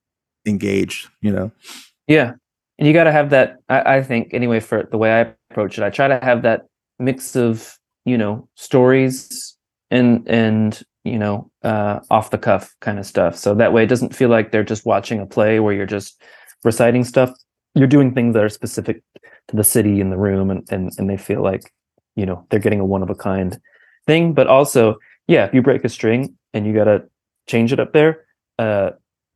engaged, 0.47 1.09
you 1.23 1.33
know? 1.33 1.51
Yeah. 2.07 2.33
And 2.79 2.87
you 2.87 2.93
got 2.93 3.05
to 3.05 3.13
have 3.13 3.31
that, 3.31 3.57
I, 3.71 3.97
I 3.97 4.03
think, 4.03 4.35
anyway, 4.35 4.61
for 4.61 4.87
the 4.91 4.99
way 4.99 5.11
I 5.11 5.33
approach 5.51 5.79
it, 5.79 5.85
I 5.85 5.89
try 5.89 6.07
to 6.09 6.19
have 6.23 6.43
that 6.43 6.67
mix 6.99 7.37
of, 7.37 7.79
you 8.05 8.19
know, 8.19 8.49
stories 8.55 9.57
and, 9.91 10.27
and, 10.29 10.83
you 11.05 11.19
know, 11.19 11.51
uh, 11.63 12.01
off 12.11 12.31
the 12.31 12.39
cuff 12.39 12.75
kind 12.81 12.99
of 12.99 13.07
stuff. 13.07 13.37
So 13.37 13.55
that 13.55 13.73
way 13.73 13.85
it 13.85 13.89
doesn't 13.89 14.15
feel 14.15 14.29
like 14.29 14.51
they're 14.51 14.65
just 14.65 14.87
watching 14.87 15.21
a 15.21 15.27
play 15.27 15.61
where 15.61 15.75
you're 15.75 15.87
just 15.87 16.21
reciting 16.65 17.05
stuff. 17.05 17.31
You're 17.75 17.87
doing 17.87 18.15
things 18.15 18.35
that 18.35 18.43
are 18.43 18.49
specific 18.49 19.03
to 19.49 19.57
the 19.57 19.65
city 19.65 20.01
and 20.01 20.11
the 20.11 20.17
room 20.17 20.51
and, 20.51 20.67
and, 20.71 20.91
and 20.99 21.09
they 21.09 21.17
feel 21.17 21.43
like, 21.43 21.73
you 22.17 22.27
know, 22.27 22.47
they're 22.51 22.61
getting 22.61 22.81
a 22.81 22.85
one 22.85 23.03
of 23.03 23.11
a 23.11 23.15
kind 23.15 23.61
thing. 24.07 24.33
But 24.33 24.47
also, 24.47 24.97
yeah, 25.29 25.45
if 25.45 25.55
you 25.55 25.63
break 25.63 25.85
a 25.85 25.89
string 25.89 26.37
and 26.55 26.67
you 26.67 26.73
got 26.73 26.85
to 26.85 27.05
change 27.47 27.73
it 27.73 27.81
up 27.81 27.93
there, 27.93 28.25
uh, 28.59 28.91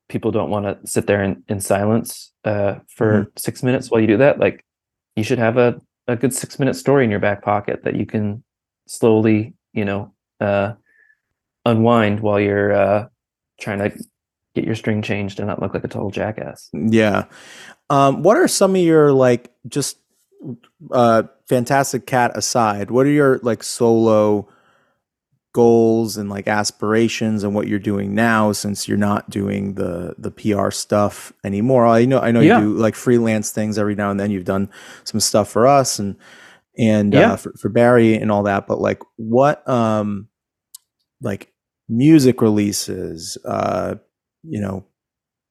people 0.09 0.31
don't 0.31 0.51
want 0.51 0.65
to 0.65 0.79
sit 0.91 1.07
there 1.07 1.23
in, 1.23 1.43
in 1.49 1.61
silence 1.61 2.33
uh, 2.45 2.77
for 2.89 3.31
six 3.37 3.63
minutes 3.63 3.91
while 3.91 4.01
you 4.01 4.07
do 4.07 4.17
that. 4.17 4.41
Like 4.41 4.65
you 5.15 5.23
should 5.23 5.39
have 5.39 5.57
a, 5.57 5.81
a 6.11 6.17
good 6.17 6.35
six 6.35 6.59
minute 6.59 6.75
story 6.75 7.05
in 7.05 7.11
your 7.11 7.21
back 7.21 7.43
pocket 7.43 7.85
that 7.85 7.97
you 7.97 8.07
can 8.07 8.43
slowly, 8.87 9.55
you 9.73 9.85
know, 9.85 10.13
uh, 10.41 10.75
unwind 11.65 12.21
while 12.21 12.41
you're 12.41 12.73
uh, 12.73 13.09
trying 13.61 13.79
to 13.79 13.91
get 14.55 14.65
your 14.65 14.75
string 14.75 15.03
changed 15.03 15.39
and 15.39 15.49
not 15.49 15.61
look 15.61 15.75
like 15.75 15.85
a 15.85 15.89
total 15.89 16.11
jackass. 16.11 16.69
Yeah. 16.73 17.27
Um, 17.89 18.23
what 18.23 18.37
are 18.37 18.49
some 18.49 18.75
of 18.75 18.81
your 18.81 19.13
like 19.13 19.53
just 19.69 19.99
uh 20.91 21.25
fantastic 21.49 22.07
cat 22.07 22.33
aside, 22.35 22.91
what 22.91 23.07
are 23.07 23.11
your 23.11 23.39
like 23.43 23.63
solo 23.63 24.49
goals 25.53 26.17
and 26.17 26.31
like 26.31 26.47
aspirations 26.47 27.43
and 27.45 27.55
what 27.55 27.67
you're 27.67 27.79
doing 27.79 28.15
now 28.15 28.53
since 28.53 28.87
you're 28.87 28.97
not 28.99 29.29
doing 29.31 29.75
the 29.75 30.15
the 30.19 30.31
PR 30.31 30.71
stuff 30.71 31.33
anymore? 31.45 31.87
I 31.87 32.05
know 32.05 32.21
I 32.21 32.31
know 32.31 32.41
Yeah. 32.41 32.59
you 32.61 32.67
do 32.67 32.75
like 32.79 32.95
freelance 32.95 33.51
things 33.51 33.79
every 33.79 33.95
now 33.95 34.11
and 34.11 34.19
then. 34.21 34.31
You've 34.31 34.45
done 34.45 34.69
some 35.05 35.21
stuff 35.21 35.49
for 35.51 35.67
us 35.67 35.99
and 35.99 36.17
and 36.79 37.15
Yeah. 37.15 37.33
uh, 37.33 37.37
for, 37.37 37.53
for 37.55 37.69
Barry 37.69 38.15
and 38.15 38.31
all 38.31 38.43
that, 38.45 38.67
but 38.67 38.81
like 38.81 39.03
what 39.17 39.67
um 39.69 40.29
like 41.21 41.53
music 41.89 42.41
releases, 42.41 43.37
uh, 43.45 43.97
you 44.43 44.61
know, 44.61 44.85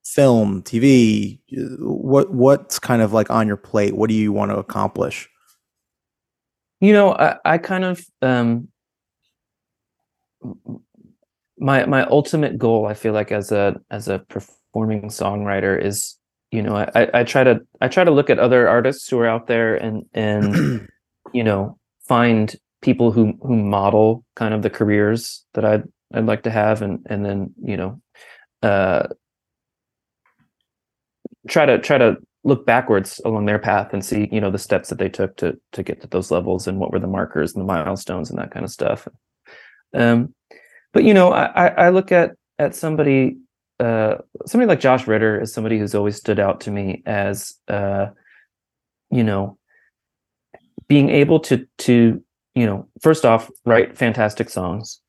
film, 0.05 0.63
TV, 0.63 1.39
uh, 1.55 1.61
what 1.85 2.33
what's 2.33 2.79
kind 2.79 3.01
of 3.01 3.13
like 3.13 3.29
on 3.29 3.47
your 3.47 3.57
plate? 3.57 3.95
What 3.95 4.09
do 4.09 4.15
you 4.15 4.31
want 4.31 4.51
to 4.51 4.57
accomplish? 4.57 5.29
You 6.81 6.93
know, 6.93 7.13
I, 7.13 7.35
I 7.45 7.57
kind 7.57 7.83
of 7.83 8.01
um 8.21 8.69
my 11.57 11.85
my 11.85 12.05
ultimate 12.05 12.57
goal, 12.57 12.85
I 12.87 12.93
feel 12.93 13.13
like 13.13 13.31
as 13.31 13.51
a 13.51 13.75
as 13.91 14.07
a 14.07 14.19
performing 14.19 15.09
songwriter 15.09 15.81
is, 15.83 16.17
you 16.51 16.61
know, 16.61 16.75
I, 16.75 17.09
I- 17.13 17.23
try 17.23 17.43
to 17.43 17.61
I 17.81 17.87
try 17.87 18.03
to 18.03 18.11
look 18.11 18.29
at 18.29 18.39
other 18.39 18.67
artists 18.67 19.07
who 19.09 19.19
are 19.19 19.27
out 19.27 19.47
there 19.47 19.75
and 19.75 20.05
and 20.13 20.87
you 21.33 21.43
know 21.43 21.77
find 22.07 22.55
people 22.81 23.11
who 23.11 23.33
who 23.41 23.55
model 23.57 24.23
kind 24.35 24.53
of 24.53 24.61
the 24.61 24.69
careers 24.69 25.45
that 25.53 25.65
I'd 25.65 25.83
I'd 26.13 26.25
like 26.25 26.43
to 26.43 26.51
have 26.51 26.81
and 26.81 27.05
and 27.09 27.25
then 27.25 27.53
you 27.61 27.75
know 27.77 28.01
uh 28.63 29.07
try 31.47 31.65
to 31.65 31.77
try 31.79 31.97
to 31.97 32.17
look 32.45 32.65
backwards 32.65 33.19
along 33.25 33.45
their 33.45 33.59
path 33.59 33.93
and 33.93 34.03
see 34.03 34.29
you 34.31 34.39
know 34.39 34.49
the 34.51 34.57
steps 34.57 34.89
that 34.89 34.97
they 34.97 35.09
took 35.09 35.35
to 35.37 35.59
to 35.73 35.83
get 35.83 36.01
to 36.01 36.07
those 36.07 36.31
levels 36.31 36.67
and 36.67 36.79
what 36.79 36.91
were 36.91 36.99
the 36.99 37.07
markers 37.07 37.53
and 37.53 37.61
the 37.61 37.65
milestones 37.67 38.29
and 38.29 38.39
that 38.39 38.51
kind 38.51 38.63
of 38.63 38.71
stuff 38.71 39.07
um 39.93 40.33
but 40.93 41.03
you 41.03 41.13
know 41.13 41.31
i 41.31 41.67
i 41.67 41.89
look 41.89 42.11
at 42.11 42.31
at 42.57 42.75
somebody 42.75 43.37
uh 43.79 44.15
somebody 44.45 44.67
like 44.67 44.79
josh 44.79 45.07
ritter 45.07 45.41
is 45.41 45.53
somebody 45.53 45.79
who's 45.79 45.95
always 45.95 46.15
stood 46.15 46.39
out 46.39 46.61
to 46.61 46.71
me 46.71 47.01
as 47.05 47.55
uh 47.67 48.07
you 49.11 49.23
know 49.23 49.57
being 50.87 51.09
able 51.09 51.39
to 51.39 51.65
to 51.77 52.21
you 52.55 52.65
know 52.65 52.87
first 53.01 53.25
off 53.25 53.49
write 53.65 53.97
fantastic 53.97 54.49
songs 54.49 54.99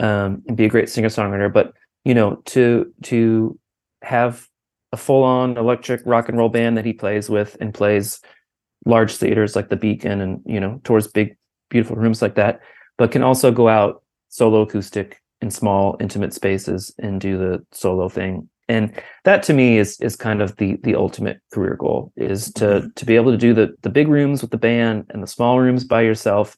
um 0.00 0.42
and 0.46 0.56
be 0.56 0.64
a 0.64 0.68
great 0.68 0.88
singer 0.88 1.08
songwriter 1.08 1.52
but 1.52 1.72
you 2.04 2.14
know 2.14 2.36
to 2.44 2.92
to 3.02 3.58
have 4.02 4.46
a 4.92 4.96
full 4.96 5.22
on 5.22 5.56
electric 5.56 6.02
rock 6.04 6.28
and 6.28 6.36
roll 6.38 6.48
band 6.48 6.76
that 6.76 6.84
he 6.84 6.92
plays 6.92 7.30
with 7.30 7.56
and 7.60 7.72
plays 7.74 8.20
large 8.86 9.14
theaters 9.16 9.54
like 9.54 9.68
the 9.68 9.76
Beacon 9.76 10.20
and 10.20 10.42
you 10.44 10.58
know 10.58 10.80
tours 10.84 11.06
big 11.06 11.36
beautiful 11.68 11.96
rooms 11.96 12.20
like 12.20 12.34
that, 12.34 12.60
but 12.98 13.12
can 13.12 13.22
also 13.22 13.52
go 13.52 13.68
out 13.68 14.02
solo 14.30 14.62
acoustic 14.62 15.20
in 15.42 15.50
small 15.50 15.96
intimate 16.00 16.32
spaces 16.32 16.94
and 16.98 17.20
do 17.20 17.36
the 17.36 17.64
solo 17.72 18.08
thing. 18.08 18.48
And 18.68 18.92
that 19.24 19.42
to 19.44 19.52
me 19.52 19.78
is 19.78 20.00
is 20.00 20.16
kind 20.16 20.40
of 20.40 20.56
the 20.56 20.76
the 20.82 20.94
ultimate 20.94 21.40
career 21.52 21.76
goal 21.76 22.12
is 22.16 22.52
to 22.54 22.64
Mhm. 22.64 22.94
to 22.94 23.04
be 23.04 23.16
able 23.16 23.32
to 23.32 23.38
do 23.38 23.52
the 23.52 23.74
the 23.82 23.90
big 23.90 24.08
rooms 24.08 24.40
with 24.42 24.52
the 24.52 24.58
band 24.58 25.04
and 25.10 25.22
the 25.22 25.26
small 25.26 25.60
rooms 25.60 25.84
by 25.84 26.02
yourself 26.02 26.56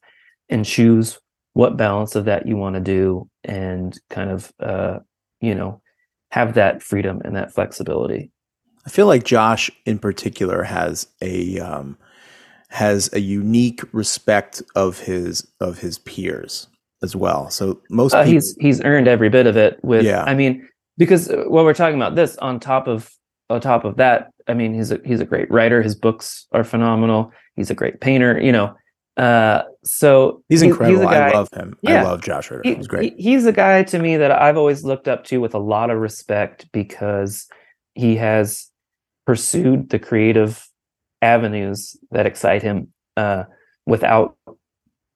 and 0.49 0.63
choose 0.65 1.19
what 1.53 1.77
balance 1.77 2.15
of 2.15 2.25
that 2.25 2.47
you 2.47 2.55
want 2.55 2.75
to 2.75 2.81
do 2.81 3.27
and 3.43 3.99
kind 4.09 4.29
of 4.31 4.51
uh 4.59 4.99
you 5.41 5.55
know 5.55 5.81
have 6.31 6.53
that 6.53 6.81
freedom 6.81 7.21
and 7.25 7.35
that 7.35 7.53
flexibility. 7.53 8.31
I 8.85 8.89
feel 8.89 9.07
like 9.07 9.23
Josh 9.23 9.71
in 9.85 9.97
particular 9.97 10.63
has 10.63 11.07
a 11.21 11.59
um, 11.59 11.97
has 12.69 13.11
a 13.13 13.19
unique 13.19 13.81
respect 13.93 14.61
of 14.75 14.99
his 14.99 15.47
of 15.59 15.79
his 15.79 15.99
peers 15.99 16.67
as 17.03 17.15
well. 17.15 17.49
So 17.49 17.81
most 17.89 18.13
Uh, 18.13 18.23
people, 18.23 18.33
he's 18.33 18.55
he's 18.59 18.81
earned 18.81 19.07
every 19.07 19.29
bit 19.29 19.45
of 19.47 19.55
it 19.57 19.79
with 19.83 20.03
Yeah. 20.05 20.23
I 20.23 20.33
mean 20.33 20.67
because 20.97 21.29
uh, 21.29 21.43
while 21.47 21.63
we're 21.65 21.73
talking 21.73 21.95
about 21.95 22.15
this 22.15 22.37
on 22.37 22.59
top 22.59 22.87
of 22.87 23.11
on 23.49 23.59
top 23.61 23.83
of 23.85 23.97
that 23.97 24.29
I 24.47 24.53
mean 24.53 24.73
he's 24.73 24.91
a 24.91 24.99
he's 25.05 25.19
a 25.19 25.25
great 25.25 25.49
writer 25.51 25.81
his 25.81 25.95
books 25.95 26.47
are 26.53 26.63
phenomenal 26.63 27.31
he's 27.55 27.69
a 27.69 27.75
great 27.75 27.99
painter 28.01 28.39
you 28.41 28.51
know 28.51 28.75
uh 29.17 29.61
so 29.83 30.41
he's 30.49 30.61
he- 30.61 30.67
incredible. 30.69 31.01
a 31.03 31.05
guy, 31.11 31.29
I 31.29 31.33
love 31.33 31.49
him. 31.53 31.75
I 31.85 32.01
love 32.01 32.21
Josh 32.23 32.49
Ritter. 32.49 32.61
he- 32.63 32.75
He's 32.75 32.87
great. 32.87 33.13
he- 33.17 33.23
he's 33.31 33.45
a 33.45 33.51
guy 33.51 33.83
to 33.83 33.99
me 33.99 34.17
that 34.17 34.31
I've 34.31 34.57
always 34.57 34.83
looked 34.83 35.07
up 35.07 35.23
to 35.25 35.39
with 35.39 35.53
a 35.53 35.59
lot 35.59 35.89
of 35.91 35.99
respect 35.99 36.71
because 36.71 37.47
he 37.95 38.15
has 38.15 38.71
pursued 39.27 39.89
the 39.89 39.99
creative 39.99 40.67
avenues 41.21 41.95
that 42.11 42.25
excite 42.25 42.63
him 42.63 42.91
uh, 43.17 43.43
without 43.85 44.35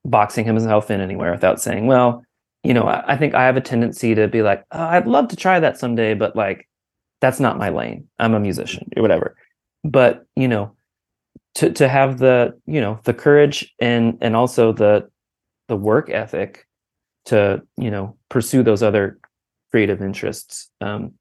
boxing 0.08 0.44
himself 0.44 0.90
in 0.90 1.00
anywhere, 1.00 1.32
without 1.32 1.60
saying, 1.60 1.86
well, 1.86 2.24
you 2.64 2.74
know, 2.74 2.84
I, 2.84 3.14
I 3.14 3.16
think 3.16 3.34
I 3.34 3.44
have 3.44 3.56
a 3.56 3.60
tendency 3.60 4.14
to 4.14 4.28
be 4.28 4.42
like, 4.42 4.64
oh, 4.72 4.82
I'd 4.82 5.06
love 5.06 5.28
to 5.28 5.36
try 5.36 5.60
that 5.60 5.78
someday, 5.78 6.14
but 6.14 6.36
like, 6.36 6.68
that's 7.20 7.40
not 7.40 7.58
my 7.58 7.68
lane. 7.68 8.08
I'm 8.18 8.34
a 8.34 8.40
musician 8.40 8.88
or 8.96 9.02
whatever. 9.02 9.36
But, 9.84 10.24
you 10.36 10.48
know, 10.48 10.72
to, 11.56 11.70
to 11.72 11.88
have 11.88 12.18
the, 12.18 12.58
you 12.66 12.80
know, 12.80 13.00
the 13.04 13.14
courage 13.14 13.74
and, 13.80 14.18
and 14.20 14.36
also 14.36 14.72
the, 14.72 15.08
the 15.68 15.76
work 15.76 16.10
ethic 16.10 16.66
to 17.28 17.62
you 17.76 17.90
know 17.90 18.16
pursue 18.30 18.62
those 18.62 18.82
other 18.82 19.18
creative 19.70 20.02
interests 20.02 20.70
um, 20.80 21.12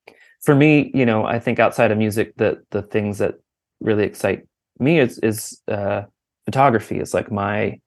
for 0.42 0.56
me 0.56 0.90
you 0.94 1.06
know 1.06 1.26
i 1.26 1.38
think 1.38 1.60
outside 1.60 1.92
of 1.92 1.98
music 1.98 2.34
the 2.38 2.58
the 2.72 2.82
things 2.82 3.18
that 3.18 3.36
really 3.82 4.04
excite 4.04 4.48
me 4.80 5.00
is 5.00 5.20
is 5.20 5.62
uh, 5.68 6.04
photography 6.46 7.00
is 7.00 7.14
like 7.14 7.32
my 7.32 7.80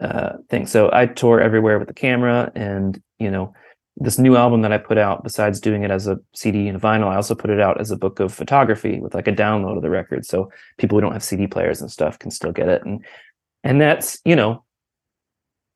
uh, 0.00 0.36
thing 0.48 0.66
so 0.66 0.90
i 0.92 1.06
tour 1.06 1.40
everywhere 1.40 1.78
with 1.78 1.88
the 1.88 1.94
camera 1.94 2.50
and 2.54 3.02
you 3.18 3.30
know 3.30 3.52
this 3.96 4.18
new 4.18 4.36
album 4.36 4.62
that 4.62 4.72
i 4.72 4.78
put 4.78 4.96
out 4.96 5.22
besides 5.22 5.60
doing 5.60 5.82
it 5.82 5.90
as 5.90 6.06
a 6.06 6.18
cd 6.34 6.68
and 6.68 6.76
a 6.76 6.80
vinyl 6.80 7.08
i 7.08 7.16
also 7.16 7.34
put 7.34 7.50
it 7.50 7.60
out 7.60 7.80
as 7.80 7.90
a 7.90 7.96
book 7.96 8.18
of 8.18 8.32
photography 8.32 8.98
with 8.98 9.14
like 9.14 9.28
a 9.28 9.32
download 9.32 9.76
of 9.76 9.82
the 9.82 9.90
record 9.90 10.24
so 10.24 10.50
people 10.78 10.96
who 10.96 11.02
don't 11.02 11.12
have 11.12 11.22
cd 11.22 11.46
players 11.46 11.80
and 11.80 11.90
stuff 11.90 12.18
can 12.18 12.30
still 12.30 12.52
get 12.52 12.68
it 12.68 12.84
and 12.84 13.04
and 13.62 13.80
that's 13.80 14.18
you 14.24 14.34
know 14.34 14.64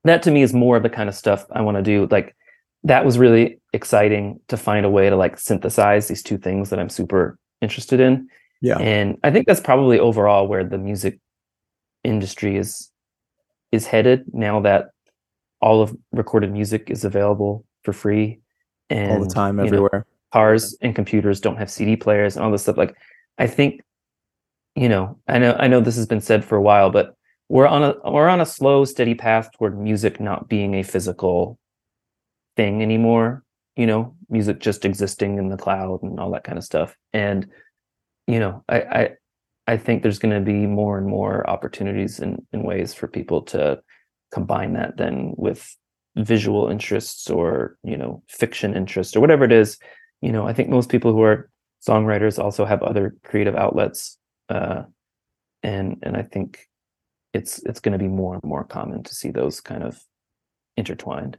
that 0.05 0.23
to 0.23 0.31
me 0.31 0.43
is 0.43 0.53
more 0.53 0.77
of 0.77 0.83
the 0.83 0.91
kind 0.91 1.09
of 1.09 1.15
stuff 1.15 1.47
I 1.51 1.63
want 1.63 1.77
to 1.77 1.83
do. 1.83 2.07
Like 2.11 2.37
that 2.85 3.05
was 3.05 3.19
really 3.19 3.59
exciting 3.73 4.41
to 4.49 4.57
find 4.57 4.87
a 4.87 4.91
way 4.91 5.11
to 5.11 5.17
like 5.17 5.39
synthesize 5.39 6.09
these 6.09 6.23
two 6.23 6.39
things 6.39 6.71
that 6.71 6.79
I'm 6.79 6.91
super 6.91 7.39
interested 7.61 8.01
in. 8.01 8.29
Yeah. 8.61 8.79
And 8.79 9.19
I 9.25 9.31
think 9.31 9.47
that's 9.47 9.61
probably 9.61 9.99
overall 9.99 10.47
where 10.47 10.65
the 10.65 10.79
music 10.79 11.19
industry 12.05 12.57
is 12.57 12.91
is 13.75 13.87
headed 13.87 14.25
now 14.33 14.61
that 14.61 14.91
all 15.61 15.83
of 15.83 15.97
recorded 16.13 16.53
music 16.53 16.91
is 16.91 17.05
available 17.05 17.65
for 17.83 17.93
free 17.93 18.41
and 18.91 19.13
All 19.13 19.25
the 19.25 19.35
time, 19.35 19.57
you 19.59 19.63
know, 19.63 19.67
everywhere. 19.67 20.07
cars 20.33 20.77
and 20.81 20.95
computers 20.95 21.41
don't 21.41 21.57
have 21.57 21.71
CD 21.71 21.97
players 21.97 22.37
and 22.37 22.45
all 22.45 22.53
this 22.53 22.63
stuff. 22.63 22.77
Like, 22.77 22.95
I 23.39 23.47
think, 23.47 23.81
you 24.75 24.89
know, 24.89 25.19
I 25.27 25.39
know, 25.39 25.57
I 25.59 25.69
know 25.69 25.81
this 25.81 25.97
has 25.97 26.07
been 26.07 26.21
said 26.21 26.45
for 26.45 26.57
a 26.57 26.63
while, 26.63 26.91
but 26.91 27.17
we're 27.49 27.67
on 27.67 27.83
a 27.83 28.11
we're 28.11 28.29
on 28.29 28.41
a 28.41 28.47
slow, 28.47 28.85
steady 28.85 29.15
path 29.15 29.51
toward 29.53 29.79
music 29.79 30.21
not 30.21 30.49
being 30.49 30.75
a 30.75 30.83
physical 30.83 31.59
thing 32.57 32.83
anymore. 32.83 33.43
You 33.77 33.87
know, 33.87 34.15
music 34.29 34.61
just 34.61 34.85
existing 34.85 35.39
in 35.39 35.49
the 35.49 35.57
cloud 35.57 36.03
and 36.03 36.19
all 36.21 36.31
that 36.33 36.45
kind 36.45 36.59
of 36.59 36.65
stuff. 36.65 36.97
And 37.13 37.49
you 38.27 38.39
know, 38.39 38.65
I 38.69 38.81
I, 38.81 39.11
I 39.67 39.77
think 39.77 40.03
there's 40.03 40.19
going 40.19 40.35
to 40.35 40.41
be 40.41 40.67
more 40.67 40.99
and 40.99 41.07
more 41.07 41.49
opportunities 41.49 42.21
in 42.21 42.47
ways 42.53 42.93
for 42.93 43.09
people 43.09 43.43
to 43.43 43.81
combine 44.33 44.75
that 44.75 44.97
then 44.97 45.35
with 45.37 45.77
visual 46.17 46.69
interests 46.69 47.31
or 47.31 47.77
you 47.83 47.97
know 47.97 48.23
fiction 48.29 48.75
interests 48.75 49.17
or 49.17 49.21
whatever 49.21 49.45
it 49.45 49.53
is. 49.53 49.79
You 50.21 50.33
know 50.33 50.47
i 50.47 50.53
think 50.55 50.71
most 50.71 50.89
people 50.89 51.13
who 51.13 51.23
are 51.23 51.51
songwriters 51.87 52.43
also 52.43 52.65
have 52.65 52.83
other 52.83 53.15
creative 53.25 53.55
outlets 53.55 54.17
uh 54.49 54.85
and 55.63 55.99
and 56.03 56.17
i 56.17 56.23
think 56.23 56.67
it's 57.35 57.59
it's 57.65 57.81
going 57.81 57.93
to 57.93 57.99
be 57.99 58.09
more 58.09 58.35
and 58.35 58.45
more 58.45 58.65
common 58.65 59.03
to 59.03 59.15
see 59.15 59.31
those 59.31 59.61
kind 59.61 59.83
of 59.83 60.03
intertwined. 60.77 61.37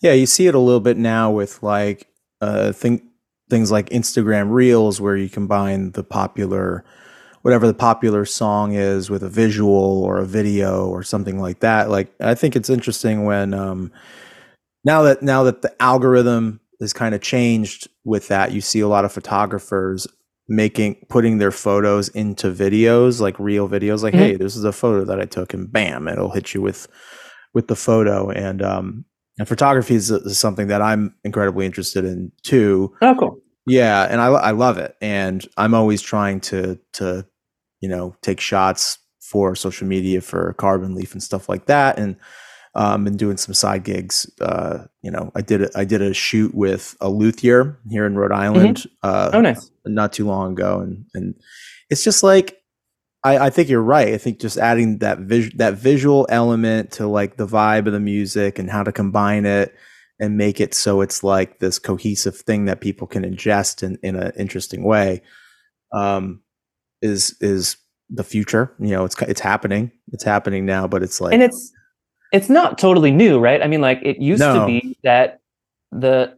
Yeah, 0.00 0.12
you 0.12 0.26
see 0.26 0.46
it 0.46 0.54
a 0.54 0.60
little 0.60 0.80
bit 0.80 0.96
now 0.96 1.30
with 1.30 1.62
like 1.62 2.06
uh 2.40 2.72
think 2.72 3.02
things 3.50 3.72
like 3.72 3.88
Instagram 3.88 4.52
Reels 4.52 5.00
where 5.00 5.16
you 5.16 5.28
combine 5.28 5.92
the 5.92 6.04
popular 6.04 6.84
whatever 7.42 7.66
the 7.66 7.74
popular 7.74 8.24
song 8.24 8.72
is 8.74 9.10
with 9.10 9.22
a 9.22 9.28
visual 9.28 10.02
or 10.04 10.18
a 10.18 10.24
video 10.26 10.86
or 10.88 11.02
something 11.02 11.40
like 11.40 11.60
that. 11.60 11.90
Like 11.90 12.12
I 12.20 12.34
think 12.34 12.56
it's 12.56 12.70
interesting 12.70 13.24
when 13.24 13.54
um 13.54 13.92
now 14.84 15.02
that 15.02 15.22
now 15.22 15.42
that 15.44 15.62
the 15.62 15.74
algorithm 15.82 16.60
is 16.80 16.92
kind 16.92 17.14
of 17.14 17.20
changed 17.20 17.88
with 18.04 18.28
that, 18.28 18.52
you 18.52 18.60
see 18.60 18.80
a 18.80 18.88
lot 18.88 19.04
of 19.04 19.12
photographers 19.12 20.06
making 20.48 20.96
putting 21.08 21.38
their 21.38 21.50
photos 21.50 22.08
into 22.10 22.50
videos, 22.50 23.20
like 23.20 23.38
real 23.38 23.68
videos, 23.68 24.02
like, 24.02 24.14
Mhm. 24.14 24.18
hey, 24.18 24.36
this 24.36 24.56
is 24.56 24.64
a 24.64 24.72
photo 24.72 25.04
that 25.04 25.20
I 25.20 25.24
took 25.26 25.52
and 25.52 25.70
bam, 25.70 26.08
it'll 26.08 26.30
hit 26.30 26.54
you 26.54 26.62
with 26.62 26.88
with 27.54 27.68
the 27.68 27.76
photo. 27.76 28.30
And 28.30 28.62
um 28.62 29.04
and 29.38 29.46
photography 29.46 29.94
is, 29.94 30.10
is 30.10 30.38
something 30.38 30.66
that 30.68 30.82
I'm 30.82 31.14
incredibly 31.24 31.64
interested 31.66 32.04
in 32.04 32.32
too. 32.42 32.92
oh 33.02 33.14
cool 33.18 33.40
Yeah, 33.68 34.04
and 34.04 34.20
I 34.20 34.26
I 34.26 34.50
love 34.52 34.78
it, 34.78 34.96
and 35.00 35.46
I'm 35.56 35.74
always 35.74 36.02
trying 36.02 36.40
to 36.40 36.78
to 36.94 37.26
you 37.80 37.88
know 37.88 38.16
take 38.22 38.40
shots 38.40 38.98
for 39.20 39.54
social 39.54 39.86
media 39.86 40.20
for 40.20 40.54
Carbon 40.54 40.94
Leaf 40.94 41.12
and 41.12 41.22
stuff 41.22 41.48
like 41.48 41.66
that, 41.66 41.98
and 41.98 42.16
um, 42.74 43.04
been 43.04 43.16
doing 43.16 43.36
some 43.36 43.54
side 43.54 43.84
gigs. 43.84 44.30
Uh, 44.40 44.84
you 45.02 45.10
know, 45.10 45.30
I 45.34 45.40
did 45.40 45.62
a, 45.62 45.70
I 45.74 45.84
did 45.84 46.02
a 46.02 46.14
shoot 46.14 46.54
with 46.54 46.96
a 47.00 47.08
luthier 47.08 47.78
here 47.88 48.06
in 48.06 48.16
Rhode 48.16 48.32
Island. 48.32 48.84
Uh, 49.02 49.30
oh 49.32 49.40
nice 49.40 49.70
not 49.84 50.12
too 50.12 50.26
long 50.26 50.52
ago, 50.52 50.80
and 50.80 51.06
and 51.14 51.34
it's 51.90 52.04
just 52.04 52.22
like 52.22 52.58
I, 53.24 53.46
I 53.46 53.50
think 53.50 53.68
you're 53.68 53.82
right. 53.82 54.14
I 54.14 54.18
think 54.18 54.40
just 54.40 54.58
adding 54.58 54.98
that 54.98 55.18
vis- 55.18 55.52
that 55.56 55.74
visual 55.74 56.26
element 56.30 56.92
to 56.92 57.06
like 57.06 57.36
the 57.36 57.46
vibe 57.46 57.86
of 57.86 57.92
the 57.92 58.00
music 58.00 58.58
and 58.58 58.70
how 58.70 58.82
to 58.82 58.92
combine 58.92 59.44
it 59.44 59.74
and 60.20 60.36
make 60.36 60.60
it 60.60 60.74
so 60.74 61.00
it's 61.00 61.22
like 61.22 61.58
this 61.60 61.78
cohesive 61.78 62.36
thing 62.36 62.64
that 62.64 62.80
people 62.80 63.06
can 63.06 63.22
ingest 63.24 63.82
in 63.82 63.98
in 64.02 64.16
an 64.16 64.32
interesting 64.36 64.82
way 64.82 65.22
um, 65.92 66.40
is 67.02 67.36
is 67.40 67.76
the 68.10 68.24
future. 68.24 68.74
You 68.78 68.90
know, 68.90 69.04
it's 69.04 69.20
it's 69.22 69.40
happening. 69.40 69.92
It's 70.12 70.24
happening 70.24 70.66
now, 70.66 70.86
but 70.86 71.02
it's 71.02 71.20
like 71.20 71.32
and 71.34 71.42
it's 71.42 71.72
it's 72.32 72.48
not 72.48 72.78
totally 72.78 73.10
new 73.10 73.38
right 73.38 73.62
i 73.62 73.66
mean 73.66 73.80
like 73.80 74.00
it 74.02 74.18
used 74.18 74.40
No. 74.40 74.60
to 74.60 74.66
be 74.66 74.96
that 75.02 75.40
the 75.92 76.36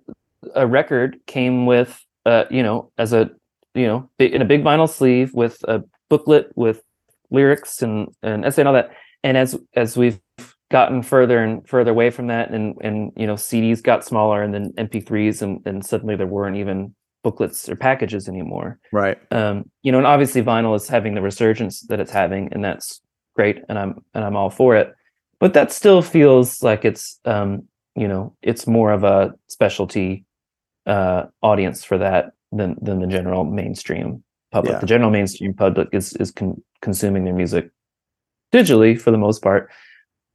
a 0.54 0.66
record 0.66 1.18
came 1.26 1.66
with 1.66 2.04
uh 2.26 2.44
you 2.50 2.62
know 2.62 2.90
as 2.98 3.12
a 3.12 3.30
you 3.74 3.86
know 3.86 4.08
in 4.18 4.42
a 4.42 4.44
big 4.44 4.62
vinyl 4.62 4.88
sleeve 4.88 5.34
with 5.34 5.62
a 5.64 5.82
booklet 6.08 6.52
with 6.54 6.82
lyrics 7.30 7.82
and 7.82 8.08
and 8.22 8.44
essay 8.44 8.62
and 8.62 8.68
all 8.68 8.74
that 8.74 8.90
and 9.24 9.36
as 9.36 9.58
as 9.74 9.96
we've 9.96 10.20
gotten 10.70 11.02
further 11.02 11.42
and 11.42 11.68
further 11.68 11.90
away 11.90 12.10
from 12.10 12.28
that 12.28 12.50
and 12.50 12.76
and 12.80 13.12
you 13.16 13.26
know 13.26 13.34
cds 13.34 13.82
got 13.82 14.04
smaller 14.04 14.42
and 14.42 14.54
then 14.54 14.72
mp3s 14.74 15.42
and 15.42 15.60
and 15.66 15.84
suddenly 15.84 16.14
there 16.14 16.26
weren't 16.26 16.56
even 16.56 16.94
booklets 17.22 17.68
or 17.68 17.76
packages 17.76 18.28
anymore 18.28 18.78
right. 18.92 19.18
um, 19.32 19.68
you 19.82 19.92
know, 19.92 19.98
and 19.98 20.06
obviously 20.06 20.42
vinyl 20.42 20.76
is 20.76 20.88
having 20.88 21.14
the 21.14 21.22
resurgence 21.22 21.80
that 21.82 22.00
it's 22.00 22.10
having, 22.10 22.52
and 22.52 22.64
that's 22.64 23.00
great, 23.34 23.62
and 23.68 23.78
I'm 23.78 24.04
and 24.14 24.24
I'm 24.24 24.36
all 24.36 24.50
for 24.50 24.76
it. 24.76 24.92
But 25.38 25.54
that 25.54 25.72
still 25.72 26.02
feels 26.02 26.62
like 26.62 26.84
it's, 26.84 27.18
um, 27.24 27.66
you 27.96 28.06
know, 28.06 28.36
it's 28.42 28.66
more 28.66 28.92
of 28.92 29.04
a 29.04 29.32
specialty 29.48 30.24
uh, 30.86 31.24
audience 31.42 31.82
for 31.84 31.98
that 31.98 32.32
than 32.52 32.76
than 32.80 33.00
the 33.00 33.06
general 33.06 33.44
mainstream 33.44 34.22
public. 34.52 34.74
Yeah. 34.74 34.80
The 34.80 34.86
general 34.86 35.10
mainstream 35.10 35.54
public 35.54 35.88
is 35.92 36.14
is 36.14 36.30
con- 36.30 36.62
consuming 36.82 37.24
their 37.24 37.34
music 37.34 37.70
digitally 38.52 39.00
for 39.00 39.10
the 39.10 39.18
most 39.18 39.42
part, 39.42 39.70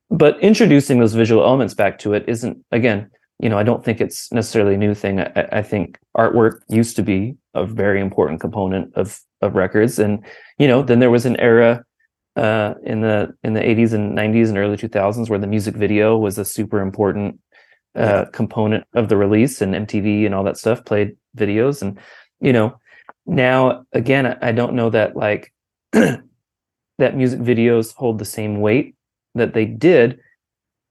but 0.09 0.39
introducing 0.39 0.99
those 0.99 1.13
visual 1.13 1.43
elements 1.43 1.73
back 1.73 1.99
to 1.99 2.13
it 2.13 2.23
isn't 2.27 2.63
again 2.71 3.09
you 3.39 3.49
know, 3.49 3.57
I 3.57 3.63
don't 3.63 3.83
think 3.83 3.99
it's 3.99 4.31
necessarily 4.31 4.75
a 4.75 4.77
new 4.77 4.93
thing. 4.93 5.19
I, 5.19 5.47
I 5.51 5.61
think 5.61 5.99
artwork 6.17 6.61
used 6.69 6.95
to 6.95 7.03
be 7.03 7.35
a 7.53 7.65
very 7.65 7.99
important 7.99 8.39
component 8.39 8.93
of 8.95 9.19
of 9.41 9.55
records, 9.55 9.99
and 9.99 10.25
you 10.57 10.67
know, 10.67 10.81
then 10.81 10.99
there 10.99 11.11
was 11.11 11.25
an 11.25 11.37
era 11.39 11.83
uh, 12.35 12.75
in 12.83 13.01
the 13.01 13.33
in 13.43 13.53
the 13.53 13.59
80s 13.59 13.93
and 13.93 14.17
90s 14.17 14.49
and 14.49 14.57
early 14.57 14.77
2000s 14.77 15.29
where 15.29 15.39
the 15.39 15.47
music 15.47 15.75
video 15.75 16.17
was 16.17 16.37
a 16.37 16.45
super 16.45 16.79
important 16.79 17.39
uh, 17.95 18.25
component 18.33 18.85
of 18.93 19.09
the 19.09 19.17
release 19.17 19.61
and 19.61 19.73
MTV 19.73 20.25
and 20.25 20.33
all 20.33 20.43
that 20.43 20.57
stuff 20.57 20.85
played 20.85 21.15
videos. 21.37 21.81
And 21.81 21.99
you 22.39 22.53
know 22.53 22.79
now 23.25 23.85
again 23.93 24.25
I, 24.25 24.37
I 24.41 24.51
don't 24.51 24.73
know 24.73 24.89
that 24.89 25.15
like 25.15 25.53
that 25.91 26.21
music 27.15 27.39
videos 27.39 27.93
hold 27.95 28.19
the 28.19 28.25
same 28.25 28.61
weight 28.61 28.94
that 29.35 29.53
they 29.53 29.65
did 29.65 30.19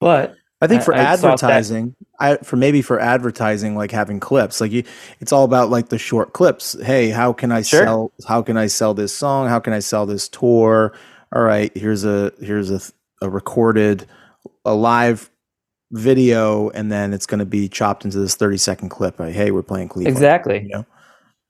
but 0.04 0.36
I 0.60 0.66
think 0.66 0.82
for 0.82 0.94
I 0.94 0.98
advertising, 0.98 1.94
I 2.20 2.36
for 2.36 2.56
maybe 2.56 2.82
for 2.82 3.00
advertising, 3.00 3.74
like 3.74 3.90
having 3.90 4.20
clips, 4.20 4.60
like 4.60 4.70
you, 4.70 4.84
it's 5.20 5.32
all 5.32 5.44
about 5.44 5.70
like 5.70 5.88
the 5.88 5.96
short 5.98 6.34
clips. 6.34 6.76
Hey, 6.82 7.08
how 7.08 7.32
can 7.32 7.50
I 7.50 7.62
Sure. 7.62 7.84
sell? 7.84 8.12
How 8.28 8.42
can 8.42 8.58
I 8.58 8.66
sell 8.66 8.92
this 8.92 9.16
song? 9.16 9.48
How 9.48 9.60
can 9.60 9.72
I 9.72 9.78
sell 9.78 10.04
this 10.04 10.28
tour? 10.28 10.92
All 11.34 11.42
right, 11.42 11.74
here's 11.76 12.04
a 12.04 12.32
here's 12.40 12.70
a 12.70 12.80
a 13.22 13.30
recorded, 13.30 14.06
a 14.66 14.74
live 14.74 15.30
video, 15.92 16.68
and 16.70 16.92
then 16.92 17.14
it's 17.14 17.26
going 17.26 17.38
to 17.40 17.46
be 17.46 17.68
chopped 17.68 18.04
into 18.04 18.18
this 18.18 18.34
thirty 18.34 18.58
second 18.58 18.90
clip. 18.90 19.18
Like, 19.18 19.34
hey, 19.34 19.50
we're 19.52 19.62
playing 19.62 19.88
Cleveland. 19.88 20.14
exactly 20.16 20.62
You 20.64 20.68
know? 20.68 20.86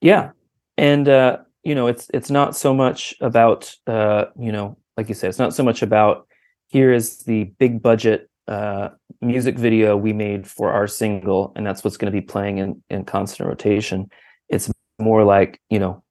Yeah. 0.00 0.30
And 0.78 1.08
uh, 1.08 1.38
you 1.64 1.74
know, 1.74 1.88
it's 1.88 2.08
it's 2.14 2.30
not 2.30 2.56
so 2.56 2.72
much 2.72 3.14
about 3.20 3.74
uh, 3.86 4.26
you 4.38 4.52
know, 4.52 4.76
like 4.96 5.08
you 5.08 5.14
said, 5.14 5.28
it's 5.28 5.38
not 5.40 5.54
so 5.54 5.64
much 5.64 5.82
about 5.82 6.26
here 6.74 6.92
is 6.92 7.18
the 7.30 7.44
big 7.62 7.80
budget 7.82 8.28
uh 8.48 8.88
music 9.20 9.56
video 9.66 9.96
we 9.96 10.12
made 10.12 10.42
for 10.46 10.66
our 10.76 10.86
single 10.86 11.52
and 11.56 11.64
that's 11.66 11.82
what's 11.82 11.96
going 11.96 12.12
to 12.12 12.20
be 12.20 12.26
playing 12.34 12.58
in 12.58 12.82
in 12.90 13.04
constant 13.04 13.48
rotation. 13.48 14.10
It's 14.48 14.70
more 14.98 15.24
like, 15.24 15.52
you 15.70 15.78
know, 15.78 16.02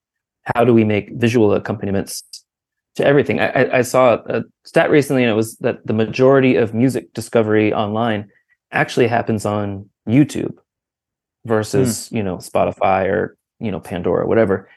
how 0.55 0.64
do 0.66 0.74
we 0.74 0.84
make 0.84 1.05
visual 1.26 1.53
accompaniments 1.53 2.24
to 2.95 3.05
everything? 3.05 3.39
I, 3.39 3.47
I, 3.59 3.78
I 3.80 3.82
saw 3.84 4.18
a 4.38 4.41
stat 4.66 4.89
recently 4.89 5.24
and 5.24 5.32
it 5.32 5.36
was 5.36 5.57
that 5.57 5.86
the 5.86 5.93
majority 5.93 6.55
of 6.55 6.74
music 6.74 7.14
discovery 7.14 7.74
online 7.74 8.30
actually 8.72 9.07
happens 9.07 9.45
on 9.45 9.89
YouTube 10.07 10.55
versus, 11.45 12.11
you 12.11 12.24
know, 12.24 12.38
Spotify 12.38 13.05
or 13.07 13.38
you 13.59 13.72
know 13.72 13.80
pandora 13.80 14.26
whatever 14.28 14.68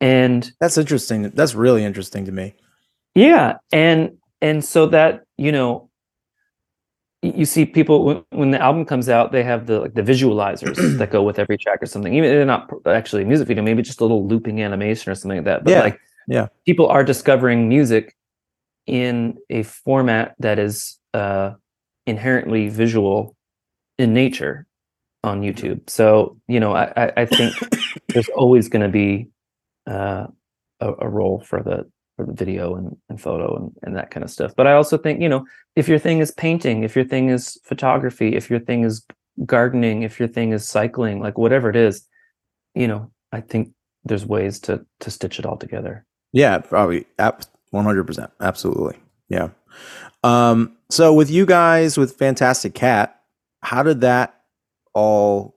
and 0.00 0.52
That's 0.60 0.78
interesting. 0.78 1.30
That's 1.30 1.54
really 1.54 1.84
interesting 1.84 2.24
to 2.26 2.32
me. 2.32 2.54
yeah 3.14 3.56
and 3.72 4.18
and 4.42 4.62
so 4.62 4.86
that 4.86 5.22
you 5.38 5.52
know 5.52 5.88
you 7.22 7.44
see 7.44 7.64
people 7.64 8.24
when, 8.32 8.50
the 8.50 8.60
album 8.60 8.84
comes 8.84 9.08
out 9.08 9.30
they 9.30 9.44
have 9.44 9.66
the 9.66 9.80
like 9.80 9.94
the 9.94 10.02
visualizers 10.02 10.76
that 10.98 11.10
go 11.10 11.22
with 11.22 11.38
every 11.38 11.56
track 11.56 11.80
or 11.80 11.86
something. 11.86 12.12
Even 12.14 12.30
they're 12.30 12.44
not 12.44 12.68
actually 12.86 13.22
a 13.22 13.26
music 13.26 13.46
video 13.48 13.62
maybe 13.62 13.80
just 13.80 14.00
a 14.00 14.04
little 14.04 14.26
looping 14.26 14.60
animation 14.60 15.10
or 15.10 15.14
something 15.14 15.38
like 15.38 15.44
that 15.46 15.64
but 15.64 15.70
Yeah, 15.70 15.80
like 15.80 16.00
yeah. 16.28 16.48
people 16.66 16.88
are 16.88 17.04
discovering 17.04 17.68
music 17.68 18.16
in 18.86 19.38
a 19.48 19.62
format 19.62 20.34
that 20.40 20.58
is 20.58 20.98
uh 21.14 21.52
inherently 22.06 22.68
visual 22.68 23.36
in 23.98 24.12
nature 24.12 24.66
on 25.22 25.40
youtube. 25.40 25.88
So 25.88 26.36
you 26.48 26.58
know 26.58 26.72
i 26.72 26.92
i, 26.96 27.12
I 27.18 27.26
think 27.26 27.54
there's 28.08 28.28
always 28.30 28.68
going 28.68 28.82
to 28.82 28.88
be 28.88 29.28
uh, 29.86 30.26
a, 30.80 30.92
a 30.98 31.08
role 31.08 31.40
for 31.46 31.62
the 31.62 31.88
for 32.16 32.26
the 32.26 32.32
video 32.32 32.74
and, 32.74 32.96
and 33.08 33.20
photo 33.20 33.56
and, 33.56 33.72
and 33.82 33.96
that 33.96 34.10
kind 34.10 34.24
of 34.24 34.30
stuff. 34.30 34.54
But 34.56 34.66
I 34.66 34.74
also 34.74 34.98
think 34.98 35.20
you 35.20 35.28
know 35.28 35.46
if 35.76 35.88
your 35.88 35.98
thing 35.98 36.18
is 36.18 36.30
painting, 36.30 36.82
if 36.82 36.94
your 36.94 37.04
thing 37.04 37.28
is 37.28 37.58
photography, 37.64 38.36
if 38.36 38.50
your 38.50 38.60
thing 38.60 38.84
is 38.84 39.04
gardening, 39.46 40.02
if 40.02 40.18
your 40.18 40.28
thing 40.28 40.52
is 40.52 40.66
cycling, 40.66 41.20
like 41.20 41.38
whatever 41.38 41.70
it 41.70 41.76
is, 41.76 42.06
you 42.74 42.86
know, 42.86 43.10
I 43.32 43.40
think 43.40 43.72
there's 44.04 44.26
ways 44.26 44.60
to 44.60 44.84
to 45.00 45.10
stitch 45.10 45.38
it 45.38 45.46
all 45.46 45.56
together. 45.56 46.04
Yeah, 46.32 46.58
probably 46.58 47.06
app 47.18 47.44
one 47.70 47.84
hundred 47.84 48.04
percent, 48.06 48.30
absolutely. 48.40 48.98
Yeah. 49.28 49.50
Um. 50.22 50.76
So 50.90 51.14
with 51.14 51.30
you 51.30 51.46
guys 51.46 51.96
with 51.96 52.16
Fantastic 52.16 52.74
Cat, 52.74 53.20
how 53.62 53.82
did 53.82 54.02
that 54.02 54.42
all 54.92 55.56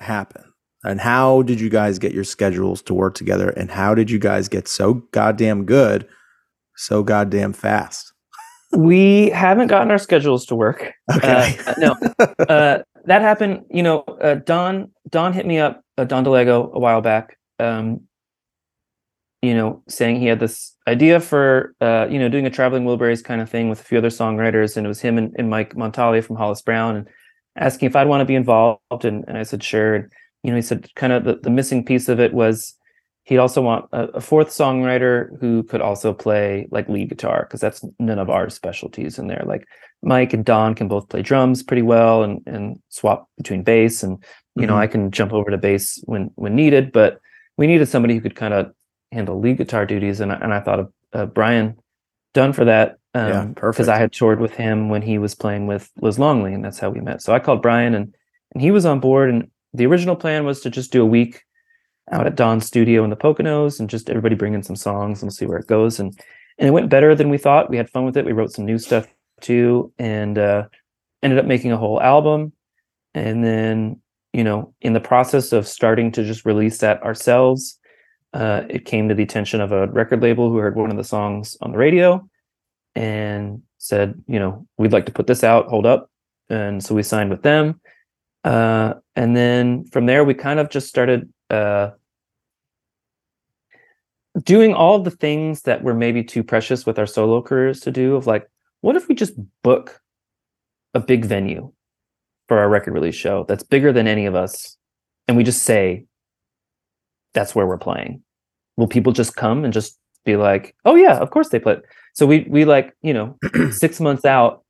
happen? 0.00 0.51
And 0.84 1.00
how 1.00 1.42
did 1.42 1.60
you 1.60 1.68
guys 1.68 1.98
get 1.98 2.12
your 2.12 2.24
schedules 2.24 2.82
to 2.82 2.94
work 2.94 3.14
together? 3.14 3.50
And 3.50 3.70
how 3.70 3.94
did 3.94 4.10
you 4.10 4.18
guys 4.18 4.48
get 4.48 4.66
so 4.66 4.94
goddamn 5.12 5.64
good, 5.64 6.08
so 6.76 7.02
goddamn 7.02 7.52
fast? 7.52 8.12
We 8.76 9.28
haven't 9.30 9.68
gotten 9.68 9.90
our 9.90 9.98
schedules 9.98 10.46
to 10.46 10.54
work. 10.56 10.92
Okay. 11.16 11.58
Uh, 11.66 11.74
no, 11.78 11.96
uh, 12.48 12.78
that 13.04 13.22
happened. 13.22 13.64
You 13.70 13.82
know, 13.82 13.98
uh, 14.22 14.36
Don 14.36 14.90
Don 15.10 15.32
hit 15.32 15.46
me 15.46 15.58
up, 15.58 15.82
uh, 15.98 16.04
Don 16.04 16.24
DiLego, 16.24 16.72
a 16.72 16.78
while 16.78 17.02
back. 17.02 17.36
Um, 17.58 18.02
you 19.42 19.54
know, 19.54 19.82
saying 19.88 20.20
he 20.20 20.26
had 20.26 20.40
this 20.40 20.74
idea 20.88 21.20
for 21.20 21.74
uh, 21.80 22.06
you 22.08 22.18
know 22.18 22.28
doing 22.28 22.46
a 22.46 22.50
traveling 22.50 22.84
Wilburys 22.84 23.22
kind 23.22 23.42
of 23.42 23.50
thing 23.50 23.68
with 23.68 23.80
a 23.80 23.84
few 23.84 23.98
other 23.98 24.08
songwriters, 24.08 24.76
and 24.76 24.86
it 24.86 24.88
was 24.88 25.00
him 25.00 25.18
and, 25.18 25.34
and 25.36 25.50
Mike 25.50 25.74
Montali 25.74 26.24
from 26.24 26.36
Hollis 26.36 26.62
Brown, 26.62 26.96
and 26.96 27.08
asking 27.56 27.86
if 27.86 27.96
I'd 27.96 28.08
want 28.08 28.22
to 28.22 28.24
be 28.24 28.36
involved, 28.36 29.04
and, 29.04 29.24
and 29.28 29.36
I 29.36 29.42
said 29.42 29.62
sure. 29.62 29.94
And 29.96 30.12
you 30.42 30.50
know, 30.50 30.56
he 30.56 30.62
said 30.62 30.88
kind 30.96 31.12
of 31.12 31.24
the, 31.24 31.36
the 31.36 31.50
missing 31.50 31.84
piece 31.84 32.08
of 32.08 32.20
it 32.20 32.32
was 32.34 32.76
he'd 33.24 33.38
also 33.38 33.62
want 33.62 33.86
a, 33.92 34.04
a 34.14 34.20
fourth 34.20 34.48
songwriter 34.48 35.38
who 35.40 35.62
could 35.62 35.80
also 35.80 36.12
play 36.12 36.66
like 36.70 36.88
lead 36.88 37.08
guitar 37.08 37.46
because 37.46 37.60
that's 37.60 37.84
none 38.00 38.18
of 38.18 38.28
our 38.28 38.50
specialties 38.50 39.18
in 39.18 39.28
there. 39.28 39.44
Like 39.46 39.66
Mike 40.02 40.32
and 40.32 40.44
Don 40.44 40.74
can 40.74 40.88
both 40.88 41.08
play 41.08 41.22
drums 41.22 41.62
pretty 41.62 41.82
well 41.82 42.22
and 42.24 42.40
and 42.46 42.80
swap 42.88 43.28
between 43.36 43.62
bass 43.62 44.02
and 44.02 44.22
you 44.56 44.66
know 44.66 44.74
Mhm. 44.74 44.78
I 44.80 44.86
can 44.88 45.10
jump 45.12 45.32
over 45.32 45.50
to 45.50 45.58
bass 45.58 46.02
when 46.04 46.30
when 46.34 46.56
needed, 46.56 46.90
but 46.92 47.20
we 47.56 47.66
needed 47.66 47.86
somebody 47.86 48.14
who 48.14 48.20
could 48.20 48.34
kind 48.34 48.54
of 48.54 48.72
handle 49.12 49.38
lead 49.38 49.58
guitar 49.58 49.86
duties 49.86 50.20
and 50.20 50.32
I, 50.32 50.36
and 50.36 50.52
I 50.52 50.60
thought 50.60 50.80
of 50.80 50.92
uh, 51.12 51.26
Brian 51.26 51.76
Dunne 52.34 52.54
for 52.54 52.64
that 52.64 52.98
um, 53.14 53.28
Yeah, 53.28 53.44
because. 53.54 53.88
I 53.88 53.98
had 53.98 54.10
toured 54.12 54.40
with 54.40 54.54
him 54.54 54.88
when 54.88 55.02
he 55.02 55.18
was 55.18 55.34
playing 55.34 55.66
with 55.66 55.90
Liz 56.00 56.18
Longley 56.18 56.54
and 56.54 56.64
that's 56.64 56.78
how 56.78 56.90
we 56.90 57.00
met. 57.00 57.22
So 57.22 57.32
I 57.34 57.38
called 57.38 57.62
Brian 57.62 57.94
and 57.94 58.14
and 58.54 58.62
he 58.62 58.70
was 58.72 58.84
on 58.84 58.98
board 59.00 59.30
and 59.30 59.48
the 59.74 59.86
original 59.86 60.16
plan 60.16 60.44
was 60.44 60.60
to 60.60 60.70
just 60.70 60.92
do 60.92 61.02
a 61.02 61.06
week 61.06 61.42
out 62.10 62.26
at 62.26 62.36
Don's 62.36 62.66
studio 62.66 63.04
in 63.04 63.10
the 63.10 63.16
Poconos 63.16 63.78
and 63.78 63.88
just 63.88 64.10
everybody 64.10 64.34
bring 64.34 64.54
in 64.54 64.62
some 64.62 64.76
songs 64.76 65.22
and 65.22 65.32
see 65.32 65.46
where 65.46 65.58
it 65.58 65.66
goes. 65.66 65.98
And 65.98 66.18
and 66.58 66.68
it 66.68 66.72
went 66.72 66.90
better 66.90 67.14
than 67.14 67.30
we 67.30 67.38
thought. 67.38 67.70
We 67.70 67.78
had 67.78 67.90
fun 67.90 68.04
with 68.04 68.16
it. 68.16 68.26
We 68.26 68.32
wrote 68.32 68.52
some 68.52 68.66
new 68.66 68.78
stuff 68.78 69.06
too, 69.40 69.92
and 69.98 70.38
uh, 70.38 70.64
ended 71.22 71.38
up 71.38 71.46
making 71.46 71.72
a 71.72 71.78
whole 71.78 72.00
album. 72.00 72.52
And 73.14 73.44
then 73.44 74.00
you 74.32 74.44
know, 74.44 74.74
in 74.80 74.94
the 74.94 75.00
process 75.00 75.52
of 75.52 75.68
starting 75.68 76.10
to 76.12 76.24
just 76.24 76.46
release 76.46 76.78
that 76.78 77.02
ourselves, 77.02 77.78
uh, 78.32 78.62
it 78.68 78.86
came 78.86 79.08
to 79.08 79.14
the 79.14 79.22
attention 79.22 79.60
of 79.60 79.72
a 79.72 79.88
record 79.88 80.22
label 80.22 80.50
who 80.50 80.56
heard 80.56 80.76
one 80.76 80.90
of 80.90 80.96
the 80.96 81.04
songs 81.04 81.56
on 81.60 81.72
the 81.72 81.78
radio 81.78 82.26
and 82.94 83.62
said, 83.78 84.14
you 84.26 84.38
know, 84.38 84.66
we'd 84.78 84.92
like 84.92 85.06
to 85.06 85.12
put 85.12 85.26
this 85.26 85.44
out. 85.44 85.66
Hold 85.66 85.84
up. 85.84 86.10
And 86.48 86.82
so 86.82 86.94
we 86.94 87.02
signed 87.02 87.30
with 87.30 87.42
them. 87.42 87.80
Uh, 88.44 88.94
and 89.14 89.36
then 89.36 89.84
from 89.86 90.06
there, 90.06 90.24
we 90.24 90.34
kind 90.34 90.58
of 90.58 90.68
just 90.68 90.88
started 90.88 91.32
uh, 91.50 91.90
doing 94.42 94.74
all 94.74 94.98
the 94.98 95.10
things 95.10 95.62
that 95.62 95.82
were 95.82 95.94
maybe 95.94 96.24
too 96.24 96.42
precious 96.42 96.84
with 96.84 96.98
our 96.98 97.06
solo 97.06 97.42
careers 97.42 97.80
to 97.80 97.90
do. 97.90 98.16
Of 98.16 98.26
like, 98.26 98.48
what 98.80 98.96
if 98.96 99.08
we 99.08 99.14
just 99.14 99.34
book 99.62 100.00
a 100.94 101.00
big 101.00 101.24
venue 101.24 101.72
for 102.48 102.58
our 102.58 102.68
record 102.68 102.94
release 102.94 103.14
show 103.14 103.44
that's 103.48 103.62
bigger 103.62 103.92
than 103.92 104.06
any 104.06 104.26
of 104.26 104.34
us, 104.34 104.76
and 105.28 105.36
we 105.36 105.44
just 105.44 105.62
say 105.62 106.06
that's 107.34 107.54
where 107.54 107.66
we're 107.66 107.78
playing? 107.78 108.22
Will 108.76 108.88
people 108.88 109.12
just 109.12 109.36
come 109.36 109.64
and 109.64 109.72
just 109.72 109.98
be 110.24 110.36
like, 110.36 110.74
"Oh 110.84 110.96
yeah, 110.96 111.18
of 111.18 111.30
course 111.30 111.50
they 111.50 111.60
play"? 111.60 111.76
So 112.14 112.26
we 112.26 112.46
we 112.48 112.64
like 112.64 112.92
you 113.02 113.14
know 113.14 113.38
six 113.70 114.00
months 114.00 114.24
out 114.24 114.64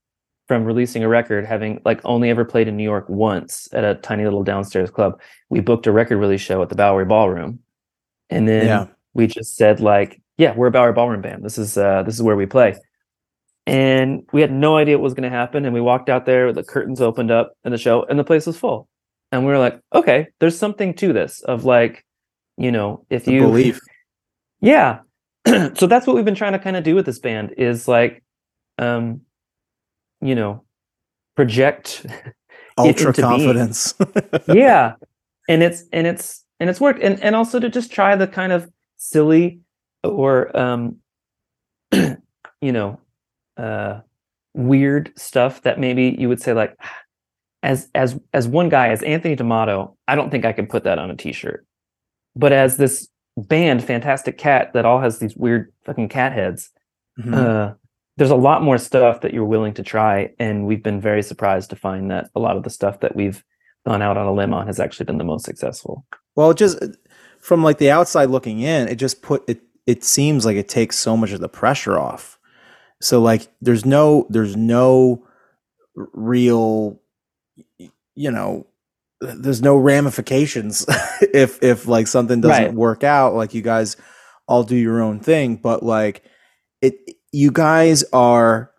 from 0.49 0.65
releasing 0.65 1.03
a 1.05 1.09
record, 1.09 1.47
having 1.47 1.81
like 1.85 2.01
only 2.05 2.29
ever 2.31 2.45
played 2.45 2.69
in 2.69 2.77
New 2.77 2.83
York 2.85 3.09
once 3.09 3.69
at 3.73 3.85
a 3.85 3.95
tiny 3.97 4.25
little 4.25 4.43
downstairs 4.43 4.91
club, 4.91 5.21
we 5.51 5.61
booked 5.61 5.87
a 5.87 5.93
record 5.93 6.19
release 6.19 6.41
show 6.41 6.63
at 6.63 6.69
the 6.69 6.75
Bowery 6.75 7.05
Ballroom, 7.05 7.61
and 8.31 8.47
then 8.49 8.67
Yeah. 8.67 8.87
we 9.15 9.27
just 9.27 9.57
said 9.57 9.81
like, 9.81 10.21
"Yeah, 10.39 10.55
we're 10.57 10.67
a 10.69 10.71
Bowery 10.71 10.93
Ballroom 10.93 11.21
band. 11.23 11.45
This 11.45 11.59
is 11.59 11.77
uh, 11.79 12.03
this 12.03 12.15
is 12.15 12.23
where 12.23 12.37
we 12.37 12.47
play." 12.47 12.75
And 13.67 14.25
we 14.33 14.41
had 14.41 14.51
no 14.53 14.77
idea 14.77 14.99
what 14.99 15.05
was 15.05 15.15
going 15.15 15.31
to 15.31 15.37
happen, 15.37 15.65
and 15.65 15.73
we 15.73 15.81
walked 15.81 16.09
out 16.09 16.27
there, 16.27 16.53
the 16.53 16.65
curtains 16.65 17.01
opened 17.01 17.31
up, 17.31 17.53
and 17.65 17.73
the 17.73 17.79
show, 17.79 18.03
and 18.05 18.19
the 18.19 18.25
place 18.25 18.45
was 18.47 18.59
full, 18.59 18.89
and 19.31 19.47
we 19.47 19.53
were 19.53 19.59
like, 19.59 19.79
"Okay, 19.95 20.27
there's 20.41 20.59
something 20.59 20.95
to 20.95 21.13
this." 21.13 21.41
Of 21.43 21.65
like, 21.65 22.05
you 22.57 22.73
know, 22.73 23.07
if 23.09 23.25
The 23.25 23.33
you 23.35 23.41
belief. 23.43 23.81
yeah. 24.61 25.01
so 25.75 25.87
that's 25.87 26.07
what 26.07 26.15
we've 26.17 26.25
been 26.25 26.35
trying 26.37 26.53
to 26.53 26.59
kind 26.59 26.77
of 26.77 26.85
do 26.85 26.95
with 26.95 27.07
this 27.07 27.19
band 27.19 27.55
is 27.57 27.87
like 27.89 28.23
um 28.79 29.21
you 30.23 30.35
know 30.35 30.63
project 31.37 32.07
Ultra 32.79 33.13
confidence. 33.13 33.95
yeah 34.49 34.95
and 35.49 35.63
it's 35.63 35.85
and 35.93 36.07
it's 36.07 36.45
and 36.61 36.71
it's 36.71 36.81
worked 36.81 37.03
and 37.03 37.21
and 37.23 37.35
also 37.37 37.59
to 37.61 37.69
just 37.69 37.93
try 37.93 38.17
the 38.17 38.27
kind 38.27 38.53
of 38.53 38.71
silly 38.97 39.61
or 40.05 40.57
um 40.57 40.97
you 41.93 42.73
know 42.73 42.99
uh 43.57 44.01
weird 44.55 45.13
stuff 45.17 45.63
that 45.63 45.79
maybe 45.81 46.15
you 46.19 46.29
would 46.29 46.41
say 46.41 46.53
like 46.53 46.77
as 47.63 47.89
as 47.95 48.19
as 48.33 48.47
one 48.49 48.69
guy 48.69 48.89
as 48.89 49.03
Anthony 49.03 49.35
D'Amato 49.35 49.97
I 50.09 50.15
don't 50.15 50.31
think 50.31 50.45
I 50.45 50.53
can 50.53 50.67
put 50.67 50.85
that 50.85 50.99
on 50.99 51.11
a 51.11 51.17
t-shirt 51.17 51.67
but 52.37 52.53
as 52.53 52.77
this 52.77 53.09
band 53.37 53.83
fantastic 53.85 54.39
cat 54.39 54.73
that 54.75 54.85
all 54.85 55.01
has 55.01 55.19
these 55.19 55.35
weird 55.37 55.73
fucking 55.85 56.09
cat 56.09 56.33
heads 56.33 56.71
Mhm. 57.19 57.35
uh, 57.35 57.75
there's 58.17 58.31
a 58.31 58.37
lot 58.37 58.63
more 58.63 58.79
stuff 58.79 59.21
that 59.23 59.33
you're 59.33 59.45
willing 59.45 59.75
to 59.75 59.83
try, 59.83 60.33
and 60.39 60.67
we've 60.67 60.83
been 60.83 61.01
very 61.01 61.23
surprised 61.23 61.71
to 61.71 61.77
find 61.77 62.11
that 62.11 62.31
a 62.35 62.41
lot 62.41 62.57
of 62.57 62.63
the 62.63 62.71
stuff 62.71 63.01
that 63.01 63.17
we've 63.17 63.43
gone 63.87 64.03
out 64.03 64.17
on 64.17 64.27
a 64.27 64.33
limb 64.33 64.53
on 64.55 64.67
has 64.67 64.79
actually 64.79 65.07
been 65.07 65.19
the 65.19 65.25
most 65.25 65.45
successful. 65.45 66.07
Well, 66.37 66.55
just 66.55 66.79
from 67.41 67.63
like 67.63 67.79
the 67.79 67.91
outside 67.91 68.31
looking 68.31 68.61
in, 68.61 68.89
it 68.89 68.97
just 68.97 69.23
put 69.23 69.43
it. 69.49 69.61
It 69.87 70.05
seems 70.05 70.45
like 70.47 70.57
it 70.57 70.69
takes 70.69 70.97
so 70.97 71.17
much 71.17 71.33
of 71.33 71.41
the 71.41 71.49
pressure 71.49 71.99
off. 71.99 72.39
So 73.01 73.21
like, 73.21 73.49
there's 73.61 73.85
no, 73.85 74.27
there's 74.31 74.57
no 74.57 75.27
real, 75.97 77.01
you 78.15 78.31
know, 78.31 78.67
there's 79.21 79.63
no 79.63 79.77
ramifications 79.77 80.85
if 81.35 81.63
if 81.63 81.87
like 81.87 82.07
something 82.07 82.41
doesn't 82.41 82.65
Right. 82.67 82.75
work 82.75 83.05
out. 83.05 83.35
Like 83.35 83.55
you 83.55 83.63
guys 83.63 83.97
all 84.47 84.65
do 84.65 84.77
your 84.77 85.01
own 85.03 85.21
thing, 85.21 85.57
but 85.57 85.83
like 85.83 86.23
you 87.33 87.51
guys 87.51 88.05
are 88.13 88.71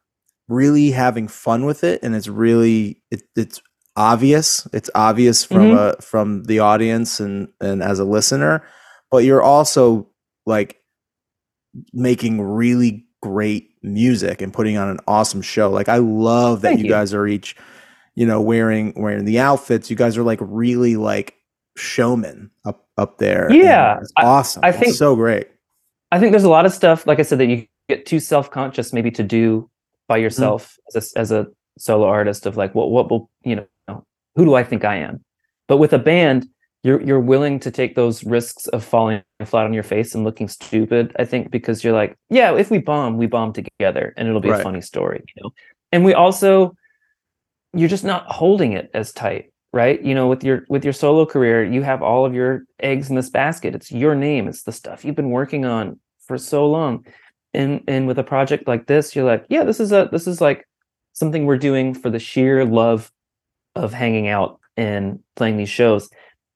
really 0.48 0.92
having 0.92 1.28
fun 1.28 1.66
with 1.66 1.84
it, 1.84 2.02
and 2.04 2.16
it's 2.16 2.28
really 2.28 3.02
it, 3.12 3.24
it's 3.36 3.62
obvious. 3.96 4.68
It's 4.74 4.90
obvious 4.96 5.44
from 5.46 5.72
Mhm. 5.72 5.98
a 5.98 6.02
from 6.02 6.44
the 6.44 6.60
audience 6.60 7.20
and 7.20 7.48
and 7.62 7.82
as 7.84 8.00
a 8.00 8.06
listener, 8.06 8.64
but 9.12 9.24
you're 9.24 9.42
also 9.42 10.08
like 10.46 10.78
making 11.94 12.42
really 12.42 13.06
great 13.22 13.72
music 13.82 14.42
and 14.42 14.54
putting 14.54 14.78
on 14.78 14.90
an 14.90 15.00
awesome 15.08 15.42
show. 15.42 15.70
Like 15.72 15.90
I 15.90 15.98
love 15.98 16.62
that 16.62 16.78
you, 16.78 16.86
you. 16.86 16.90
guys 16.90 17.14
are 17.14 17.26
each, 17.26 17.56
you 18.16 18.26
know, 18.26 18.42
wearing 18.42 18.94
wearing 18.96 19.26
the 19.26 19.40
outfits. 19.40 19.90
You 19.90 19.96
guys 19.96 20.18
are 20.18 20.24
like 20.24 20.40
really 20.42 20.96
like 20.98 21.36
showmen 21.78 22.52
up 22.66 22.86
up 22.98 23.18
there. 23.18 23.48
Yeah, 23.52 24.00
it's 24.00 24.12
awesome. 24.18 24.64
I 24.64 24.70
It's 24.70 24.80
think- 24.80 24.96
so 24.96 25.16
great. 25.16 25.48
I 26.12 26.20
think 26.20 26.32
there's 26.32 26.44
a 26.44 26.50
lot 26.50 26.68
of 26.68 26.74
stuff, 26.74 27.08
like 27.08 27.18
I 27.20 27.24
said, 27.24 27.40
that 27.40 27.48
you 27.48 27.66
get 27.90 28.06
too 28.06 28.20
self 28.20 28.52
conscious 28.52 28.94
maybe 28.94 29.12
to 29.12 29.24
do 29.24 29.70
by 30.08 30.18
mm-hmm. 30.18 30.24
yourself 30.24 30.78
as 30.96 31.14
a, 31.16 31.20
as 31.20 31.32
a 31.32 31.48
solo 31.78 32.08
artist 32.08 32.46
of 32.46 32.58
like, 32.58 32.76
what 32.76 32.92
what 32.92 33.10
will 33.10 33.30
you 33.44 33.56
know, 33.88 34.06
who 34.36 34.46
do 34.46 34.56
I 34.56 34.64
think 34.64 34.86
I 34.86 34.98
am? 34.98 35.24
But 35.68 35.78
with 35.78 35.94
a 35.94 36.00
band, 36.00 36.48
you're 36.84 37.02
you're 37.02 37.20
willing 37.20 37.60
to 37.62 37.72
take 37.72 37.96
those 37.96 38.24
risks 38.24 38.68
of 38.68 38.84
falling 38.84 39.24
flat 39.46 39.66
on 39.66 39.74
your 39.74 39.84
face 39.84 40.14
and 40.16 40.24
looking 40.24 40.48
stupid. 40.48 41.16
I 41.18 41.26
think 41.26 41.52
because 41.52 41.84
you're 41.84 41.94
like, 41.94 42.18
yeah, 42.30 42.56
if 42.56 42.70
we 42.70 42.80
bomb, 42.80 43.18
we 43.18 43.28
bomb 43.28 43.54
together, 43.54 44.14
and 44.18 44.28
it'll 44.28 44.42
be 44.42 44.50
Right. 44.50 44.60
a 44.60 44.64
funny 44.64 44.82
story, 44.82 45.24
you 45.36 45.44
know. 45.44 45.54
And 45.92 46.04
we 46.04 46.14
also, 46.14 46.76
you're 47.74 47.90
just 47.90 48.04
not 48.04 48.26
holding 48.28 48.74
it 48.74 48.90
as 48.94 49.12
tight 49.12 49.54
right 49.74 50.04
you 50.04 50.14
know 50.14 50.28
with 50.28 50.44
your 50.44 50.66
with 50.70 50.84
your 50.84 50.94
solo 50.94 51.26
career 51.26 51.66
you 51.66 51.82
have 51.82 52.02
all 52.02 52.26
of 52.26 52.34
your 52.34 52.64
eggs 52.80 53.10
in 53.10 53.16
this 53.16 53.30
basket 53.30 53.76
it's 53.76 53.92
your 53.92 54.16
name 54.16 54.48
it's 54.48 54.64
the 54.64 54.72
stuff 54.72 55.04
you've 55.04 55.16
been 55.16 55.32
working 55.32 55.66
on 55.66 56.00
for 56.26 56.38
so 56.38 56.66
long 56.66 57.04
and 57.54 57.84
and 57.88 58.08
with 58.08 58.18
a 58.18 58.24
project 58.24 58.68
like 58.68 58.88
this 58.88 59.16
you're 59.16 59.26
like 59.26 59.46
yeah 59.50 59.64
this 59.64 59.80
is 59.80 59.92
a 59.92 60.10
this 60.12 60.28
is 60.28 60.42
like 60.42 60.68
something 61.14 61.46
we're 61.46 61.58
doing 61.58 61.94
for 61.94 62.10
the 62.10 62.20
sheer 62.20 62.66
love 62.66 63.12
of 63.76 63.94
hanging 63.94 64.28
out 64.28 64.60
and 64.76 65.20
playing 65.36 65.58
these 65.58 65.70
shows. 65.70 66.10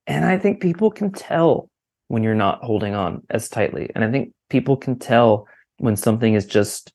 And 0.08 0.26
i 0.26 0.38
think 0.38 0.62
people 0.62 0.92
can 0.92 1.12
tell 1.12 1.70
when 2.08 2.24
you're 2.24 2.36
not 2.36 2.64
holding 2.64 2.96
on 2.96 3.24
as 3.30 3.50
tightly. 3.50 3.90
And 3.96 4.04
i 4.04 4.12
think 4.12 4.34
people 4.50 4.78
can 4.78 4.98
tell 4.98 5.48
when 5.78 5.96
something 5.96 6.34
is 6.34 6.46
just 6.46 6.92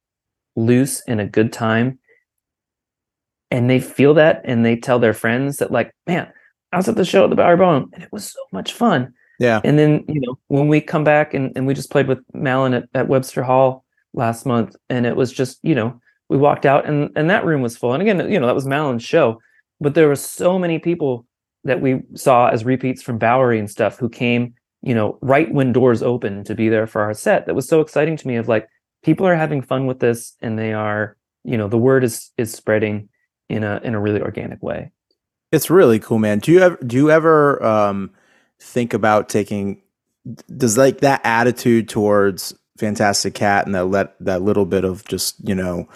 loose 0.57 1.03
in 1.07 1.20
a 1.20 1.26
good 1.26 1.53
time. 1.53 1.98
And 3.50 3.68
they 3.68 3.80
feel 3.80 4.14
that 4.14 4.42
and 4.44 4.64
they 4.64 4.76
tell 4.76 4.98
their 4.98 5.14
friends 5.14 5.59
that 5.59 5.70
like 5.70 5.92
man 6.07 6.30
i 6.72 6.76
was 6.76 6.88
at 6.88 6.96
the 6.96 7.05
show 7.05 7.24
at 7.24 7.30
the 7.30 7.36
Bowery 7.36 7.57
Ballroom 7.57 7.90
and 7.92 8.03
it 8.03 8.12
was 8.12 8.32
so 8.32 8.40
much 8.53 8.72
fun. 8.72 9.14
Yeah. 9.38 9.61
and 9.64 9.78
then 9.78 10.05
you 10.09 10.20
know 10.20 10.38
when 10.48 10.68
we 10.68 10.80
come 10.80 11.05
back 11.05 11.34
and, 11.34 11.53
and 11.57 11.66
we 11.66 11.74
just 11.74 11.90
played 11.90 12.07
with 12.07 12.20
malin 12.32 12.74
at, 12.74 12.88
at 12.94 13.09
webster 13.09 13.42
hall 13.42 13.84
last 14.15 14.47
month 14.47 14.77
and 14.89 15.07
it 15.07 15.17
was 15.17 15.33
just 15.33 15.59
you 15.63 15.75
know 15.75 16.01
we 16.29 16.37
walked 16.37 16.67
out 16.67 16.87
and 16.87 17.11
and 17.17 17.31
that 17.31 17.45
room 17.45 17.63
was 17.63 17.77
full. 17.77 17.93
And 17.93 18.03
again 18.03 18.31
you 18.31 18.39
know 18.39 18.47
that 18.47 18.55
was 18.55 18.67
malin's 18.67 19.03
show 19.03 19.41
but 19.81 19.95
there 19.95 20.09
were 20.09 20.17
so 20.17 20.59
many 20.59 20.79
people 20.79 21.27
that 21.65 21.81
we 21.81 22.03
saw 22.15 22.49
as 22.49 22.65
repeats 22.65 23.03
from 23.03 23.19
bowery 23.19 23.59
and 23.59 23.71
stuff 23.71 23.99
who 23.99 24.09
came 24.09 24.55
you 24.83 24.95
know 24.95 25.19
right 25.21 25.53
when 25.53 25.73
doors 25.73 26.03
opened 26.03 26.47
to 26.47 26.55
be 26.55 26.69
there 26.69 26.87
for 26.87 27.03
our 27.03 27.15
set. 27.15 27.47
That 27.47 27.55
was 27.55 27.69
so 27.69 27.81
exciting 27.81 28.17
to 28.17 28.29
me 28.29 28.37
of 28.37 28.49
like 28.49 28.69
people 29.03 29.27
are 29.27 29.37
having 29.37 29.63
fun 29.63 29.87
with 29.87 30.01
this 30.01 30.35
and 30.41 30.59
they 30.59 30.73
are 30.73 31.17
you 31.45 31.57
know 31.57 31.69
the 31.69 31.79
word 31.79 32.05
is 32.05 32.31
is 32.37 32.53
spreading 32.53 33.09
in 33.49 33.65
a 33.65 33.81
in 33.85 33.95
a 33.95 34.01
really 34.01 34.21
organic 34.21 34.63
way. 34.63 34.91
It's 35.51 35.69
really 35.69 35.99
cool, 35.99 36.19
man. 36.19 36.39
Do 36.39 36.53
you 36.53 36.61
ever 36.61 36.79
do 36.85 36.97
you 36.97 37.11
ever 37.11 37.63
um 37.63 38.11
think 38.61 38.95
about 38.95 39.29
taking 39.29 39.83
does 40.57 40.79
like 40.79 41.01
that 41.01 41.21
attitude 41.25 41.89
towards 41.89 42.55
Fantastic 42.79 43.35
Cat 43.35 43.66
and 43.66 43.75
that 43.75 43.87
let 43.87 44.14
that 44.20 44.43
little 44.43 44.64
bit 44.66 44.85
of 44.85 45.05
just, 45.07 45.37
you 45.47 45.55
know, 45.55 45.89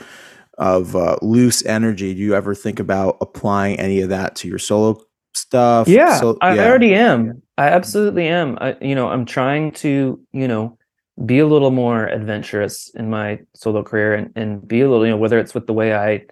of 0.58 0.96
uh, 0.96 1.16
loose 1.22 1.64
energy, 1.66 2.14
do 2.14 2.20
you 2.20 2.34
ever 2.34 2.54
think 2.54 2.78
about 2.80 3.18
applying 3.20 3.78
any 3.78 4.00
of 4.00 4.08
that 4.08 4.36
to 4.36 4.48
your 4.48 4.58
solo 4.58 5.00
stuff? 5.34 5.86
yeah 5.86 6.18
So- 6.18 6.38
i 6.40 6.58
already 6.58 6.94
am. 6.94 7.42
I 7.58 7.68
absolutely 7.68 8.26
am. 8.28 8.56
I, 8.60 8.76
you 8.80 8.94
know 8.94 9.08
i'm 9.08 9.24
trying 9.26 9.72
to 9.72 10.18
you 10.32 10.48
know 10.48 10.78
be 11.24 11.38
a 11.40 11.46
little 11.46 11.70
more 11.70 12.06
adventurous 12.06 12.90
in 12.94 13.08
my 13.10 13.40
solo 13.54 13.82
career 13.82 14.14
and, 14.14 14.32
and 14.36 14.66
be 14.66 14.80
a 14.82 14.88
little 14.88 15.04
you 15.04 15.10
know 15.12 15.16
whether 15.18 15.38
it's 15.38 15.54
with 15.54 15.66
the 15.66 15.72
way 15.74 15.94
i 15.94 16.22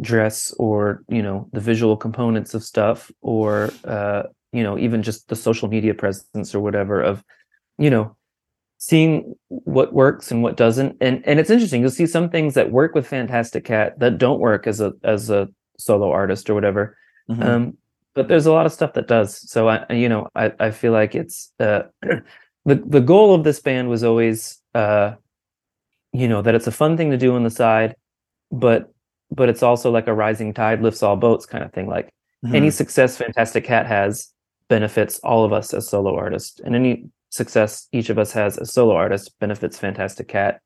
dress 0.00 0.54
or 0.58 1.02
you 1.08 1.22
know 1.22 1.48
the 1.52 1.60
visual 1.60 1.96
components 1.96 2.54
of 2.54 2.62
stuff 2.62 3.10
or 3.22 3.70
uh 3.84 4.22
you 4.52 4.62
know 4.62 4.78
even 4.78 5.02
just 5.02 5.28
the 5.28 5.36
social 5.36 5.68
media 5.68 5.92
presence 5.94 6.54
or 6.54 6.60
whatever 6.60 7.02
of 7.02 7.22
you 7.78 7.90
know 7.90 8.16
seeing 8.82 9.34
what 9.48 9.92
works 9.92 10.30
and 10.32 10.42
what 10.42 10.56
doesn't. 10.56 10.96
And 11.02 11.22
and 11.26 11.38
it's 11.38 11.50
interesting 11.50 11.82
you'll 11.82 11.90
see 11.90 12.06
some 12.06 12.30
things 12.30 12.54
that 12.54 12.72
work 12.72 12.94
with 12.94 13.06
fantastic 13.06 13.64
cat 13.66 13.98
that 14.00 14.16
don't 14.18 14.40
work 14.40 14.66
as 14.66 14.80
a 14.80 14.92
as 15.04 15.28
a 15.30 15.48
solo 15.78 16.10
artist 16.10 16.48
or 16.50 16.54
whatever. 16.54 16.96
Mhm. 17.30 17.44
um 17.44 17.76
but 18.14 18.26
there's 18.28 18.46
a 18.46 18.52
lot 18.52 18.66
of 18.66 18.72
stuff 18.72 18.94
that 18.94 19.06
does. 19.06 19.48
So 19.50 19.68
i 19.68 19.84
you 19.92 20.08
know 20.08 20.28
i 20.34 20.52
i 20.58 20.70
feel 20.70 20.92
like 20.92 21.14
it's 21.14 21.52
uh 21.60 21.82
the 22.64 22.76
the 22.86 23.00
goal 23.00 23.34
of 23.34 23.44
this 23.44 23.60
band 23.60 23.88
was 23.90 24.02
always 24.02 24.58
uh 24.74 25.12
you 26.12 26.26
know 26.28 26.42
that 26.42 26.54
it's 26.54 26.66
a 26.66 26.72
fun 26.72 26.96
thing 26.96 27.10
to 27.10 27.16
do 27.18 27.34
on 27.36 27.44
the 27.44 27.50
side 27.50 27.94
but 28.50 28.92
but 29.30 29.48
it's 29.50 29.62
also 29.62 29.90
like 29.92 30.08
a 30.08 30.14
rising 30.14 30.52
tide 30.54 30.82
lifts 30.82 31.02
all 31.04 31.16
boats 31.16 31.46
kind 31.46 31.62
of 31.64 31.72
thing. 31.72 31.86
Like 31.86 32.08
any 32.54 32.68
Mhm. 32.68 32.72
success 32.72 33.16
fantastic 33.18 33.64
cat 33.64 33.86
has 33.86 34.32
benefits 34.68 35.20
all 35.20 35.44
of 35.44 35.52
us 35.52 35.74
as 35.74 35.86
solo 35.88 36.16
artists. 36.16 36.58
And 36.64 36.74
any 36.74 37.04
success 37.30 37.88
each 37.92 38.10
of 38.10 38.18
us 38.18 38.32
has 38.32 38.58
as 38.58 38.72
solo 38.72 38.94
artists 38.94 39.28
benefits 39.28 39.78
fantastic 39.78 40.28
cat 40.28 40.60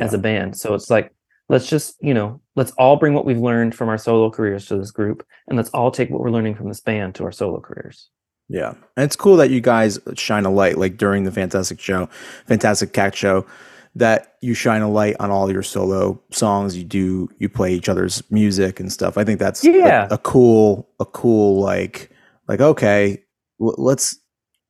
as 0.00 0.14
a 0.14 0.18
band 0.18 0.56
so 0.56 0.74
it's 0.74 0.88
like 0.90 1.12
let's 1.48 1.68
just 1.68 1.96
you 2.00 2.14
know 2.14 2.40
let's 2.56 2.72
all 2.78 2.96
bring 2.96 3.14
what 3.14 3.24
we've 3.26 3.38
learned 3.38 3.74
from 3.74 3.88
our 3.88 3.98
solo 3.98 4.30
careers 4.30 4.66
to 4.66 4.76
this 4.76 4.90
group 4.90 5.24
and 5.48 5.56
let's 5.56 5.70
all 5.70 5.90
take 5.90 6.10
what 6.10 6.20
we're 6.20 6.30
learning 6.30 6.54
from 6.54 6.68
this 6.68 6.80
band 6.80 7.14
to 7.14 7.22
our 7.24 7.32
solo 7.32 7.60
careers 7.60 8.08
Yeah. 8.48 8.74
And 8.96 9.04
it's 9.04 9.16
cool 9.16 9.36
that 9.36 9.50
you 9.50 9.60
guys 9.60 9.98
shine 10.14 10.44
a 10.46 10.50
light 10.50 10.78
like 10.78 10.96
during 10.98 11.24
the 11.24 11.32
Fantastic 11.32 11.80
Show, 11.80 12.08
Fantastic 12.46 12.92
Cat 12.92 13.16
Show, 13.16 13.46
that 13.94 14.34
you 14.42 14.52
shine 14.54 14.82
a 14.82 14.90
light 14.90 15.16
on 15.18 15.30
all 15.30 15.50
your 15.50 15.62
solo 15.62 16.20
songs. 16.30 16.76
You 16.76 16.84
do 16.84 17.28
you 17.38 17.48
play 17.48 17.72
each 17.72 17.88
other's 17.88 18.22
music 18.30 18.80
and 18.80 18.92
stuff. 18.92 19.16
I 19.16 19.24
think 19.24 19.38
that's 19.40 19.64
a- 19.64 19.70
Yeah. 19.70 20.08
a, 20.10 20.18
cool 20.18 20.88
a 21.00 21.06
cool 21.06 21.60
like 21.60 22.10
like 22.48 22.60
okay, 22.60 23.22
let's 23.58 24.16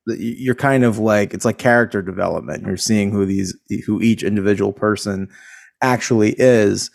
you're 0.07 0.55
kind 0.55 0.83
of 0.83 0.99
like 0.99 1.33
it's 1.33 1.45
like 1.45 1.57
character 1.57 2.01
development. 2.01 2.65
You're 2.65 2.77
seeing 2.77 3.11
who 3.11 3.25
these 3.25 3.57
who 3.85 4.01
each 4.01 4.23
individual 4.23 4.71
person 4.73 5.27
actually 5.81 6.35
is 6.37 6.89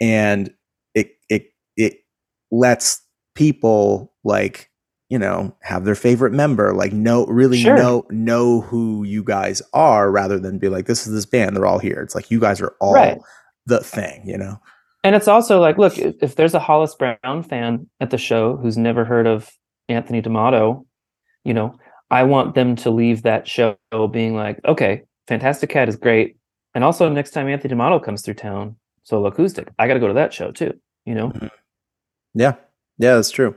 and 0.00 0.52
it 0.94 1.12
it 1.28 1.46
it 1.76 1.94
lets 2.50 3.00
people 3.34 4.12
like 4.24 4.70
you 5.08 5.18
know 5.18 5.54
have 5.62 5.84
their 5.84 5.94
favorite 5.94 6.32
member 6.32 6.72
like 6.72 6.92
know 6.92 7.26
really 7.26 7.58
Sure. 7.58 7.76
know 7.76 8.04
know 8.10 8.62
who 8.62 9.04
you 9.04 9.22
guys 9.22 9.62
are 9.72 10.10
rather 10.10 10.38
than 10.38 10.58
be 10.58 10.68
like 10.68 10.86
this 10.86 11.06
is 11.06 11.12
this 11.12 11.26
band 11.26 11.56
they're 11.56 11.66
all 11.66 11.78
here 11.78 12.00
it's 12.02 12.14
like 12.14 12.30
you 12.30 12.40
guys 12.40 12.60
are 12.60 12.74
all 12.80 12.94
Right. 12.94 13.18
the 13.66 13.78
thing 13.80 14.22
you 14.26 14.36
know 14.38 14.58
and 15.04 15.14
it's 15.14 15.28
also 15.28 15.60
like 15.60 15.78
look 15.78 15.96
if, 15.98 16.16
if 16.22 16.34
there's 16.36 16.54
a 16.54 16.58
hollis 16.60 16.94
brown 16.96 17.42
fan 17.48 17.86
at 18.00 18.10
the 18.10 18.18
show 18.18 18.56
who's 18.56 18.76
never 18.76 19.04
heard 19.04 19.26
of 19.26 19.50
anthony 19.88 20.20
d'amato 20.20 20.84
you 21.44 21.54
know 21.54 21.76
i 22.10 22.22
want 22.22 22.54
them 22.54 22.76
to 22.76 22.90
leave 22.90 23.22
that 23.22 23.46
show 23.48 23.76
being 24.12 24.34
like 24.34 24.60
okay 24.64 25.02
fantastic 25.26 25.70
cat 25.70 25.88
is 25.88 25.96
great. 25.96 26.36
And 26.74 26.84
also 26.84 27.08
next 27.08 27.30
time 27.30 27.48
anthony 27.48 27.70
d'amato 27.70 27.98
comes 27.98 28.22
through 28.22 28.34
town 28.34 28.76
solo 29.04 29.26
acoustic 29.26 29.68
i 29.78 29.86
got 29.86 29.94
to 29.94 30.00
go 30.00 30.08
to 30.08 30.14
that 30.14 30.32
show 30.34 30.50
too 30.52 30.72
you 31.06 31.14
know? 31.14 31.32
Yeah. 32.34 32.54
Yeah 32.98 33.14
that's 33.16 33.30
true. 33.30 33.54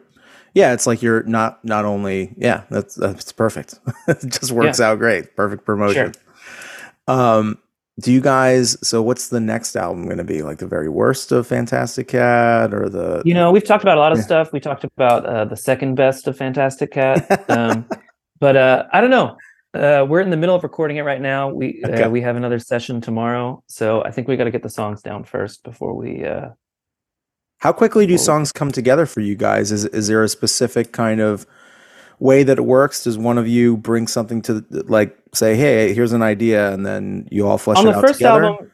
Yeah 0.54 0.74
it's 0.74 0.86
like 0.88 1.02
you're 1.02 1.24
not 1.24 1.64
not 1.64 1.86
only 1.86 2.34
yeah 2.38 2.64
that's 2.70 2.96
that's 2.96 3.32
perfect. 3.32 3.80
It 4.08 4.30
just 4.30 4.52
works 4.52 4.80
out 4.80 5.00
great. 5.00 5.36
Perfect 5.36 5.66
promotion. 5.66 6.14
Um 7.08 7.58
do 8.00 8.12
you 8.12 8.22
guys 8.22 8.78
so 8.88 9.02
what's 9.02 9.30
the 9.30 9.40
next 9.40 9.76
album 9.76 10.06
going 10.06 10.18
to 10.18 10.24
be? 10.24 10.44
Like 10.44 10.60
the 10.60 10.68
very 10.68 10.90
worst 10.90 11.32
of 11.32 11.48
fantastic 11.48 12.08
cat 12.10 12.74
or 12.74 12.90
the 12.90 13.22
you 13.26 13.34
know 13.34 13.52
we've 13.52 13.64
talked 13.66 13.84
about 13.84 13.98
a 13.98 14.02
lot 14.02 14.12
of 14.12 14.20
Yeah. 14.20 14.24
stuff. 14.26 14.54
We 14.54 14.60
talked 14.60 14.84
about 14.84 15.26
uh, 15.26 15.46
the 15.46 15.58
second 15.58 15.96
best 15.96 16.28
of 16.28 16.38
fantastic 16.38 16.92
cat. 16.92 17.50
Um, 17.50 17.88
but 18.40 18.56
uh, 18.56 18.86
i 18.94 19.02
don't 19.02 19.10
know 19.12 19.38
Uh, 19.74 20.04
we're 20.10 20.22
in 20.22 20.32
the 20.32 20.38
middle 20.38 20.56
of 20.56 20.64
recording 20.64 20.98
it 20.98 21.04
right 21.04 21.22
now. 21.22 21.50
We 21.50 21.84
Okay. 21.86 22.04
uh, 22.04 22.10
we 22.10 22.22
have 22.22 22.36
another 22.36 22.58
session 22.58 23.00
tomorrow, 23.02 23.62
so 23.68 24.02
I 24.08 24.12
think 24.12 24.28
we 24.28 24.36
got 24.38 24.46
to 24.46 24.52
get 24.58 24.64
the 24.64 24.70
songs 24.80 25.02
down 25.04 25.24
first 25.24 25.64
before 25.64 25.94
we. 25.94 26.26
Uh, 26.26 26.50
How 27.60 27.74
quickly 27.74 28.08
do 28.08 28.18
songs 28.18 28.52
come 28.52 28.72
together 28.72 29.06
for 29.06 29.20
you 29.22 29.36
guys? 29.36 29.72
Is 29.72 29.86
is 29.86 30.08
there 30.08 30.24
a 30.24 30.30
specific 30.30 30.94
kind 30.94 31.20
of 31.20 31.46
way 32.20 32.44
that 32.44 32.58
it 32.58 32.66
works? 32.66 33.04
Does 33.04 33.18
one 33.18 33.38
of 33.38 33.48
you 33.48 33.78
bring 33.78 34.08
something 34.08 34.42
to 34.44 34.54
the- 34.62 34.84
like 34.88 35.16
say, 35.34 35.56
"Hey, 35.56 35.94
here's 35.94 36.14
an 36.14 36.24
idea," 36.24 36.72
and 36.74 36.84
then 36.86 37.28
you 37.30 37.46
all 37.48 37.58
flesh 37.60 37.78
on 37.78 37.86
it 37.88 37.92
the 37.92 37.98
out 37.98 38.02
first 38.08 38.20
together? 38.20 38.46
album, 38.46 38.72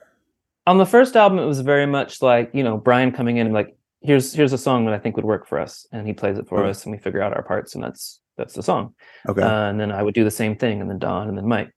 on 0.67 0.77
the 0.77 0.85
first 0.95 1.15
album, 1.17 1.39
it 1.39 1.47
was 1.47 1.59
very 1.61 1.87
much 1.87 2.21
like 2.21 2.47
you 2.53 2.63
know 2.63 2.77
Brian 2.77 3.11
coming 3.11 3.37
in 3.37 3.47
and 3.47 3.53
like 3.55 3.75
here's 4.01 4.31
here's 4.37 4.53
a 4.53 4.57
song 4.67 4.85
that 4.85 4.93
I 4.93 4.99
think 4.99 5.15
would 5.17 5.25
work 5.33 5.47
for 5.47 5.59
us, 5.59 5.85
and 5.91 6.07
he 6.07 6.13
plays 6.13 6.37
it 6.37 6.47
for 6.47 6.59
Okay. 6.59 6.69
us, 6.69 6.85
and 6.85 6.91
we 6.95 6.99
figure 6.99 7.21
out 7.21 7.33
our 7.35 7.43
parts, 7.43 7.75
and 7.75 7.83
that's 7.83 8.19
that's 8.37 8.53
the 8.53 8.63
song. 8.63 8.93
Okay. 9.27 9.41
Uh, 9.41 9.69
and 9.69 9.79
then 9.79 9.91
I 9.91 10.01
would 10.03 10.13
do 10.13 10.23
the 10.23 10.31
same 10.31 10.55
thing, 10.55 10.81
and 10.81 10.89
then 10.89 10.99
Don, 10.99 11.27
and 11.29 11.37
then 11.37 11.47
Mike. 11.47 11.69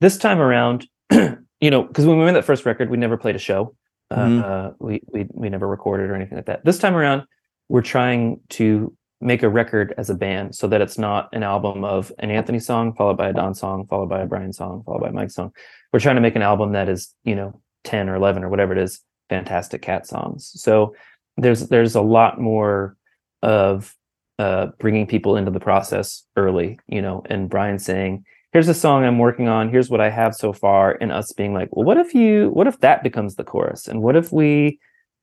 This 0.00 0.16
time 0.18 0.38
around, 0.40 0.86
you 1.10 1.70
know, 1.70 1.82
because 1.82 2.06
when 2.06 2.18
we 2.18 2.24
made 2.24 2.34
that 2.34 2.44
first 2.44 2.66
record, 2.66 2.90
we 2.90 2.96
never 2.96 3.16
played 3.16 3.36
a 3.36 3.38
show. 3.40 3.74
Uh, 4.10 4.16
Mhm. 4.16 4.44
uh, 4.44 4.72
we 4.78 5.00
we 5.12 5.26
we 5.32 5.48
never 5.48 5.66
recorded 5.66 6.10
or 6.10 6.14
anything 6.14 6.36
like 6.36 6.46
that. 6.46 6.64
This 6.64 6.78
time 6.78 6.94
around, 6.94 7.24
we're 7.68 7.82
trying 7.82 8.40
to 8.50 8.94
make 9.20 9.42
a 9.42 9.48
record 9.48 9.94
as 9.96 10.10
a 10.10 10.14
band 10.14 10.54
so 10.54 10.66
that 10.68 10.82
it's 10.82 10.98
not 10.98 11.30
an 11.32 11.42
album 11.42 11.82
of 11.84 12.12
an 12.18 12.30
Anthony 12.30 12.58
song 12.58 12.92
followed 12.94 13.16
by 13.16 13.28
a 13.30 13.32
Don 13.32 13.54
song 13.54 13.86
followed 13.86 14.08
by 14.10 14.20
a 14.20 14.26
Brian 14.26 14.52
song 14.52 14.82
followed 14.84 15.00
by 15.00 15.08
a 15.08 15.12
Mike 15.12 15.30
song. 15.30 15.52
We're 15.92 16.00
trying 16.00 16.16
to 16.16 16.20
make 16.20 16.36
an 16.36 16.42
album 16.42 16.72
that 16.72 16.88
is 16.88 17.14
you 17.24 17.34
know 17.34 17.60
ten 17.84 18.08
or 18.10 18.14
eleven 18.14 18.44
or 18.44 18.50
whatever 18.50 18.72
it 18.72 18.78
is 18.78 19.00
fantastic 19.30 19.80
cat 19.80 20.06
songs. 20.06 20.52
So 20.54 20.94
there's 21.38 21.68
there's 21.68 21.94
a 21.94 22.02
lot 22.02 22.38
more 22.38 22.96
of 23.42 23.94
uh, 24.38 24.66
bringing 24.78 25.06
people 25.06 25.36
into 25.36 25.50
the 25.50 25.60
process 25.60 26.24
early, 26.36 26.78
you 26.88 27.00
know, 27.00 27.22
and 27.26 27.48
Brian 27.48 27.78
saying, 27.78 28.24
"Here's 28.52 28.68
a 28.68 28.74
song 28.74 29.04
I'm 29.04 29.18
working 29.18 29.48
on. 29.48 29.68
Here's 29.68 29.90
what 29.90 30.00
I 30.00 30.10
have 30.10 30.34
so 30.34 30.52
far," 30.52 30.98
and 31.00 31.12
us 31.12 31.32
being 31.32 31.54
like, 31.54 31.68
"Well, 31.74 31.84
what 31.84 31.98
if 31.98 32.14
you? 32.14 32.50
What 32.50 32.66
if 32.66 32.80
that 32.80 33.02
becomes 33.02 33.36
the 33.36 33.44
chorus? 33.44 33.86
And 33.88 34.02
what 34.02 34.16
if 34.16 34.32
we 34.32 34.78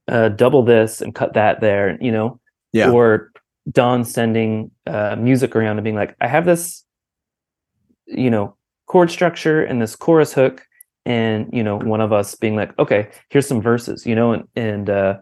uh, 0.07 0.29
double 0.29 0.63
this 0.63 1.01
and 1.01 1.13
cut 1.15 1.33
that 1.33 1.61
there? 1.61 1.97
You 2.01 2.11
know, 2.11 2.39
Yeah. 2.73 2.91
Or 2.91 3.31
Don 3.71 4.05
sending 4.05 4.71
uh, 4.87 5.15
music 5.19 5.55
around 5.55 5.77
and 5.77 5.83
being 5.83 5.95
like, 5.95 6.15
"I 6.21 6.27
have 6.27 6.45
this, 6.45 6.83
you 8.07 8.29
know, 8.29 8.55
chord 8.87 9.11
structure 9.11 9.63
and 9.63 9.81
this 9.81 9.95
chorus 9.95 10.33
hook." 10.33 10.65
And 11.05 11.49
you 11.51 11.63
know, 11.63 11.77
one 11.77 11.99
of 12.01 12.13
us 12.13 12.35
being 12.35 12.55
like, 12.55 12.77
"Okay, 12.79 13.09
here's 13.29 13.47
some 13.47 13.61
verses," 13.61 14.05
you 14.05 14.15
know, 14.15 14.31
and 14.33 14.47
and 14.55 14.89
uh, 14.89 15.17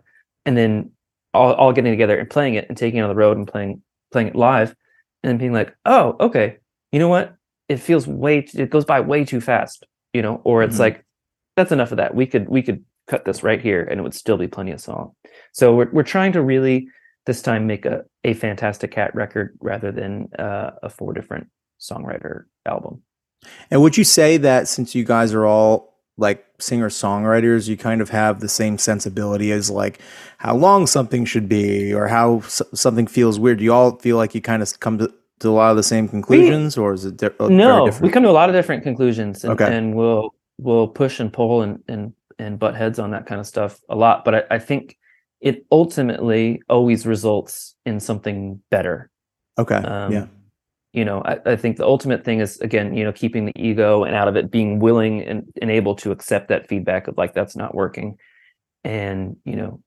and 0.46 0.56
then 0.58 0.92
all, 1.34 1.54
all 1.54 1.74
getting 1.74 1.92
together 1.92 2.18
and 2.18 2.30
playing 2.30 2.56
it 2.56 2.66
and 2.70 2.78
taking 2.78 3.00
it 3.00 3.04
on 3.04 3.10
the 3.10 3.16
road 3.16 3.38
and 3.38 3.48
playing 3.48 3.82
playing 4.12 4.28
it 4.28 4.36
live 4.36 4.76
and 5.24 5.38
being 5.40 5.54
like 5.54 5.76
oh 5.86 6.16
okay. 6.20 6.58
You 6.92 7.00
know 7.00 7.08
what? 7.10 7.36
It 7.68 7.78
feels 7.78 8.08
way 8.08 8.40
it 8.54 8.70
goes 8.70 8.86
by 8.86 9.00
way 9.02 9.26
too 9.26 9.42
fast 9.42 9.86
you 10.14 10.24
know? 10.24 10.42
Or 10.44 10.64
it's 10.64 10.78
Mhm. 10.78 10.80
like 10.80 11.06
that's 11.56 11.72
enough 11.72 11.92
of 11.92 11.98
that. 11.98 12.16
We 12.16 12.26
could 12.26 12.50
we 12.50 12.64
could 12.64 12.84
cut 13.08 13.26
this 13.26 13.44
right 13.44 13.62
here 13.62 13.84
and 13.84 14.00
it 14.00 14.04
would 14.04 14.14
still 14.16 14.38
be 14.38 14.48
plenty 14.48 14.72
of 14.72 14.82
song. 14.82 15.12
So 15.52 15.76
we're, 15.76 15.90
we're 15.92 16.04
trying 16.04 16.32
to 16.34 16.42
really 16.42 16.88
this 17.26 17.42
time 17.44 17.68
make 17.68 17.86
a, 17.86 18.06
a 18.24 18.34
fantastic 18.34 18.92
cat 18.92 19.14
record 19.14 19.56
rather 19.62 19.92
than 19.92 20.30
uh, 20.40 20.72
a 20.82 20.90
four 20.90 21.14
different 21.14 21.48
songwriter 21.80 22.44
album. 22.66 23.04
And 23.70 23.82
would 23.82 23.98
you 23.98 24.04
say 24.04 24.38
that 24.38 24.68
since 24.68 24.96
you 24.96 25.04
guys 25.04 25.34
are 25.34 25.46
all 25.46 25.99
like 26.20 26.46
singer 26.60 26.90
songwriters, 26.90 27.68
you 27.68 27.78
kind 27.78 28.02
of 28.02 28.10
have 28.10 28.40
the 28.42 28.50
same 28.50 28.78
sensibility 28.78 29.52
as 29.52 29.70
like 29.72 30.00
how 30.38 30.56
long 30.56 30.86
something 30.88 31.26
should 31.26 31.48
be 31.50 31.94
or 31.94 32.08
how 32.08 32.38
s- 32.40 32.62
something 32.74 33.08
feels 33.08 33.40
weird? 33.40 33.58
Do 33.60 33.64
you 33.64 33.74
all 33.74 33.98
feel 33.98 34.18
like 34.18 34.36
you 34.36 34.42
kind 34.42 34.62
of 34.62 34.80
come 34.80 34.98
to, 35.00 35.12
to 35.40 35.50
a 35.50 35.52
lot 35.52 35.72
of 35.72 35.78
the 35.78 35.84
same 35.84 36.08
conclusions, 36.08 36.78
or 36.78 36.94
is 36.94 37.06
it 37.06 37.18
di- 37.18 37.30
uh, 37.40 37.48
no 37.48 37.90
we 38.02 38.10
come 38.10 38.24
to 38.24 38.30
a 38.30 38.38
lot 38.42 38.50
of 38.50 38.56
different 38.56 38.84
conclusions 38.84 39.44
and, 39.44 39.54
Okay. 39.54 39.76
and 39.76 39.96
we'll 39.96 40.34
we'll 40.58 40.88
push 40.88 41.20
and 41.22 41.32
pull 41.32 41.62
and 41.62 41.82
and 41.88 42.14
and 42.38 42.60
butt 42.60 42.76
heads 42.76 43.00
on 43.00 43.12
that 43.12 43.26
kind 43.26 43.40
of 43.40 43.48
stuff 43.48 43.80
a 43.90 43.96
lot 43.96 44.26
but 44.26 44.36
i, 44.36 44.44
I 44.56 44.60
think 44.60 44.98
it 45.42 45.66
ultimately 45.72 46.62
always 46.70 47.06
results 47.08 47.76
in 47.86 48.00
something 48.02 48.62
better 48.70 49.10
okay, 49.58 49.76
um, 49.76 50.12
yeah, 50.12 50.26
you 50.94 51.06
know 51.06 51.22
I, 51.24 51.38
I 51.46 51.56
think 51.56 51.78
the 51.78 51.86
ultimate 51.86 52.24
thing 52.26 52.40
is 52.40 52.60
again 52.62 52.96
you 52.96 53.04
know 53.04 53.12
keeping 53.12 53.46
the 53.46 53.54
ego 53.56 54.04
and 54.04 54.16
out 54.16 54.28
of 54.28 54.36
it 54.36 54.50
being 54.52 54.80
willing 54.80 55.22
and, 55.22 55.48
and 55.62 55.70
able 55.72 55.96
to 55.96 56.12
accept 56.12 56.48
that 56.50 56.68
feedback 56.68 57.08
of 57.08 57.18
like 57.18 57.34
that's 57.34 57.56
not 57.56 57.76
working 57.76 58.18
and 58.84 59.36
you 59.46 59.56
know 59.56 59.82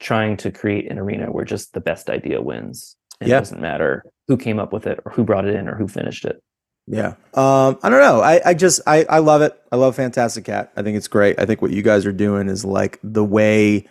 trying 0.00 0.36
to 0.38 0.50
create 0.50 0.90
an 0.90 0.98
arena 0.98 1.30
where 1.30 1.44
just 1.44 1.74
the 1.74 1.80
best 1.80 2.08
idea 2.10 2.40
wins 2.40 2.96
and 3.20 3.28
Yeah. 3.28 3.36
it 3.36 3.40
doesn't 3.40 3.60
matter 3.60 4.04
who 4.28 4.36
came 4.36 4.58
up 4.58 4.72
with 4.72 4.86
it 4.86 5.00
or 5.04 5.12
who 5.12 5.22
brought 5.24 5.44
it 5.46 5.54
in 5.54 5.68
or 5.68 5.76
who 5.76 5.86
finished 5.88 6.24
it 6.24 6.42
yeah. 6.88 7.14
Um, 7.34 7.78
I 7.84 7.90
don't 7.90 8.00
know. 8.00 8.22
I, 8.22 8.40
I 8.44 8.54
just 8.54 8.80
I, 8.88 9.04
I 9.08 9.20
love 9.20 9.40
it. 9.40 9.56
I 9.70 9.76
love 9.76 9.94
Fantastic 9.94 10.46
Cat. 10.46 10.72
I 10.76 10.82
think 10.82 10.96
it's 10.96 11.06
great. 11.06 11.38
I 11.38 11.46
think 11.46 11.62
what 11.62 11.70
you 11.70 11.80
guys 11.80 12.04
are 12.06 12.12
doing 12.12 12.48
is 12.48 12.64
like 12.64 12.98
the 13.04 13.22
way 13.24 13.88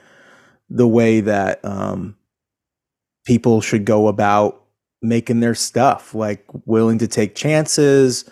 the 0.70 0.86
way 0.88 1.22
that 1.22 1.64
um 1.64 2.18
people 3.26 3.62
should 3.62 3.86
go 3.86 4.10
about 4.10 4.61
making 5.02 5.39
their 5.39 5.56
stuff, 5.56 6.14
like 6.14 6.45
willing 6.66 6.97
to 6.99 7.08
take 7.08 7.36
chances, 7.36 8.30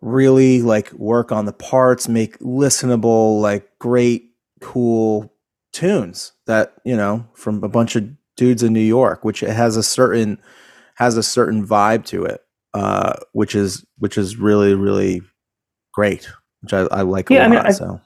really 0.00 0.62
like 0.62 0.92
work 0.92 1.32
on 1.32 1.46
the 1.46 1.52
parts, 1.52 2.08
make 2.08 2.38
listenable, 2.38 3.40
like 3.40 3.68
great, 3.78 4.30
cool 4.60 5.32
tunes 5.72 6.32
that, 6.46 6.74
you 6.84 6.96
know, 6.96 7.26
from 7.34 7.62
a 7.64 7.68
bunch 7.68 7.96
of 7.96 8.08
dudes 8.36 8.62
in 8.62 8.72
New 8.72 8.80
York, 8.80 9.24
which 9.24 9.42
it 9.42 9.50
has 9.50 9.76
a 9.76 9.82
certain 9.82 10.40
has 10.96 11.16
a 11.16 11.22
certain 11.22 11.66
vibe 11.66 12.04
to 12.06 12.24
it. 12.24 12.40
Uh, 12.74 13.14
which 13.32 13.54
is 13.54 13.86
which 13.98 14.18
is 14.18 14.36
really, 14.36 14.74
really 14.74 15.22
great. 15.94 16.28
Which 16.60 16.74
I, 16.74 16.80
I 16.90 17.02
like 17.02 17.30
a 17.30 17.34
Yeah, 17.34 17.44
I 17.44 17.48
lot. 17.48 17.50
mean, 17.56 17.66
I- 17.66 17.70
so 17.70 18.00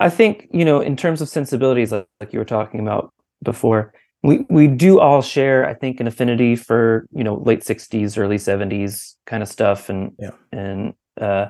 I 0.00 0.08
think 0.08 0.48
you 0.52 0.64
know, 0.64 0.80
in 0.80 0.96
terms 0.96 1.20
of 1.20 1.28
sensibilities, 1.28 1.92
like, 1.92 2.06
like 2.20 2.32
you 2.32 2.38
were 2.38 2.44
talking 2.46 2.80
about 2.80 3.12
before, 3.44 3.92
we 4.22 4.44
we 4.50 4.66
do 4.66 4.98
all 5.00 5.22
share, 5.22 5.66
I 5.66 5.74
think, 5.74 6.00
an 6.00 6.06
affinity 6.06 6.56
for 6.56 7.06
you 7.12 7.24
know 7.24 7.36
late 7.36 7.60
'60s, 7.60 8.18
early 8.18 8.38
'70s 8.38 9.14
kind 9.26 9.42
of 9.42 9.48
stuff, 9.48 9.88
and 9.88 10.12
Yeah. 10.18 10.30
and 10.52 10.94
uh, 11.20 11.46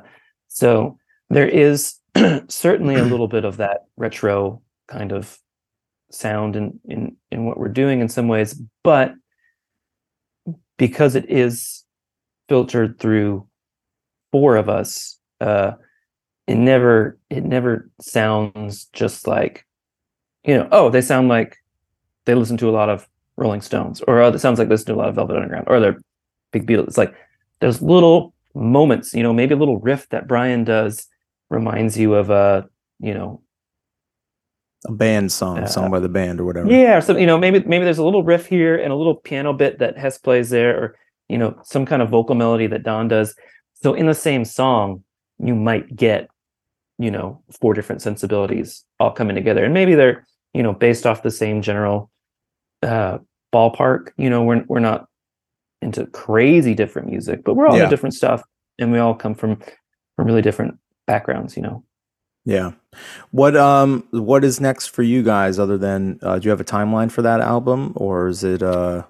so 0.49 0.99
there 1.31 1.49
is 1.49 1.97
certainly 2.49 2.97
a 2.97 3.05
little 3.05 3.29
bit 3.29 3.45
of 3.45 3.57
that 3.59 3.83
retro 3.97 4.63
kind 4.87 5.13
of 5.13 5.39
sound 6.11 6.57
in 6.57 6.79
in 6.87 7.17
in 7.31 7.45
what 7.45 7.59
we're 7.59 7.69
doing 7.69 8.01
in 8.01 8.09
some 8.09 8.29
ways, 8.29 8.61
but 8.83 9.15
because 10.77 11.15
it 11.15 11.29
is 11.31 11.85
filtered 12.49 12.99
through 12.99 13.47
four 14.33 14.57
of 14.57 14.69
us, 14.69 15.19
uh, 15.41 15.73
it 16.47 16.57
never 16.57 17.19
it 17.31 17.45
never 17.45 17.91
sounds 18.01 18.87
just 18.93 19.27
like 19.27 19.67
you 20.45 20.55
know 20.57 20.69
oh 20.73 20.91
they 20.91 21.01
sound 21.03 21.29
like 21.29 21.57
they 22.29 22.35
listen 22.35 22.57
to 22.59 22.69
a 22.69 22.77
lot 22.79 22.89
of 22.89 23.09
rolling 23.37 23.61
stones 23.63 24.01
or 24.07 24.21
oh 24.21 24.29
it 24.29 24.39
sounds 24.39 24.59
like 24.59 24.69
they 24.69 24.75
listen 24.75 24.87
to 24.93 24.95
a 24.95 25.03
lot 25.03 25.09
of 25.09 25.15
velvet 25.15 25.37
underground 25.37 25.67
or 25.69 25.81
they're 25.81 25.99
big 26.53 26.67
beatles. 26.67 26.87
It's 26.89 26.99
like 26.99 27.15
there's 27.61 27.81
little 27.83 28.35
moments 28.55 29.15
you 29.15 29.23
know 29.23 29.33
maybe 29.33 29.55
a 29.55 29.57
little 29.57 29.79
riff 29.79 30.09
that 30.09 30.27
brian 30.27 30.65
does 30.65 31.07
reminds 31.51 31.97
you 31.97 32.15
of 32.15 32.31
a 32.31 32.67
you 32.99 33.15
know 33.15 33.41
a 34.87 34.93
band 34.93 35.31
song, 35.33 35.59
Uh, 35.59 35.67
sung 35.67 35.91
by 35.91 35.99
the 36.01 36.09
band 36.09 36.41
or 36.41 36.45
whatever. 36.45 36.71
yeah 36.71 36.97
or 36.97 37.01
some 37.01 37.19
you 37.19 37.27
know 37.27 37.39
maybe 37.39 37.61
maybe 37.67 37.85
there's 37.85 37.99
a 37.99 38.05
little 38.05 38.23
riff 38.23 38.47
here 38.47 38.77
and 38.77 38.93
a 38.93 38.97
little 38.97 39.15
piano 39.15 39.53
bit 39.53 39.79
that 39.79 39.99
hess 39.99 40.19
plays 40.19 40.51
there 40.51 40.73
or 40.81 40.97
you 41.29 41.39
know 41.39 41.59
some 41.65 41.85
kind 41.85 42.03
of 42.03 42.09
vocal 42.11 42.35
melody 42.35 42.67
that 42.69 42.83
don 42.85 43.09
does. 43.09 43.35
So 43.83 43.95
in 43.95 44.07
the 44.07 44.15
same 44.15 44.45
song 44.45 45.03
you 45.39 45.55
might 45.55 45.95
get 45.95 46.29
you 46.99 47.11
know 47.11 47.43
four 47.61 47.75
different 47.75 48.03
sensibilities 48.03 48.85
all 49.01 49.13
coming 49.13 49.37
together. 49.37 49.65
And 49.65 49.75
maybe 49.75 49.95
they're 49.95 50.27
you 50.55 50.63
know 50.63 50.73
based 50.73 51.07
off 51.07 51.23
the 51.23 51.31
same 51.31 51.61
general 51.63 52.11
uh 52.83 53.19
ballpark 53.53 54.11
you 54.17 54.29
know 54.31 54.43
we're 54.43 54.65
we're 54.69 54.79
not 54.81 55.07
into 55.83 56.07
crazy 56.07 56.75
different 56.75 57.09
music 57.09 57.43
but 57.45 57.55
we're 57.55 57.67
all 57.67 57.77
Yeah. 57.77 57.85
into 57.85 57.91
different 57.97 58.15
stuff 58.15 58.43
and 58.79 58.93
we 58.93 58.99
all 58.99 59.15
come 59.15 59.35
from 59.35 59.57
from 60.17 60.27
really 60.27 60.43
different 60.43 60.79
backgrounds 61.07 61.57
you 61.57 61.63
know 61.63 61.85
Yeah. 62.45 62.73
What 63.31 63.57
um 63.57 64.07
what 64.11 64.45
is 64.45 64.61
next 64.61 64.89
for 64.89 65.03
you 65.03 65.23
guys 65.23 65.59
other 65.59 65.79
than 65.79 66.19
uh 66.23 66.39
do 66.39 66.45
you 66.47 66.51
have 66.51 66.61
a 66.61 66.65
timeline 66.65 67.11
for 67.11 67.23
that 67.23 67.41
album 67.41 67.93
or 67.97 68.29
is 68.29 68.45
it 68.45 68.63
uh 68.63 69.03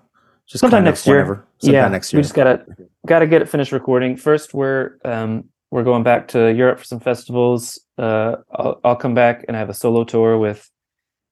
just 0.47 0.61
Sometime 0.61 0.85
next 0.85 1.07
year. 1.07 1.25
Sometime 1.59 1.75
yeah 1.75 1.89
next 1.89 2.13
year. 2.13 2.19
we 2.19 2.23
just 2.23 2.35
gotta 2.35 2.65
gotta 3.07 3.27
get 3.27 3.43
it 3.43 3.49
finished 3.49 3.73
recording 3.73 4.17
first 4.17 4.55
we're 4.55 4.99
um 5.05 5.45
we're 5.71 5.85
going 5.85 6.03
back 6.03 6.29
to 6.29 6.53
europe 6.53 6.79
for 6.79 6.85
some 6.85 7.01
festivals 7.01 7.79
uh 7.99 8.37
i'll, 8.53 8.81
I'll 8.85 8.97
come 8.97 9.15
back 9.15 9.45
and 9.49 9.57
i 9.57 9.61
have 9.61 9.69
a 9.69 9.75
solo 9.75 10.05
tour 10.05 10.39
with 10.39 10.71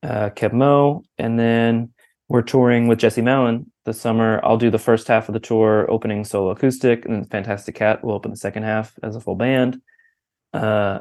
uh 0.02 0.30
Keb' 0.30 0.52
Mo' 0.52 1.02
and 1.18 1.38
then 1.38 1.92
we're 2.28 2.42
touring 2.42 2.88
with 2.88 2.98
Jesse 2.98 3.22
Malin 3.22 3.70
this 3.84 4.00
summer 4.00 4.40
i'll 4.44 4.56
do 4.56 4.70
the 4.70 4.78
first 4.78 5.06
half 5.06 5.28
of 5.28 5.32
the 5.32 5.40
tour 5.40 5.88
opening 5.90 6.24
solo 6.24 6.50
acoustic 6.50 7.04
and 7.04 7.14
then 7.14 7.24
fantastic 7.24 7.74
cat 7.76 8.02
will 8.02 8.14
open 8.14 8.30
the 8.32 8.36
second 8.36 8.64
half 8.64 8.92
as 9.02 9.14
a 9.14 9.20
full 9.20 9.36
band 9.36 9.80
uh 10.52 10.98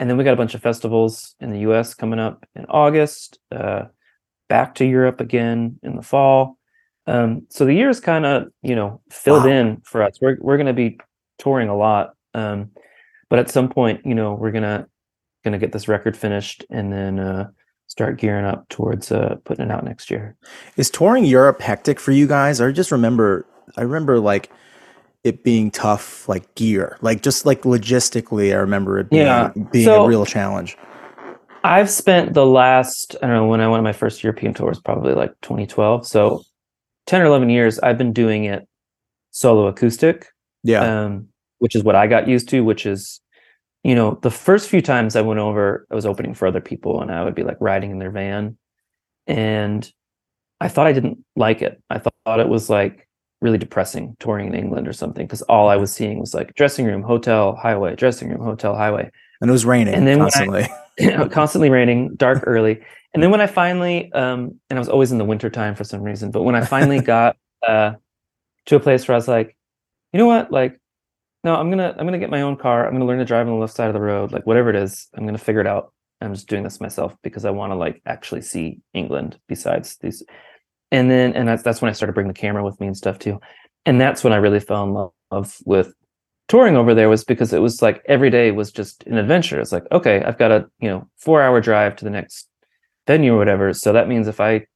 and 0.00 0.08
then 0.10 0.16
we 0.16 0.24
got 0.24 0.32
a 0.34 0.36
bunch 0.36 0.54
of 0.54 0.62
festivals 0.62 1.34
in 1.40 1.50
the 1.52 1.58
us 1.60 1.94
coming 1.94 2.18
up 2.18 2.44
in 2.54 2.64
august 2.66 3.38
uh 3.52 3.82
back 4.48 4.74
to 4.74 4.84
europe 4.86 5.20
again 5.20 5.78
in 5.82 5.96
the 5.96 6.02
fall 6.02 6.58
um, 7.06 7.46
so 7.50 7.66
the 7.66 7.74
year 7.74 7.90
is 7.90 8.00
kind 8.00 8.24
of 8.24 8.44
you 8.62 8.74
know 8.74 9.02
filled 9.10 9.44
Wow. 9.44 9.50
in 9.50 9.82
for 9.84 10.02
us. 10.02 10.18
We're 10.22 10.38
we're 10.40 10.56
going 10.56 10.68
to 10.68 10.72
be 10.72 10.98
touring 11.38 11.68
a 11.68 11.76
lot 11.76 12.14
Um, 12.32 12.70
but 13.28 13.38
at 13.38 13.50
some 13.50 13.68
point, 13.68 14.00
you 14.06 14.14
know, 14.14 14.32
we're 14.32 14.52
gonna 14.52 14.86
gonna 15.44 15.58
get 15.58 15.72
this 15.72 15.86
record 15.86 16.16
finished 16.16 16.64
and 16.70 16.90
then 16.90 17.18
uh, 17.18 17.50
start 17.94 18.18
gearing 18.18 18.44
up 18.44 18.68
towards 18.70 19.12
uh, 19.12 19.36
putting 19.44 19.66
it 19.66 19.70
out 19.70 19.84
next 19.84 20.10
year. 20.10 20.34
Is 20.76 20.90
touring 20.90 21.24
Europe 21.24 21.60
hectic 21.60 22.00
for 22.00 22.10
you 22.10 22.26
guys? 22.26 22.60
I 22.60 22.72
just 22.72 22.90
remember, 22.90 23.46
I 23.76 23.82
remember 23.82 24.18
like 24.18 24.50
it 25.22 25.44
being 25.44 25.70
tough, 25.70 26.28
like 26.28 26.52
gear, 26.56 26.98
like 27.02 27.22
just 27.22 27.46
like 27.46 27.62
logistically. 27.62 28.52
I 28.52 28.56
remember 28.56 28.98
it 28.98 29.10
being, 29.10 29.22
Yeah. 29.26 29.52
being 29.70 29.84
So- 29.84 30.04
a 30.04 30.08
real 30.08 30.26
challenge. 30.26 30.76
I've 31.62 31.88
spent 31.88 32.34
the 32.34 32.44
last, 32.44 33.14
I 33.22 33.28
don't 33.28 33.36
know, 33.36 33.46
when 33.46 33.60
I 33.60 33.68
went 33.68 33.78
on 33.78 33.84
my 33.84 33.92
first 33.92 34.24
European 34.24 34.54
tour 34.54 34.68
was 34.68 34.80
probably 34.80 35.14
like 35.14 35.30
2012. 35.42 36.04
So 36.04 36.42
10 37.06 37.22
or 37.22 37.26
11 37.26 37.48
years, 37.48 37.78
I've 37.78 37.96
been 37.96 38.12
doing 38.12 38.42
it 38.44 38.66
solo 39.30 39.68
acoustic, 39.68 40.26
Yeah, 40.64 40.80
um, 41.04 41.28
which 41.60 41.76
is 41.76 41.84
what 41.84 41.94
I 41.94 42.08
got 42.08 42.26
used 42.26 42.48
to, 42.50 42.64
which 42.64 42.84
is, 42.86 43.20
you 43.84 43.94
know, 43.94 44.18
the 44.22 44.30
first 44.30 44.68
few 44.68 44.80
times 44.80 45.14
I 45.14 45.20
went 45.20 45.40
over, 45.40 45.86
I 45.90 45.94
was 45.94 46.06
opening 46.06 46.34
for 46.34 46.48
other 46.48 46.60
people 46.60 47.00
and 47.00 47.12
I 47.12 47.22
would 47.22 47.34
be 47.34 47.44
like 47.44 47.58
riding 47.60 47.90
in 47.90 47.98
their 47.98 48.10
van. 48.10 48.56
And 49.26 49.90
I 50.60 50.68
thought 50.68 50.86
I 50.86 50.92
didn't 50.92 51.18
like 51.36 51.60
it. 51.62 51.80
I 51.90 51.98
thought, 51.98 52.40
it 52.40 52.48
was 52.48 52.70
like 52.70 53.06
really 53.42 53.58
depressing 53.58 54.16
touring 54.18 54.46
in 54.46 54.54
England 54.54 54.88
or 54.88 54.94
something 54.94 55.26
because 55.26 55.42
all 55.42 55.68
I 55.68 55.76
was 55.76 55.92
seeing 55.92 56.18
was 56.18 56.32
like 56.32 56.54
dressing 56.54 56.86
room, 56.86 57.02
hotel, 57.02 57.54
highway, 57.54 57.94
dressing 57.94 58.30
room, 58.30 58.40
hotel, 58.42 58.74
highway. 58.74 59.10
and 59.42 59.50
it 59.50 59.52
was 59.52 59.66
raining 59.66 59.94
and 59.94 60.06
then 60.06 60.18
when 60.18 60.28
I- 60.28 60.30
constantly. 60.30 60.68
constantly 61.30 61.70
raining, 61.70 62.14
dark 62.14 62.44
early. 62.46 62.80
And 63.12 63.22
then 63.22 63.30
when 63.30 63.40
I 63.40 63.46
finally, 63.46 64.10
um, 64.12 64.58
and 64.70 64.78
I 64.78 64.80
was 64.80 64.88
always 64.88 65.12
in 65.12 65.18
the 65.18 65.24
winter 65.24 65.50
time 65.50 65.74
for 65.74 65.84
some 65.84 66.02
reason, 66.02 66.30
but 66.30 66.42
when 66.42 66.54
I 66.54 66.64
finally 66.64 67.00
got 67.14 67.36
uh, 67.66 67.94
to 68.66 68.76
a 68.76 68.80
place 68.80 69.06
where 69.06 69.14
I 69.14 69.18
was 69.18 69.28
like, 69.28 69.56
you 70.12 70.18
know 70.18 70.26
what, 70.26 70.50
like, 70.50 70.80
no, 71.44 71.54
I'm 71.54 71.70
gonna, 71.70 71.94
I'm 71.98 72.06
gonna 72.06 72.18
get 72.18 72.30
my 72.30 72.42
own 72.42 72.56
car. 72.56 72.86
I'm 72.86 72.94
gonna 72.94 73.04
learn 73.04 73.18
to 73.18 73.24
drive 73.24 73.46
on 73.46 73.54
the 73.54 73.60
left 73.60 73.74
side 73.74 73.88
of 73.88 73.94
the 73.94 74.00
road, 74.00 74.32
like 74.32 74.46
whatever 74.46 74.70
it 74.70 74.76
is. 74.76 75.08
I'm 75.14 75.26
gonna 75.26 75.38
figure 75.38 75.60
it 75.60 75.66
out. 75.66 75.92
I'm 76.20 76.34
just 76.34 76.48
doing 76.48 76.62
this 76.62 76.80
myself 76.80 77.14
because 77.22 77.44
I 77.44 77.50
want 77.50 77.72
to 77.72 77.76
like 77.76 78.00
actually 78.06 78.40
see 78.40 78.80
England 78.94 79.38
besides 79.46 79.96
these. 79.98 80.22
And 80.90 81.10
then, 81.10 81.34
and 81.34 81.46
that's 81.46 81.62
that's 81.62 81.82
when 81.82 81.90
I 81.90 81.92
started 81.92 82.14
bringing 82.14 82.32
the 82.32 82.38
camera 82.38 82.64
with 82.64 82.80
me 82.80 82.86
and 82.86 82.96
stuff 82.96 83.18
too. 83.18 83.40
And 83.84 84.00
that's 84.00 84.24
when 84.24 84.32
I 84.32 84.36
really 84.36 84.60
fell 84.60 84.84
in 84.84 84.94
love 84.94 85.60
with 85.66 85.92
touring 86.48 86.76
over 86.76 86.94
there 86.94 87.08
was 87.08 87.24
because 87.24 87.52
it 87.52 87.60
was 87.60 87.82
like 87.82 88.02
every 88.06 88.30
day 88.30 88.50
was 88.50 88.72
just 88.72 89.04
an 89.04 89.18
adventure. 89.18 89.60
It's 89.60 89.72
like, 89.72 89.84
okay, 89.92 90.22
I've 90.22 90.38
got 90.38 90.52
a, 90.52 90.66
you 90.80 90.88
know, 90.88 91.08
four 91.18 91.42
hour 91.42 91.60
drive 91.60 91.96
to 91.96 92.04
the 92.04 92.10
next 92.10 92.48
venue 93.06 93.34
or 93.34 93.38
whatever. 93.38 93.72
So 93.74 93.92
that 93.92 94.08
means 94.08 94.28
if 94.28 94.40
I 94.40 94.66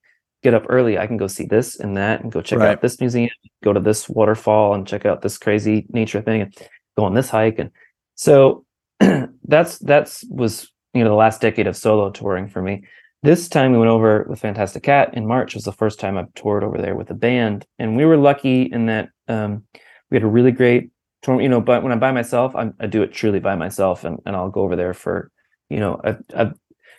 get 0.43 0.55
up 0.55 0.67
early, 0.69 0.99
I 0.99 1.07
can 1.07 1.17
go 1.17 1.27
see 1.27 1.47
this 1.47 1.79
and 1.81 1.97
that 1.97 2.23
and 2.23 2.31
go 2.31 2.41
check 2.41 2.59
Right. 2.59 2.71
out 2.71 2.81
this 2.81 3.01
museum, 3.01 3.31
go 3.65 3.73
to 3.73 3.81
this 3.81 4.09
waterfall 4.09 4.75
and 4.75 4.87
check 4.87 5.05
out 5.05 5.23
this 5.23 5.39
crazy 5.39 5.87
nature 5.91 6.21
thing 6.23 6.43
and 6.43 6.57
go 6.97 7.05
on 7.05 7.15
this 7.15 7.31
hike. 7.31 7.59
And 7.59 7.71
so 8.15 8.65
that's, 9.45 9.79
that's 9.79 10.25
was, 10.31 10.71
you 10.95 11.03
know, 11.03 11.11
the 11.11 11.17
last 11.17 11.41
decade 11.41 11.67
of 11.67 11.77
solo 11.77 12.11
touring 12.11 12.49
for 12.49 12.63
me. 12.63 12.85
This 13.25 13.49
time 13.49 13.73
we 13.73 13.79
went 13.79 13.91
over 13.91 14.25
with 14.29 14.41
Fantastic 14.41 14.85
Cat 14.85 15.15
in 15.15 15.27
March 15.27 15.55
was 15.55 15.65
the 15.65 15.73
first 15.73 15.99
time 15.99 16.17
I've 16.17 16.33
toured 16.35 16.63
over 16.63 16.79
there 16.79 16.95
with 16.95 17.11
a 17.11 17.15
band. 17.15 17.67
And 17.81 17.97
we 17.97 18.05
were 18.05 18.17
lucky 18.17 18.63
in 18.63 18.87
that 18.87 19.09
um, 19.27 19.65
we 20.11 20.17
had 20.17 20.23
a 20.23 20.29
really 20.29 20.53
great 20.53 20.91
tour, 21.23 21.41
you 21.41 21.49
know, 21.49 21.61
but 21.61 21.83
when 21.83 21.91
I'm 21.91 21.99
by 21.99 22.13
myself, 22.13 22.55
I'm, 22.55 22.75
I 22.79 22.87
do 22.87 23.03
it 23.03 23.13
truly 23.13 23.41
by 23.41 23.57
myself 23.57 24.05
and, 24.05 24.21
and 24.25 24.37
I'll 24.37 24.51
go 24.51 24.61
over 24.61 24.77
there 24.77 24.95
for, 24.95 25.33
you 25.69 25.81
know, 25.81 26.01
I've, 26.05 26.23
I've 26.35 26.55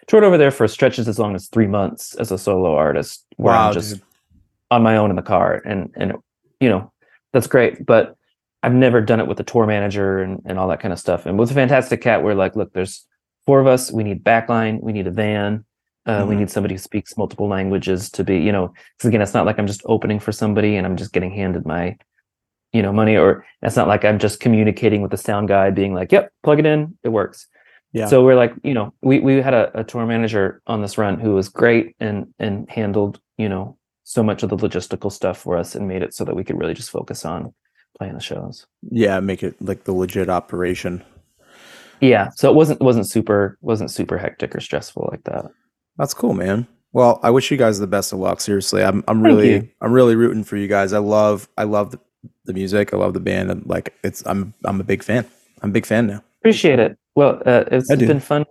toured 0.10 0.24
over 0.26 0.38
there 0.38 0.52
for 0.52 0.68
stretches 0.68 1.08
as 1.08 1.20
long 1.20 1.36
as 1.36 1.48
three 1.48 1.68
months 1.68 2.16
as 2.16 2.32
a 2.32 2.38
solo 2.38 2.74
artist 2.76 3.26
where 3.38 3.54
Wow, 3.54 3.68
I'm 3.68 3.74
just 3.74 3.94
dude. 3.94 4.04
on 4.72 4.84
my 4.84 4.98
own 4.98 5.12
in 5.12 5.16
the 5.16 5.22
car 5.22 5.62
and, 5.66 5.92
and, 5.96 6.14
you 6.60 6.68
know, 6.68 6.92
that's 7.32 7.48
great. 7.48 7.86
But 7.86 8.16
I've 8.64 8.74
never 8.74 9.02
done 9.02 9.20
it 9.20 9.28
with 9.28 9.40
a 9.40 9.44
tour 9.44 9.66
manager 9.68 10.20
and, 10.20 10.42
and 10.46 10.58
all 10.60 10.68
that 10.70 10.80
kind 10.82 10.92
of 10.92 11.00
stuff. 11.00 11.26
And 11.28 11.38
with 11.40 11.52
a 11.52 11.54
Fantastic 11.54 12.02
Cat, 12.02 12.24
we're 12.24 12.34
like, 12.34 12.56
look, 12.56 12.74
there's 12.74 13.06
four 13.46 13.60
of 13.62 13.68
us. 13.68 13.92
We 13.92 14.04
need 14.04 14.24
backline. 14.24 14.82
We 14.82 14.92
need 14.94 15.08
a 15.08 15.12
van. 15.12 15.64
Uh, 16.08 16.26
We 16.28 16.36
Mhm. 16.36 16.40
need 16.40 16.50
somebody 16.50 16.74
who 16.74 16.80
speaks 16.80 17.16
multiple 17.16 17.48
languages 17.48 18.10
to 18.12 18.24
be, 18.24 18.40
you 18.40 18.52
know, 18.52 18.74
because 18.98 19.08
again, 19.10 19.22
it's 19.22 19.36
not 19.36 19.46
like 19.46 19.60
I'm 19.60 19.68
just 19.68 19.84
opening 19.86 20.20
for 20.20 20.32
somebody 20.32 20.76
and 20.76 20.88
I'm 20.88 20.98
just 20.98 21.14
getting 21.14 21.32
handed 21.32 21.66
my, 21.68 21.96
you 22.74 22.82
know, 22.82 22.92
money, 22.92 23.16
or 23.16 23.46
it's 23.62 23.76
not 23.76 23.88
like 23.88 24.04
I'm 24.04 24.18
just 24.18 24.40
communicating 24.40 25.02
with 25.04 25.12
the 25.12 25.18
sound 25.18 25.48
guy, 25.50 25.70
being 25.70 25.94
like, 25.94 26.12
"Yep, 26.12 26.32
plug 26.44 26.60
it 26.60 26.66
in, 26.66 26.98
it 27.04 27.10
works." 27.10 27.48
Yeah. 27.92 28.08
So 28.08 28.24
we're 28.24 28.36
like, 28.36 28.54
you 28.64 28.74
know, 28.74 28.94
we 29.02 29.20
we 29.20 29.42
had 29.42 29.54
a, 29.54 29.80
a 29.80 29.84
tour 29.84 30.06
manager 30.06 30.62
on 30.68 30.82
this 30.82 30.98
run 30.98 31.20
who 31.20 31.34
was 31.34 31.50
great 31.50 31.96
and 32.00 32.32
and 32.38 32.70
handled, 32.70 33.20
you 33.38 33.50
know, 33.50 33.78
so 34.04 34.22
much 34.24 34.44
of 34.44 34.50
the 34.50 34.58
logistical 34.58 35.12
stuff 35.12 35.38
for 35.40 35.58
us 35.58 35.76
and 35.76 35.88
made 35.88 36.04
it 36.04 36.14
so 36.14 36.24
that 36.24 36.36
we 36.36 36.44
could 36.44 36.60
really 36.60 36.74
just 36.74 36.92
focus 36.92 37.26
on 37.26 37.54
playing 37.98 38.14
the 38.14 38.22
shows. 38.22 38.66
yeah, 38.92 39.20
make 39.20 39.44
it 39.44 39.60
like 39.62 39.84
the 39.84 39.94
legit 39.94 40.30
operation. 40.30 41.04
Yeah, 42.02 42.30
so 42.36 42.50
it 42.50 42.56
wasn't 42.56 42.80
wasn't 42.80 43.08
super 43.08 43.58
wasn't 43.62 43.92
super 43.92 44.18
hectic 44.18 44.56
or 44.56 44.60
stressful 44.62 45.10
like 45.12 45.24
that. 45.26 45.46
That's 45.98 46.14
cool, 46.14 46.34
man. 46.34 46.68
Well, 46.92 47.20
I 47.22 47.30
wish 47.30 47.52
you 47.52 47.58
guys 47.58 47.78
the 47.78 47.88
best 47.88 48.14
of 48.14 48.20
luck. 48.20 48.42
Seriously, 48.42 48.84
I'm 48.84 49.04
I'm 49.08 49.18
Thank 49.18 49.26
really 49.26 49.52
you. 49.54 49.70
I'm 49.82 49.92
really 49.92 50.16
rooting 50.16 50.44
for 50.44 50.58
you 50.58 50.68
guys. 50.68 50.94
I 50.94 51.00
love 51.00 51.50
I 51.58 51.64
love 51.64 51.92
the, 51.92 52.00
the 52.46 52.54
music. 52.54 52.94
I 52.94 52.98
love 52.98 53.14
the 53.14 53.20
band. 53.20 53.52
And 53.52 53.66
like 53.66 53.94
it's 54.04 54.24
I'm 54.26 54.54
I'm 54.66 54.80
a 54.80 54.84
big 54.84 55.04
fan. 55.04 55.26
I'm 55.62 55.72
a 55.72 55.74
big 55.74 55.86
fan 55.86 56.08
now. 56.08 56.24
Appreciate 56.42 56.80
it. 56.80 56.98
Well, 57.20 57.42
uh, 57.46 57.66
it's 57.70 57.90
been 57.90 58.22
fun 58.22 58.46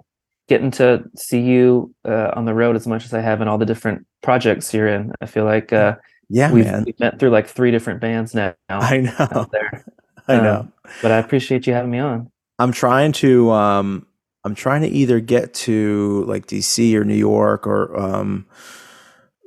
getting 0.46 0.70
to 0.72 1.02
see 1.16 1.40
you 1.40 1.94
uh, 2.06 2.32
on 2.36 2.44
the 2.44 2.52
road 2.52 2.76
as 2.76 2.86
much 2.86 3.06
as 3.06 3.14
I 3.14 3.20
have 3.20 3.40
in 3.40 3.48
all 3.48 3.56
the 3.56 3.64
different 3.66 4.06
projects 4.22 4.74
you're 4.74 4.88
in. 4.88 5.12
I 5.22 5.26
feel 5.26 5.44
like 5.46 5.72
uh, 5.72 5.96
Yeah, 6.28 6.52
we've, 6.52 6.70
we've 6.84 7.00
met 7.00 7.18
through 7.18 7.30
like 7.30 7.46
three 7.46 7.70
different 7.70 8.00
bands 8.00 8.34
now 8.34 8.54
I 8.68 8.98
know. 8.98 9.46
I 10.28 10.34
Um, 10.36 10.42
know. 10.44 10.68
But 11.00 11.12
I 11.12 11.16
appreciate 11.16 11.66
you 11.66 11.72
having 11.72 11.90
me 11.90 11.98
on. 11.98 12.30
I'm 12.58 12.72
trying 12.72 13.12
to 13.12 13.50
um 13.52 14.06
I'm 14.44 14.54
trying 14.54 14.82
to 14.82 14.88
either 14.88 15.18
get 15.20 15.54
to 15.54 16.24
like 16.26 16.46
DC 16.46 16.94
or 16.94 17.04
New 17.04 17.14
York 17.14 17.66
or 17.66 17.98
um 17.98 18.44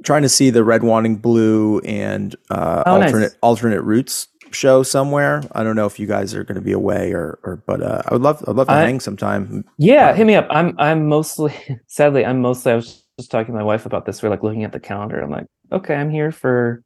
trying 0.04 0.24
to 0.24 0.30
see 0.30 0.50
the 0.50 0.64
Red 0.64 0.82
Wanting 0.82 1.18
Blue 1.18 1.80
and 1.82 2.36
uh 2.50 2.84
Oh, 2.88 2.98
nice. 2.98 3.10
alternate 3.10 3.36
alternate 3.42 3.82
routes 3.84 4.28
show 4.54 4.84
somewhere. 4.84 5.42
I 5.54 5.64
don't 5.64 5.76
know 5.76 5.86
if 5.86 6.00
you 6.00 6.08
guys 6.08 6.34
are 6.34 6.44
going 6.44 6.56
to 6.56 6.62
be 6.62 6.72
away 6.72 7.12
or 7.14 7.40
or 7.44 7.64
but 7.66 7.82
uh 7.82 8.02
I 8.08 8.14
would 8.14 8.22
love 8.22 8.44
I'd 8.48 8.56
love 8.56 8.68
to 8.68 8.74
I- 8.74 8.82
hang 8.86 9.00
sometime. 9.00 9.66
Yeah, 9.78 10.10
Um, 10.12 10.16
hit 10.18 10.28
me 10.28 10.36
up. 10.36 10.48
I'm 10.50 10.76
I'm 10.80 11.08
mostly 11.08 11.54
sadly 11.88 12.26
I'm 12.26 12.42
mostly 12.42 12.72
I 12.72 12.76
was 12.76 13.06
just 13.20 13.32
talking 13.32 13.54
to 13.54 13.58
my 13.60 13.64
wife 13.64 13.86
about 13.86 14.06
this. 14.06 14.22
We're 14.24 14.30
like 14.30 14.44
looking 14.44 14.64
at 14.64 14.72
the 14.72 14.80
calendar. 14.80 15.20
I'm 15.22 15.30
like, 15.32 15.48
okay, 15.72 15.96
I'm 15.96 16.10
here 16.10 16.32
for 16.32 16.84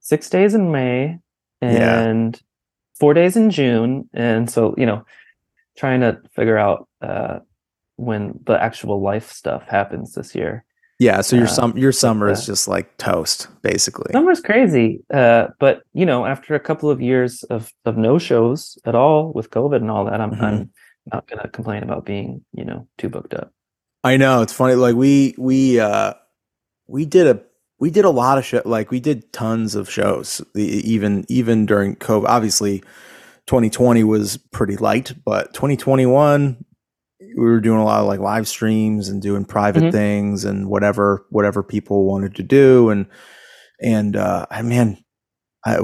six 0.00 0.28
days 0.30 0.54
in 0.54 0.70
May 0.72 1.18
Yeah. 1.62 2.00
and 2.02 2.40
four 2.98 3.14
days 3.14 3.36
in 3.36 3.50
June, 3.50 4.08
and 4.14 4.50
so 4.50 4.74
you 4.78 4.86
know, 4.86 5.04
trying 5.76 6.00
to 6.00 6.20
figure 6.34 6.58
out 6.58 6.88
uh, 7.02 7.38
when 7.96 8.38
the 8.46 8.60
actual 8.62 9.00
life 9.00 9.30
stuff 9.32 9.66
happens 9.68 10.14
this 10.14 10.34
year. 10.34 10.64
Yeah, 11.00 11.22
so 11.22 11.34
your 11.36 11.46
Uh, 11.46 11.48
sum 11.48 11.76
your 11.76 11.92
summer 11.92 12.30
is 12.30 12.46
just 12.46 12.68
like 12.68 12.96
toast 12.98 13.48
basically. 13.62 14.12
Summer's 14.12 14.40
crazy, 14.40 15.02
uh, 15.12 15.48
but 15.58 15.82
you 15.92 16.06
know, 16.06 16.24
after 16.24 16.54
a 16.54 16.60
couple 16.60 16.88
of 16.90 17.00
years 17.00 17.42
of 17.44 17.72
of 17.84 17.96
no 17.96 18.18
shows 18.18 18.78
at 18.84 18.94
all 18.94 19.32
with 19.32 19.50
COVID 19.50 19.76
and 19.76 19.90
all 19.90 20.04
that, 20.04 20.20
I'm 20.20 20.30
Mhm. 20.32 20.42
I'm 20.42 20.70
not 21.12 21.26
gonna 21.26 21.48
complain 21.48 21.82
about 21.82 22.04
being 22.04 22.44
you 22.52 22.64
know 22.64 22.86
too 22.98 23.08
booked 23.08 23.34
up. 23.34 23.50
I 24.04 24.16
know 24.16 24.42
it's 24.42 24.52
funny. 24.52 24.74
Like 24.74 24.94
we 24.94 25.34
we 25.36 25.80
uh 25.80 26.14
we 26.86 27.04
did 27.04 27.26
a 27.26 27.40
we 27.80 27.90
did 27.90 28.04
a 28.04 28.10
lot 28.10 28.38
of 28.38 28.44
show. 28.44 28.62
Like 28.64 28.90
we 28.92 29.00
did 29.00 29.32
tons 29.32 29.74
of 29.74 29.90
shows. 29.90 30.40
Even 30.54 31.24
even 31.28 31.66
during 31.66 31.96
COVID. 31.96 32.26
Obviously, 32.28 32.82
2020 33.46 34.04
was 34.04 34.36
pretty 34.52 34.76
light, 34.76 35.12
but 35.24 35.52
2021 35.54 36.64
we 37.36 37.44
were 37.44 37.60
doing 37.60 37.78
a 37.80 37.84
lot 37.84 38.00
of 38.00 38.06
like 38.06 38.20
live 38.20 38.46
streams 38.48 39.08
and 39.08 39.20
doing 39.22 39.44
private 39.44 39.84
Mhm. 39.84 39.92
things 39.92 40.44
and 40.44 40.68
whatever 40.68 41.26
whatever 41.30 41.62
people 41.62 42.04
wanted 42.06 42.34
to 42.36 42.42
do 42.42 42.90
and 42.90 43.06
and 43.82 44.16
uh 44.16 44.46
I 44.50 44.62
man 44.62 44.98
I 45.64 45.78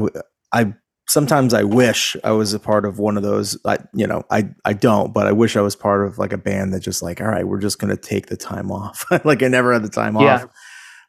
I 0.52 0.74
sometimes 1.08 1.52
I 1.54 1.64
wish 1.64 2.16
I 2.22 2.30
was 2.32 2.54
a 2.54 2.60
part 2.60 2.84
of 2.84 2.98
one 3.00 3.16
of 3.16 3.24
those. 3.24 3.58
I, 3.66 3.78
you 3.94 4.06
know, 4.06 4.22
I 4.30 4.50
I 4.64 4.72
don't, 4.74 5.12
but 5.12 5.26
I 5.26 5.32
wish 5.32 5.56
I 5.56 5.60
was 5.60 5.74
part 5.74 6.06
of 6.06 6.18
like 6.18 6.32
a 6.32 6.38
band 6.38 6.72
that 6.72 6.80
just 6.80 7.02
like, 7.02 7.20
all 7.20 7.26
right, 7.26 7.46
we're 7.46 7.58
just 7.60 7.78
gonna 7.80 7.96
take 7.96 8.26
the 8.26 8.36
time 8.36 8.70
off. 8.70 9.04
like 9.24 9.42
I 9.42 9.48
never 9.48 9.72
had 9.72 9.82
the 9.82 9.88
time 9.88 10.16
Yeah. 10.16 10.44
off. 10.44 10.46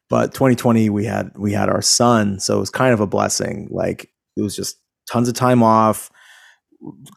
But 0.09 0.33
2020, 0.33 0.89
we 0.89 1.05
had 1.05 1.31
we 1.37 1.53
had 1.53 1.69
our 1.69 1.81
son, 1.81 2.39
so 2.39 2.57
it 2.57 2.59
was 2.59 2.69
kind 2.71 2.93
of 2.93 2.99
a 2.99 3.07
blessing. 3.07 3.67
Like 3.71 4.09
it 4.35 4.41
was 4.41 4.55
just 4.55 4.77
tons 5.11 5.27
of 5.29 5.35
time 5.35 5.61
off. 5.63 6.09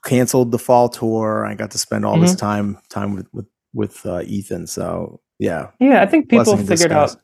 Canceled 0.05 0.51
the 0.53 0.59
fall 0.59 0.89
tour. 0.89 1.47
I 1.47 1.55
got 1.55 1.71
to 1.71 1.79
spend 1.79 2.05
all 2.05 2.19
this 2.21 2.35
time 2.35 2.79
time 2.91 3.15
with 3.15 3.27
with 3.33 3.47
with 3.73 4.05
uh, 4.07 4.23
Ethan. 4.27 4.67
So 4.67 5.21
yeah, 5.39 5.71
Yeah, 5.81 6.03
I 6.03 6.07
think 6.07 6.29
people 6.29 6.57
figured 6.57 6.93
out. 6.93 7.17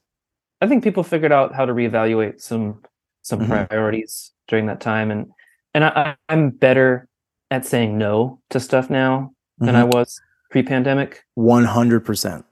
I 0.62 0.66
think 0.66 0.82
people 0.82 1.03
figured 1.03 1.32
out 1.32 1.55
how 1.55 1.64
to 1.66 1.72
reevaluate 1.72 2.41
some 2.41 2.82
some 3.22 3.41
Mhm. 3.41 3.68
priorities 3.68 4.32
during 4.49 4.66
that 4.66 4.80
time, 4.80 5.11
and 5.11 5.26
and 5.74 5.84
I, 5.84 6.16
I'm 6.28 6.51
better 6.51 7.09
at 7.51 7.66
saying 7.66 7.99
no 7.99 8.41
to 8.51 8.59
stuff 8.61 8.88
now 8.91 9.32
than 9.59 9.76
I 9.76 9.82
Mm-hmm. 9.82 9.99
was 9.99 10.20
pre-pandemic. 10.51 11.22
one 11.34 11.64
hundred 11.64 12.01
percent. 12.05 12.45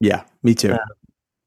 Yeah, 0.00 0.24
me 0.42 0.54
too. 0.54 0.68
Yeah. 0.68 0.78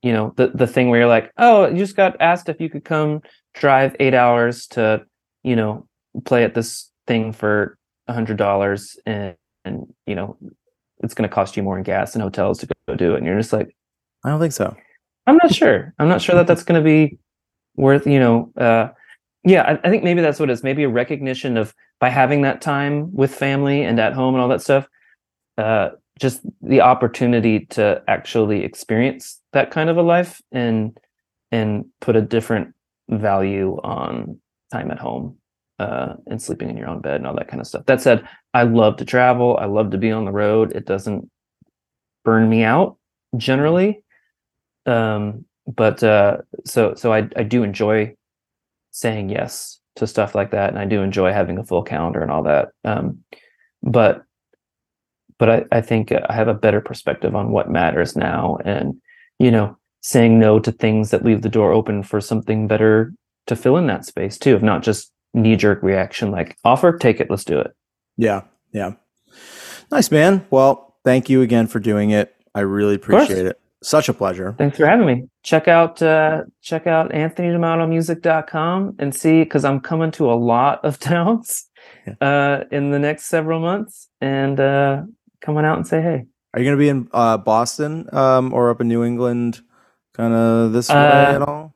You 0.03 0.13
know, 0.13 0.33
the 0.37 0.47
the 0.55 0.67
thing 0.67 0.89
where 0.89 0.99
you're 1.01 1.09
like, 1.09 1.31
oh, 1.37 1.67
you 1.67 1.77
just 1.77 1.95
got 1.95 2.15
asked 2.21 2.47
if 2.49 2.61
you 2.61 2.69
could 2.69 2.85
come 2.85 3.21
drive 3.53 3.95
eight 3.99 4.13
hours 4.13 4.67
to, 4.67 5.05
you 5.43 5.55
know, 5.55 5.87
play 6.25 6.43
at 6.43 6.53
this 6.53 6.89
thing 7.07 7.33
for 7.33 7.77
a 8.07 8.13
hundred 8.13 8.37
dollars 8.37 8.97
and 9.05 9.35
and 9.65 9.85
you 10.05 10.15
know 10.15 10.37
it's 11.03 11.13
going 11.13 11.27
to 11.27 11.33
cost 11.33 11.57
you 11.57 11.63
more 11.63 11.77
in 11.77 11.83
gas 11.83 12.15
and 12.15 12.21
hotels 12.21 12.59
to 12.59 12.67
go 12.87 12.95
do 12.95 13.13
it. 13.13 13.17
And 13.17 13.25
you're 13.25 13.37
just 13.37 13.53
like 13.53 13.75
I 14.25 14.29
don't 14.29 14.39
think 14.39 14.53
so. 14.53 14.75
i'm 15.27 15.37
not 15.41 15.53
sure. 15.53 15.93
I'm 15.99 16.07
not 16.07 16.21
sure 16.21 16.35
that 16.35 16.47
that's 16.47 16.63
going 16.63 16.81
to 16.81 16.85
be 16.85 17.17
worth 17.75 18.05
you 18.05 18.19
know 18.19 18.51
uh 18.57 18.87
yeah 19.43 19.63
I, 19.63 19.87
I 19.87 19.89
think 19.89 20.03
maybe 20.03 20.21
that's 20.21 20.39
what 20.39 20.49
it 20.49 20.53
is. 20.53 20.63
Maybe 20.63 20.83
a 20.83 20.89
recognition 20.89 21.57
of 21.57 21.73
by 21.99 22.09
having 22.09 22.41
that 22.41 22.61
time 22.61 23.13
with 23.13 23.33
family 23.33 23.83
and 23.83 23.99
at 23.99 24.13
home 24.13 24.35
and 24.35 24.41
all 24.41 24.49
that 24.49 24.61
stuff 24.61 24.87
uh 25.57 25.89
just 26.19 26.41
the 26.61 26.81
opportunity 26.81 27.65
to 27.65 28.01
actually 28.07 28.63
experience 28.63 29.41
that 29.53 29.71
kind 29.71 29.89
of 29.89 29.97
a 29.97 30.01
life 30.01 30.41
and 30.51 30.97
and 31.51 31.85
put 32.01 32.15
a 32.15 32.21
different 32.21 32.73
value 33.09 33.79
on 33.83 34.39
time 34.71 34.91
at 34.91 34.99
home 34.99 35.37
uh, 35.79 36.13
and 36.27 36.41
sleeping 36.41 36.69
in 36.69 36.77
your 36.77 36.89
own 36.89 37.01
bed 37.01 37.15
and 37.15 37.27
all 37.27 37.35
that 37.35 37.47
kind 37.47 37.61
of 37.61 37.67
stuff. 37.67 37.85
That 37.85 38.01
said, 38.01 38.27
I 38.53 38.63
love 38.63 38.97
to 38.97 39.05
travel. 39.05 39.57
I 39.59 39.65
love 39.65 39.91
to 39.91 39.97
be 39.97 40.11
on 40.11 40.25
the 40.25 40.31
road. 40.31 40.71
It 40.73 40.85
doesn't 40.85 41.29
burn 42.23 42.49
me 42.49 42.63
out 42.63 42.97
generally. 43.37 44.03
Um, 44.85 45.45
but 45.65 46.03
uh, 46.03 46.37
so 46.65 46.93
so 46.95 47.13
I 47.13 47.29
I 47.35 47.43
do 47.43 47.63
enjoy 47.63 48.15
saying 48.91 49.29
yes 49.29 49.79
to 49.95 50.07
stuff 50.07 50.35
like 50.35 50.51
that, 50.51 50.69
and 50.69 50.79
I 50.79 50.85
do 50.85 51.01
enjoy 51.01 51.31
having 51.31 51.57
a 51.57 51.63
full 51.63 51.83
calendar 51.83 52.21
and 52.21 52.31
all 52.31 52.43
that. 52.43 52.69
Um, 52.83 53.23
but 53.81 54.23
but 55.39 55.49
I, 55.49 55.65
I 55.71 55.81
think 55.81 56.11
I 56.11 56.33
have 56.33 56.47
a 56.47 56.53
better 56.53 56.81
perspective 56.81 57.35
on 57.35 57.51
what 57.51 57.71
matters 57.71 58.15
now, 58.15 58.57
and 58.65 58.95
you 59.39 59.51
know, 59.51 59.77
saying 60.01 60.37
no 60.37 60.59
to 60.59 60.71
things 60.71 61.11
that 61.11 61.25
leave 61.25 61.41
the 61.41 61.49
door 61.49 61.71
open 61.71 62.03
for 62.03 62.19
something 62.19 62.67
better 62.67 63.13
to 63.47 63.55
fill 63.55 63.77
in 63.77 63.87
that 63.87 64.05
space 64.05 64.37
too, 64.37 64.55
of 64.55 64.63
not 64.63 64.83
just 64.83 65.12
knee 65.33 65.55
jerk 65.55 65.81
reaction 65.83 66.31
like 66.31 66.57
offer, 66.63 66.97
take 66.97 67.19
it, 67.19 67.29
let's 67.29 67.43
do 67.45 67.59
it. 67.59 67.71
Yeah, 68.17 68.41
yeah. 68.71 68.93
Nice 69.91 70.11
man. 70.11 70.45
Well, 70.49 70.95
thank 71.03 71.29
you 71.29 71.41
again 71.41 71.67
for 71.67 71.79
doing 71.79 72.11
it. 72.11 72.35
I 72.55 72.61
really 72.61 72.95
appreciate 72.95 73.45
it. 73.45 73.59
Such 73.81 74.07
a 74.07 74.13
pleasure. 74.13 74.55
Thanks 74.57 74.77
for 74.77 74.85
having 74.85 75.05
me. 75.05 75.27
Check 75.43 75.67
out 75.67 76.01
uh 76.01 76.43
check 76.61 76.87
out 76.87 77.11
anthonydamatomusic.com 77.11 78.95
and 78.99 79.13
see 79.13 79.43
because 79.43 79.65
I'm 79.65 79.79
coming 79.79 80.11
to 80.11 80.31
a 80.31 80.35
lot 80.35 80.83
of 80.85 80.99
towns 81.11 81.67
Yeah. 82.07 82.13
uh 82.21 82.63
in 82.71 82.91
the 82.91 82.99
next 82.99 83.25
several 83.25 83.59
months 83.59 84.07
and 84.21 84.59
uh 84.59 85.01
on 85.47 85.65
out 85.65 85.77
and 85.77 85.85
say 85.87 86.01
hey. 86.01 86.25
Are 86.53 86.59
you 86.59 86.65
going 86.65 86.77
to 86.77 86.79
be 86.79 86.87
in 86.87 87.09
uh, 87.11 87.37
Boston 87.37 88.07
um, 88.13 88.53
or 88.53 88.69
up 88.69 88.79
in 88.79 88.87
New 88.87 89.03
England, 89.03 89.59
kind 90.13 90.33
of 90.33 90.71
this 90.71 90.87
way 90.87 90.95
Uh, 90.95 91.35
at 91.35 91.41
all? 91.41 91.75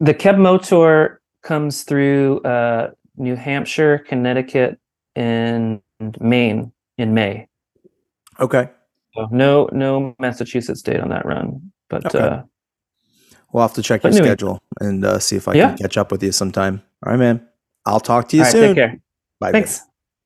The 0.00 0.14
Keb' 0.14 0.38
Mo' 0.38 0.56
tour 0.58 1.20
comes 1.46 1.82
through 1.84 2.40
uh 2.40 2.90
New 3.16 3.36
Hampshire, 3.36 3.98
Connecticut, 3.98 4.78
and 5.14 5.80
Maine 6.20 6.72
in 6.98 7.14
May. 7.14 7.48
Okay. 8.40 8.68
So 9.14 9.28
no 9.30 9.68
no 9.72 10.14
Massachusetts 10.18 10.82
date 10.82 11.00
on 11.00 11.08
that 11.10 11.24
run. 11.24 11.72
But 11.88 12.04
Okay. 12.06 12.18
uh 12.18 12.42
We'll 13.52 13.62
have 13.62 13.74
to 13.74 13.82
check 13.82 14.02
your 14.02 14.12
anyway. 14.12 14.26
schedule 14.28 14.60
and 14.80 15.04
uh, 15.04 15.18
see 15.18 15.36
if 15.36 15.46
I 15.48 15.54
Yeah. 15.54 15.68
can 15.68 15.78
catch 15.78 15.96
up 15.96 16.10
with 16.12 16.22
you 16.22 16.32
sometime. 16.32 16.82
All 17.04 17.12
right, 17.12 17.18
man. 17.18 17.46
I'll 17.86 18.00
talk 18.00 18.28
to 18.30 18.36
you 18.36 18.42
all 18.42 18.46
right, 18.46 18.52
soon. 18.52 18.74
take 18.74 18.76
care. 18.76 18.98
Bye. 19.40 19.52
Thanks. 19.52 19.80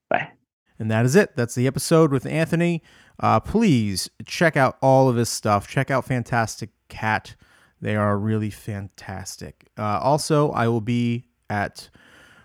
Bye. 0.08 0.30
And 0.78 0.90
that 0.90 1.04
is 1.04 1.14
it. 1.14 1.36
That's 1.36 1.54
the 1.54 1.66
episode 1.66 2.10
with 2.10 2.24
Anthony. 2.26 2.82
Uh, 3.20 3.38
please 3.38 4.08
check 4.24 4.56
out 4.56 4.78
all 4.80 5.08
of 5.08 5.16
his 5.16 5.28
stuff. 5.28 5.68
Check 5.68 5.90
out 5.90 6.06
Fantastic 6.06 6.70
Cat. 6.88 7.36
They 7.80 7.96
are 7.96 8.18
really 8.18 8.50
fantastic. 8.50 9.68
Uh, 9.78 9.98
also, 10.02 10.50
I 10.50 10.68
will 10.68 10.80
be 10.80 11.24
at 11.48 11.88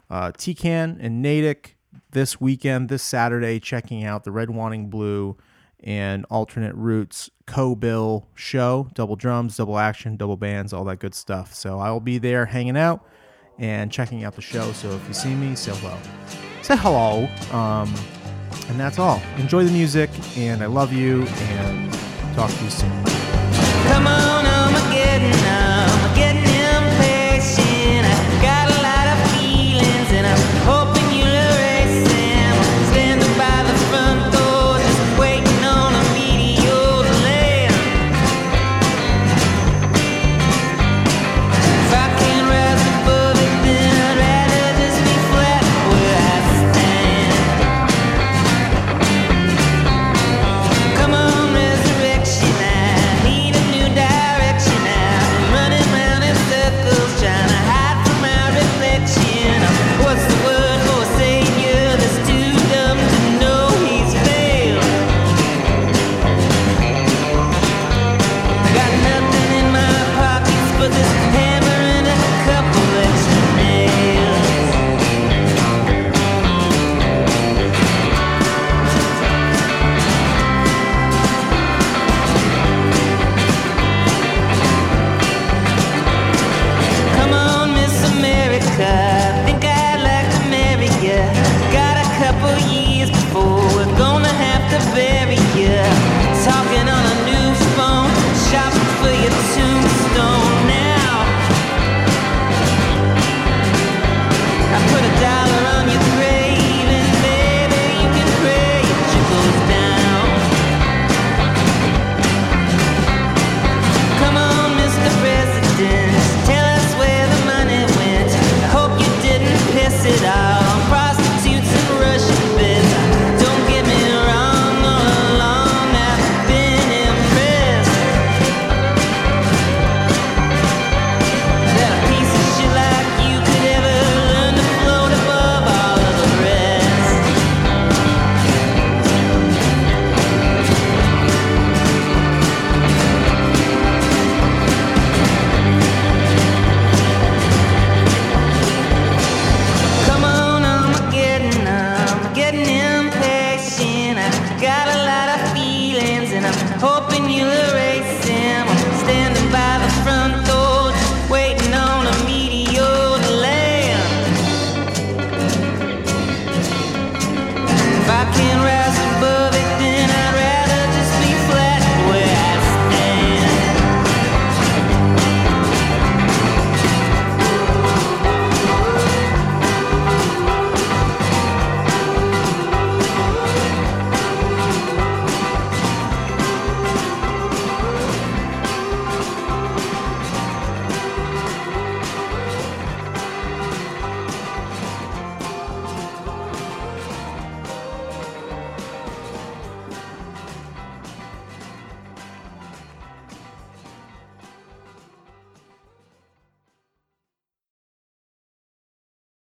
uh, 0.09 0.31
TCAN 0.31 0.97
and 0.99 1.21
Natick 1.21 1.77
this 2.11 2.39
weekend, 2.39 2.89
this 2.89 3.03
Saturday, 3.03 3.59
checking 3.59 4.03
out 4.03 4.23
the 4.23 4.31
Red 4.31 4.49
Wanting 4.49 4.89
Blue 4.89 5.38
and 5.81 6.25
Alternate 6.29 6.73
Routes 6.75 7.29
co-bill 7.45 8.27
show. 8.33 8.89
Double 8.93 9.15
drums, 9.15 9.57
double 9.57 9.77
action, 9.77 10.17
double 10.17 10.38
bands, 10.38 10.73
all 10.73 10.83
that 10.86 10.99
good 10.99 11.13
stuff. 11.13 11.53
So 11.53 11.79
I 11.79 11.91
will 11.91 11.99
be 11.99 12.17
there 12.17 12.45
hanging 12.45 12.77
out 12.77 13.05
and 13.59 13.91
checking 13.91 14.23
out 14.23 14.36
the 14.36 14.41
show. 14.41 14.71
So 14.71 14.91
if 14.91 15.07
you 15.07 15.13
see 15.13 15.36
me, 15.36 15.55
say 15.55 15.73
hello. 15.75 15.97
Say 16.61 16.77
hello. 16.77 17.27
Um, 17.51 17.93
and 18.69 18.79
that's 18.79 18.99
all. 18.99 19.21
Enjoy 19.38 19.63
the 19.63 19.71
music, 19.71 20.09
and 20.38 20.63
I 20.63 20.65
love 20.65 20.91
you, 20.91 21.23
and 21.23 21.93
talk 22.36 22.49
to 22.49 22.63
you 22.63 22.69
soon. 22.69 24.24